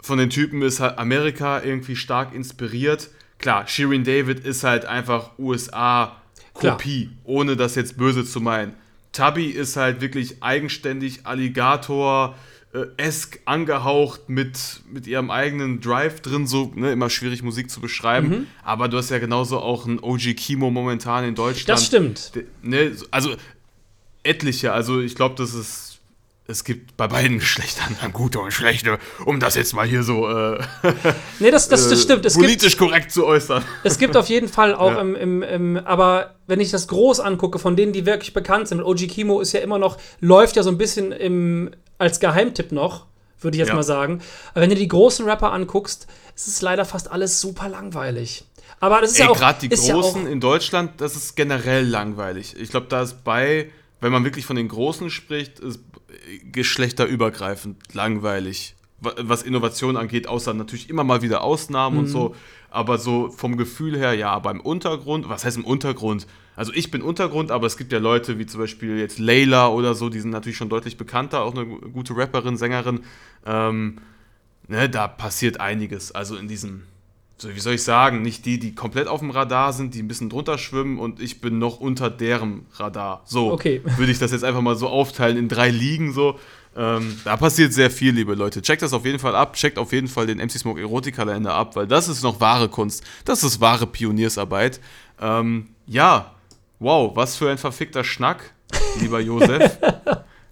von 0.00 0.18
den 0.18 0.30
Typen 0.30 0.62
ist 0.62 0.80
halt 0.80 0.98
Amerika 0.98 1.62
irgendwie 1.62 1.96
stark 1.96 2.34
inspiriert. 2.34 3.10
Klar, 3.38 3.66
Shirin 3.66 4.04
David 4.04 4.40
ist 4.40 4.64
halt 4.64 4.84
einfach 4.84 5.32
USA-Kopie, 5.38 7.10
ohne 7.24 7.56
das 7.56 7.74
jetzt 7.74 7.96
böse 7.96 8.24
zu 8.24 8.40
meinen. 8.40 8.74
Tubby 9.12 9.46
ist 9.46 9.76
halt 9.76 10.00
wirklich 10.00 10.42
eigenständig 10.42 11.26
Alligator, 11.26 12.36
äh, 12.74 12.84
esk 12.98 13.40
angehaucht 13.46 14.28
mit, 14.28 14.58
mit 14.92 15.06
ihrem 15.06 15.30
eigenen 15.30 15.80
Drive 15.80 16.20
drin, 16.20 16.46
so 16.46 16.70
ne, 16.74 16.92
immer 16.92 17.08
schwierig 17.10 17.42
Musik 17.42 17.70
zu 17.70 17.80
beschreiben. 17.80 18.28
Mhm. 18.28 18.46
Aber 18.62 18.88
du 18.88 18.98
hast 18.98 19.10
ja 19.10 19.18
genauso 19.18 19.58
auch 19.58 19.86
einen 19.86 19.98
OG 20.00 20.34
Kimo 20.36 20.70
momentan 20.70 21.24
in 21.24 21.34
Deutschland. 21.34 21.68
Das 21.68 21.86
stimmt. 21.86 22.34
De- 22.34 22.44
Ne, 22.62 22.92
so- 22.94 23.06
also 23.10 23.34
etliche, 24.22 24.72
also 24.72 25.00
ich 25.00 25.14
glaube, 25.14 25.34
das 25.38 25.54
ist. 25.54 25.84
Es 26.50 26.64
gibt 26.64 26.96
bei 26.96 27.06
beiden 27.08 27.40
Geschlechtern 27.40 27.94
dann 28.00 28.10
gute 28.10 28.40
und 28.40 28.52
schlechte, 28.54 28.98
um 29.26 29.38
das 29.38 29.54
jetzt 29.54 29.74
mal 29.74 29.86
hier 29.86 30.02
so 30.02 30.26
äh, 30.30 30.58
Nee, 31.40 31.50
das, 31.50 31.68
das, 31.68 31.90
das 31.90 31.98
äh, 32.00 32.02
stimmt. 32.02 32.24
Es 32.24 32.34
gibt, 32.36 32.46
politisch 32.46 32.78
korrekt 32.78 33.12
zu 33.12 33.26
äußern. 33.26 33.62
Es 33.84 33.98
gibt 33.98 34.16
auf 34.16 34.30
jeden 34.30 34.48
Fall 34.48 34.74
auch 34.74 34.92
Ja. 34.92 35.00
im, 35.02 35.14
im, 35.14 35.42
im, 35.42 35.76
aber 35.76 36.36
wenn 36.46 36.58
ich 36.60 36.70
das 36.70 36.88
groß 36.88 37.20
angucke, 37.20 37.58
von 37.58 37.76
denen, 37.76 37.92
die 37.92 38.06
wirklich 38.06 38.32
bekannt 38.32 38.66
sind, 38.68 38.80
OG 38.82 39.08
Kimo 39.08 39.40
ist 39.42 39.52
ja 39.52 39.60
immer 39.60 39.78
noch, 39.78 39.98
läuft 40.20 40.56
ja 40.56 40.62
so 40.62 40.70
ein 40.70 40.78
bisschen 40.78 41.12
im, 41.12 41.70
als 41.98 42.20
Geheimtipp 42.20 42.72
noch, 42.72 43.06
würde 43.40 43.56
ich 43.56 43.58
jetzt 43.60 43.68
Ja. 43.68 43.74
mal 43.74 43.82
sagen. 43.82 44.20
Aber 44.52 44.60
wenn 44.62 44.70
du 44.70 44.76
die 44.76 44.88
großen 44.88 45.24
Rapper 45.28 45.52
anguckst, 45.52 46.06
ist 46.34 46.48
es 46.48 46.60
leider 46.62 46.84
fast 46.84 47.10
alles 47.10 47.40
super 47.40 47.68
langweilig. 47.68 48.44
Aber 48.80 49.00
das 49.00 49.10
ist 49.12 49.18
Ey, 49.20 49.26
ja 49.26 49.30
auch. 49.32 49.36
gerade 49.38 49.66
die 49.68 49.74
ja 49.74 49.92
Großen 49.94 50.26
auch, 50.26 50.30
in 50.30 50.40
Deutschland, 50.40 51.00
das 51.00 51.16
ist 51.16 51.34
generell 51.34 51.84
langweilig. 51.86 52.54
Ich 52.58 52.70
glaube, 52.70 52.86
da 52.88 53.02
ist 53.02 53.24
bei, 53.24 53.70
wenn 54.00 54.12
man 54.12 54.22
wirklich 54.24 54.46
von 54.46 54.54
den 54.56 54.68
Großen 54.68 55.10
spricht, 55.10 55.58
ist 55.58 55.80
geschlechterübergreifend 56.78 57.94
langweilig, 57.94 58.74
wa- 59.00 59.14
was 59.18 59.42
Innovation 59.42 59.96
angeht, 59.96 60.28
außer 60.28 60.54
natürlich 60.54 60.88
immer 60.90 61.04
mal 61.04 61.22
wieder 61.22 61.42
Ausnahmen 61.42 61.96
Mhm. 61.96 62.02
und 62.04 62.08
so. 62.08 62.34
Aber 62.70 62.98
so 62.98 63.30
vom 63.30 63.56
Gefühl 63.56 63.96
her, 63.98 64.12
ja, 64.14 64.38
beim 64.38 64.60
Untergrund, 64.60 65.28
was 65.28 65.44
heißt 65.44 65.56
im 65.56 65.64
Untergrund? 65.64 66.26
Also 66.58 66.72
ich 66.74 66.90
bin 66.90 67.02
Untergrund, 67.02 67.50
aber 67.52 67.66
es 67.68 67.76
gibt 67.76 67.92
ja 67.92 67.98
Leute 68.00 68.38
wie 68.38 68.46
zum 68.46 68.60
Beispiel 68.60 68.98
jetzt 68.98 69.18
Layla 69.20 69.68
oder 69.68 69.94
so, 69.94 70.08
die 70.08 70.18
sind 70.20 70.30
natürlich 70.30 70.56
schon 70.58 70.68
deutlich 70.68 70.96
bekannter, 70.96 71.42
auch 71.44 71.54
eine 71.54 71.64
gu- 71.66 71.78
gute 71.90 72.16
Rapperin, 72.16 72.56
Sängerin. 72.56 73.00
Ähm, 73.46 73.98
ne, 74.66 74.88
da 74.90 75.06
passiert 75.06 75.60
einiges. 75.60 76.10
Also 76.12 76.34
in 76.36 76.48
diesem, 76.48 76.82
so 77.36 77.48
wie 77.54 77.60
soll 77.60 77.74
ich 77.74 77.84
sagen, 77.84 78.22
nicht 78.22 78.44
die, 78.44 78.58
die 78.58 78.74
komplett 78.74 79.06
auf 79.06 79.20
dem 79.20 79.30
Radar 79.30 79.72
sind, 79.72 79.94
die 79.94 80.02
ein 80.02 80.08
bisschen 80.08 80.30
drunter 80.30 80.58
schwimmen 80.58 80.98
und 80.98 81.20
ich 81.20 81.40
bin 81.40 81.60
noch 81.60 81.78
unter 81.78 82.10
deren 82.10 82.66
Radar. 82.74 83.22
So 83.24 83.52
Okay. 83.52 83.80
würde 83.96 84.10
ich 84.10 84.18
das 84.18 84.32
jetzt 84.32 84.42
einfach 84.44 84.60
mal 84.60 84.74
so 84.76 84.88
aufteilen 84.88 85.36
in 85.36 85.48
drei 85.48 85.70
Ligen 85.70 86.12
so. 86.12 86.38
Ähm, 86.76 87.18
da 87.24 87.36
passiert 87.36 87.72
sehr 87.72 87.90
viel, 87.90 88.12
liebe 88.14 88.34
Leute. 88.34 88.62
Checkt 88.62 88.82
das 88.82 88.92
auf 88.92 89.04
jeden 89.04 89.18
Fall 89.20 89.36
ab. 89.36 89.54
Checkt 89.54 89.78
auf 89.78 89.92
jeden 89.92 90.08
Fall 90.08 90.26
den 90.26 90.38
MC 90.38 90.52
Smoke 90.58 90.80
Erotikkalender 90.80 91.54
ab, 91.54 91.76
weil 91.76 91.86
das 91.86 92.08
ist 92.08 92.22
noch 92.24 92.40
wahre 92.40 92.68
Kunst. 92.68 93.04
Das 93.24 93.42
ist 93.44 93.60
wahre 93.60 93.86
Pioniersarbeit. 93.86 94.80
Ähm, 95.20 95.68
ja, 95.86 96.34
wow, 96.78 97.14
was 97.14 97.36
für 97.36 97.50
ein 97.50 97.58
verfickter 97.58 98.04
Schnack, 98.04 98.52
lieber 99.00 99.20
Josef. 99.20 99.78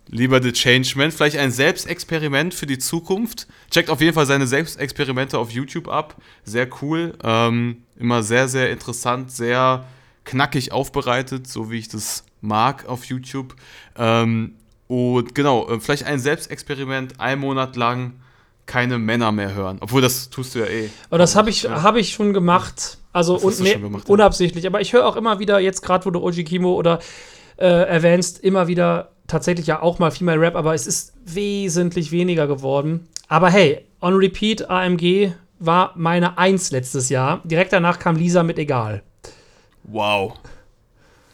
Lieber 0.09 0.41
The 0.41 0.53
Changeman, 0.53 1.11
vielleicht 1.11 1.37
ein 1.37 1.51
Selbstexperiment 1.51 2.55
für 2.55 2.67
die 2.67 2.79
Zukunft. 2.79 3.49
Checkt 3.73 3.91
auf 3.91 4.01
jeden 4.01 4.15
Fall 4.15 4.25
seine 4.25 4.47
Selbstexperimente 4.47 5.37
auf 5.37 5.51
YouTube 5.51 5.89
ab. 5.89 6.15
Sehr 6.45 6.69
cool. 6.81 7.15
Ähm, 7.25 7.83
immer 7.99 8.23
sehr, 8.23 8.47
sehr 8.47 8.71
interessant, 8.71 9.33
sehr 9.33 9.85
knackig 10.25 10.71
aufbereitet, 10.71 11.49
so 11.49 11.73
wie 11.73 11.79
ich 11.79 11.89
das 11.89 12.23
mag 12.41 12.87
auf 12.87 13.05
YouTube. 13.07 13.57
Ähm, 13.97 14.55
und 14.87 15.35
genau, 15.35 15.69
äh, 15.69 15.81
vielleicht 15.81 16.05
ein 16.05 16.21
Selbstexperiment, 16.21 17.19
ein 17.19 17.41
Monat 17.41 17.75
lang 17.75 18.21
keine 18.67 18.99
Männer 18.99 19.33
mehr 19.33 19.55
hören. 19.55 19.79
Obwohl, 19.81 20.03
das 20.03 20.31
tust 20.31 20.55
du 20.55 20.61
ja 20.61 20.67
eh. 20.67 20.91
aber 21.11 21.19
das 21.19 21.35
habe 21.35 21.51
ich, 21.51 21.65
Ja. 21.65 21.83
hab 21.83 21.97
ich 21.97 22.13
schon 22.13 22.33
gemacht. 22.33 22.99
Also 23.17 23.39
un, 23.39 23.55
nee, 23.61 23.77
gemacht, 23.77 24.07
ja. 24.07 24.13
unabsichtlich. 24.13 24.67
Aber 24.67 24.83
ich 24.83 24.93
höre 24.93 25.07
auch 25.07 25.17
immer 25.17 25.39
wieder, 25.39 25.59
jetzt 25.59 25.81
gerade 25.81 26.05
wo 26.05 26.11
du 26.11 26.23
OG 26.23 26.45
Kimo 26.45 26.75
oder 26.75 26.99
äh, 27.57 27.65
erwähnst, 27.65 28.45
immer 28.45 28.69
wieder 28.69 29.13
tatsächlich 29.27 29.67
ja 29.67 29.81
auch 29.81 29.99
mal 29.99 30.11
Female 30.11 30.39
Rap, 30.39 30.55
aber 30.55 30.75
es 30.75 30.87
ist 30.87 31.15
wesentlich 31.25 32.13
weniger 32.13 32.47
geworden. 32.47 33.09
Aber 33.27 33.49
hey, 33.49 33.87
On 34.03 34.15
Repeat 34.17 34.69
AMG 34.69 35.33
war 35.59 35.93
meine 35.97 36.37
Eins 36.37 36.71
letztes 36.73 37.09
Jahr. 37.09 37.41
Direkt 37.45 37.73
danach 37.73 37.99
kam 37.99 38.17
Lisa 38.17 38.43
mit 38.43 38.59
Egal. 38.59 39.03
Wow. 39.85 40.35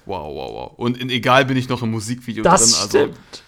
Wow, 0.06 0.34
wow, 0.36 0.52
wow. 0.52 0.72
Und 0.76 0.98
in 0.98 1.10
Egal 1.10 1.46
bin 1.46 1.56
ich 1.56 1.68
noch 1.68 1.82
im 1.82 1.90
Musikvideo 1.90 2.44
Das 2.44 2.60
drin. 2.60 2.80
Also 2.80 2.98
stimmt. 2.98 3.42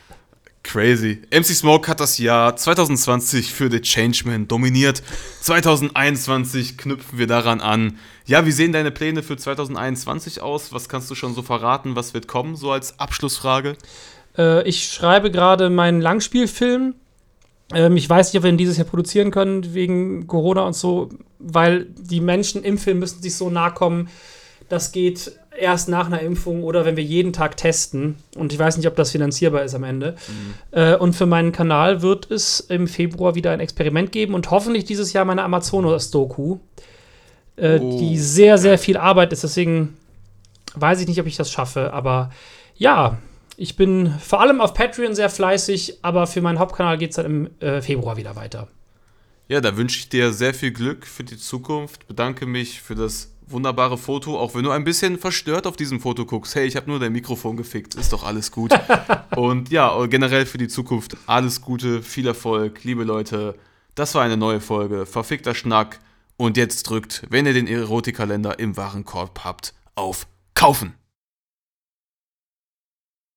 Crazy. 0.65 1.23
MC 1.31 1.45
Smoke 1.47 1.89
hat 1.89 2.01
das 2.01 2.19
Jahr 2.19 2.57
2020 2.57 3.53
für 3.53 3.71
The 3.71 3.81
Changeman 3.81 4.49
dominiert. 4.49 5.03
2021 5.43 6.77
knüpfen 6.77 7.19
wir 7.19 7.29
daran 7.29 7.61
an. 7.61 7.99
Ja, 8.27 8.45
wie 8.47 8.51
sehen 8.51 8.73
deine 8.73 8.91
Pläne 8.91 9.23
für 9.23 9.37
2021 9.37 10.41
aus? 10.41 10.73
Was 10.73 10.89
kannst 10.89 11.11
du 11.11 11.15
schon 11.15 11.35
so 11.35 11.43
verraten? 11.43 11.95
Was 11.95 12.15
wird 12.15 12.27
kommen, 12.27 12.57
so 12.57 12.73
als 12.73 12.99
Abschlussfrage? 12.99 13.77
Äh, 14.37 14.67
ich 14.69 14.89
schreibe 14.89 15.31
gerade 15.31 15.71
meinen 15.71 16.01
Langspielfilm. 16.01 16.95
Ähm, 17.73 17.97
ich 17.97 18.09
weiß 18.09 18.33
nicht, 18.33 18.39
ob 18.39 18.45
wir 18.45 18.51
ihn 18.51 18.59
dieses 18.59 18.77
Jahr 18.77 18.87
produzieren 18.87 19.31
können, 19.31 19.75
wegen 19.75 20.27
Corona 20.27 20.62
und 20.62 20.75
so, 20.75 21.11
weil 21.39 21.87
die 21.97 22.21
Menschen 22.21 22.65
im 22.65 22.79
Film 22.79 22.99
müssen 22.99 23.23
sich 23.23 23.37
so 23.37 23.51
nahe 23.51 23.73
kommen. 23.73 24.09
Das 24.69 24.93
geht 24.93 25.33
erst 25.59 25.89
nach 25.89 26.07
einer 26.07 26.21
Impfung 26.21 26.63
oder 26.65 26.85
wenn 26.85 26.97
wir 26.97 27.05
jeden 27.05 27.33
Tag 27.33 27.57
testen. 27.57 28.17
Und 28.37 28.53
ich 28.53 28.59
weiß 28.59 28.77
nicht, 28.77 28.87
ob 28.87 28.97
das 28.97 29.11
finanzierbar 29.11 29.65
ist 29.65 29.75
am 29.75 29.85
Ende. 29.85 30.17
Äh, 30.71 30.97
und 30.97 31.15
für 31.15 31.27
meinen 31.27 31.53
Kanal 31.53 32.03
wird 32.03 32.31
es 32.31 32.61
im 32.61 32.87
Februar 32.87 33.35
wieder 33.35 33.53
ein 33.53 33.61
Experiment 33.61 34.13
geben 34.13 34.35
und 34.35 34.51
hoffentlich 34.51 34.85
dieses 34.85 35.13
Jahr 35.13 35.25
meine 35.25 35.43
Amazonas-Doku, 35.43 36.59
äh, 37.57 37.79
Oh, 37.79 37.99
die 37.99 38.19
sehr, 38.19 38.59
sehr 38.59 38.79
viel 38.79 38.97
Arbeit 38.97 39.33
ist. 39.33 39.45
Deswegen 39.45 39.97
weiß 40.75 41.01
ich 41.01 41.09
nicht, 41.09 41.21
ob 41.21 41.27
ich 41.27 41.37
das 41.37 41.51
schaffe. 41.51 41.93
Aber 41.93 42.31
ja, 42.77 43.19
ich 43.57 43.77
bin 43.77 44.13
vor 44.19 44.41
allem 44.41 44.61
auf 44.61 44.75
Patreon 44.75 45.15
sehr 45.15 45.31
fleißig, 45.31 45.99
aber 46.03 46.27
für 46.27 46.41
meinen 46.41 46.59
Hauptkanal 46.59 46.99
geht 46.99 47.11
es 47.11 47.17
dann 47.17 47.27
im 47.27 47.51
äh, 47.61 47.81
Februar 47.81 48.17
wieder 48.17 48.37
weiter. 48.37 48.69
Ja, 49.47 49.61
da 49.61 49.77
wünsche 49.77 49.99
ich 49.99 50.09
dir 50.09 50.33
sehr 50.33 50.55
viel 50.55 50.73
Glück 50.73 51.07
für 51.07 51.23
die 51.23 51.37
Zukunft. 51.37 52.09
Bedanke 52.09 52.47
mich 52.47 52.81
für 52.81 52.95
das 52.95 53.34
wunderbare 53.47 53.99
Foto, 53.99 54.39
auch 54.39 54.55
wenn 54.55 54.65
du 54.65 54.71
ein 54.71 54.85
bisschen 54.85 55.19
verstört 55.19 55.67
auf 55.67 55.77
diesem 55.77 56.01
Foto 56.01 56.25
guckst. 56.25 56.55
Hey, 56.55 56.67
ich 56.67 56.77
habe 56.77 56.91
nur 56.91 56.99
dein 56.99 57.13
Mikrofon 57.13 57.57
gefickt, 57.57 57.95
ist 57.95 58.13
doch 58.13 58.25
alles 58.25 58.51
gut. 58.51 58.73
Und 59.37 59.71
ja, 59.71 60.07
generell 60.07 60.47
für 60.47 60.59
die 60.59 60.69
Zukunft 60.69 61.17
alles 61.27 61.61
Gute, 61.61 62.03
viel 62.03 62.27
Erfolg, 62.27 62.85
liebe 62.85 63.05
Leute. 63.05 63.57
Das 63.95 64.15
war 64.15 64.23
eine 64.23 64.37
neue 64.37 64.61
Folge, 64.61 65.07
verfickter 65.07 65.55
Schnack. 65.55 66.01
Und 66.37 66.57
jetzt 66.57 66.85
drückt, 66.85 67.23
wenn 67.31 67.47
ihr 67.47 67.53
den 67.53 67.69
Erotikkalender 67.69 68.59
im 68.59 68.77
Warenkorb 68.77 69.45
habt, 69.45 69.73
auf 69.95 70.27
Kaufen. 70.55 70.95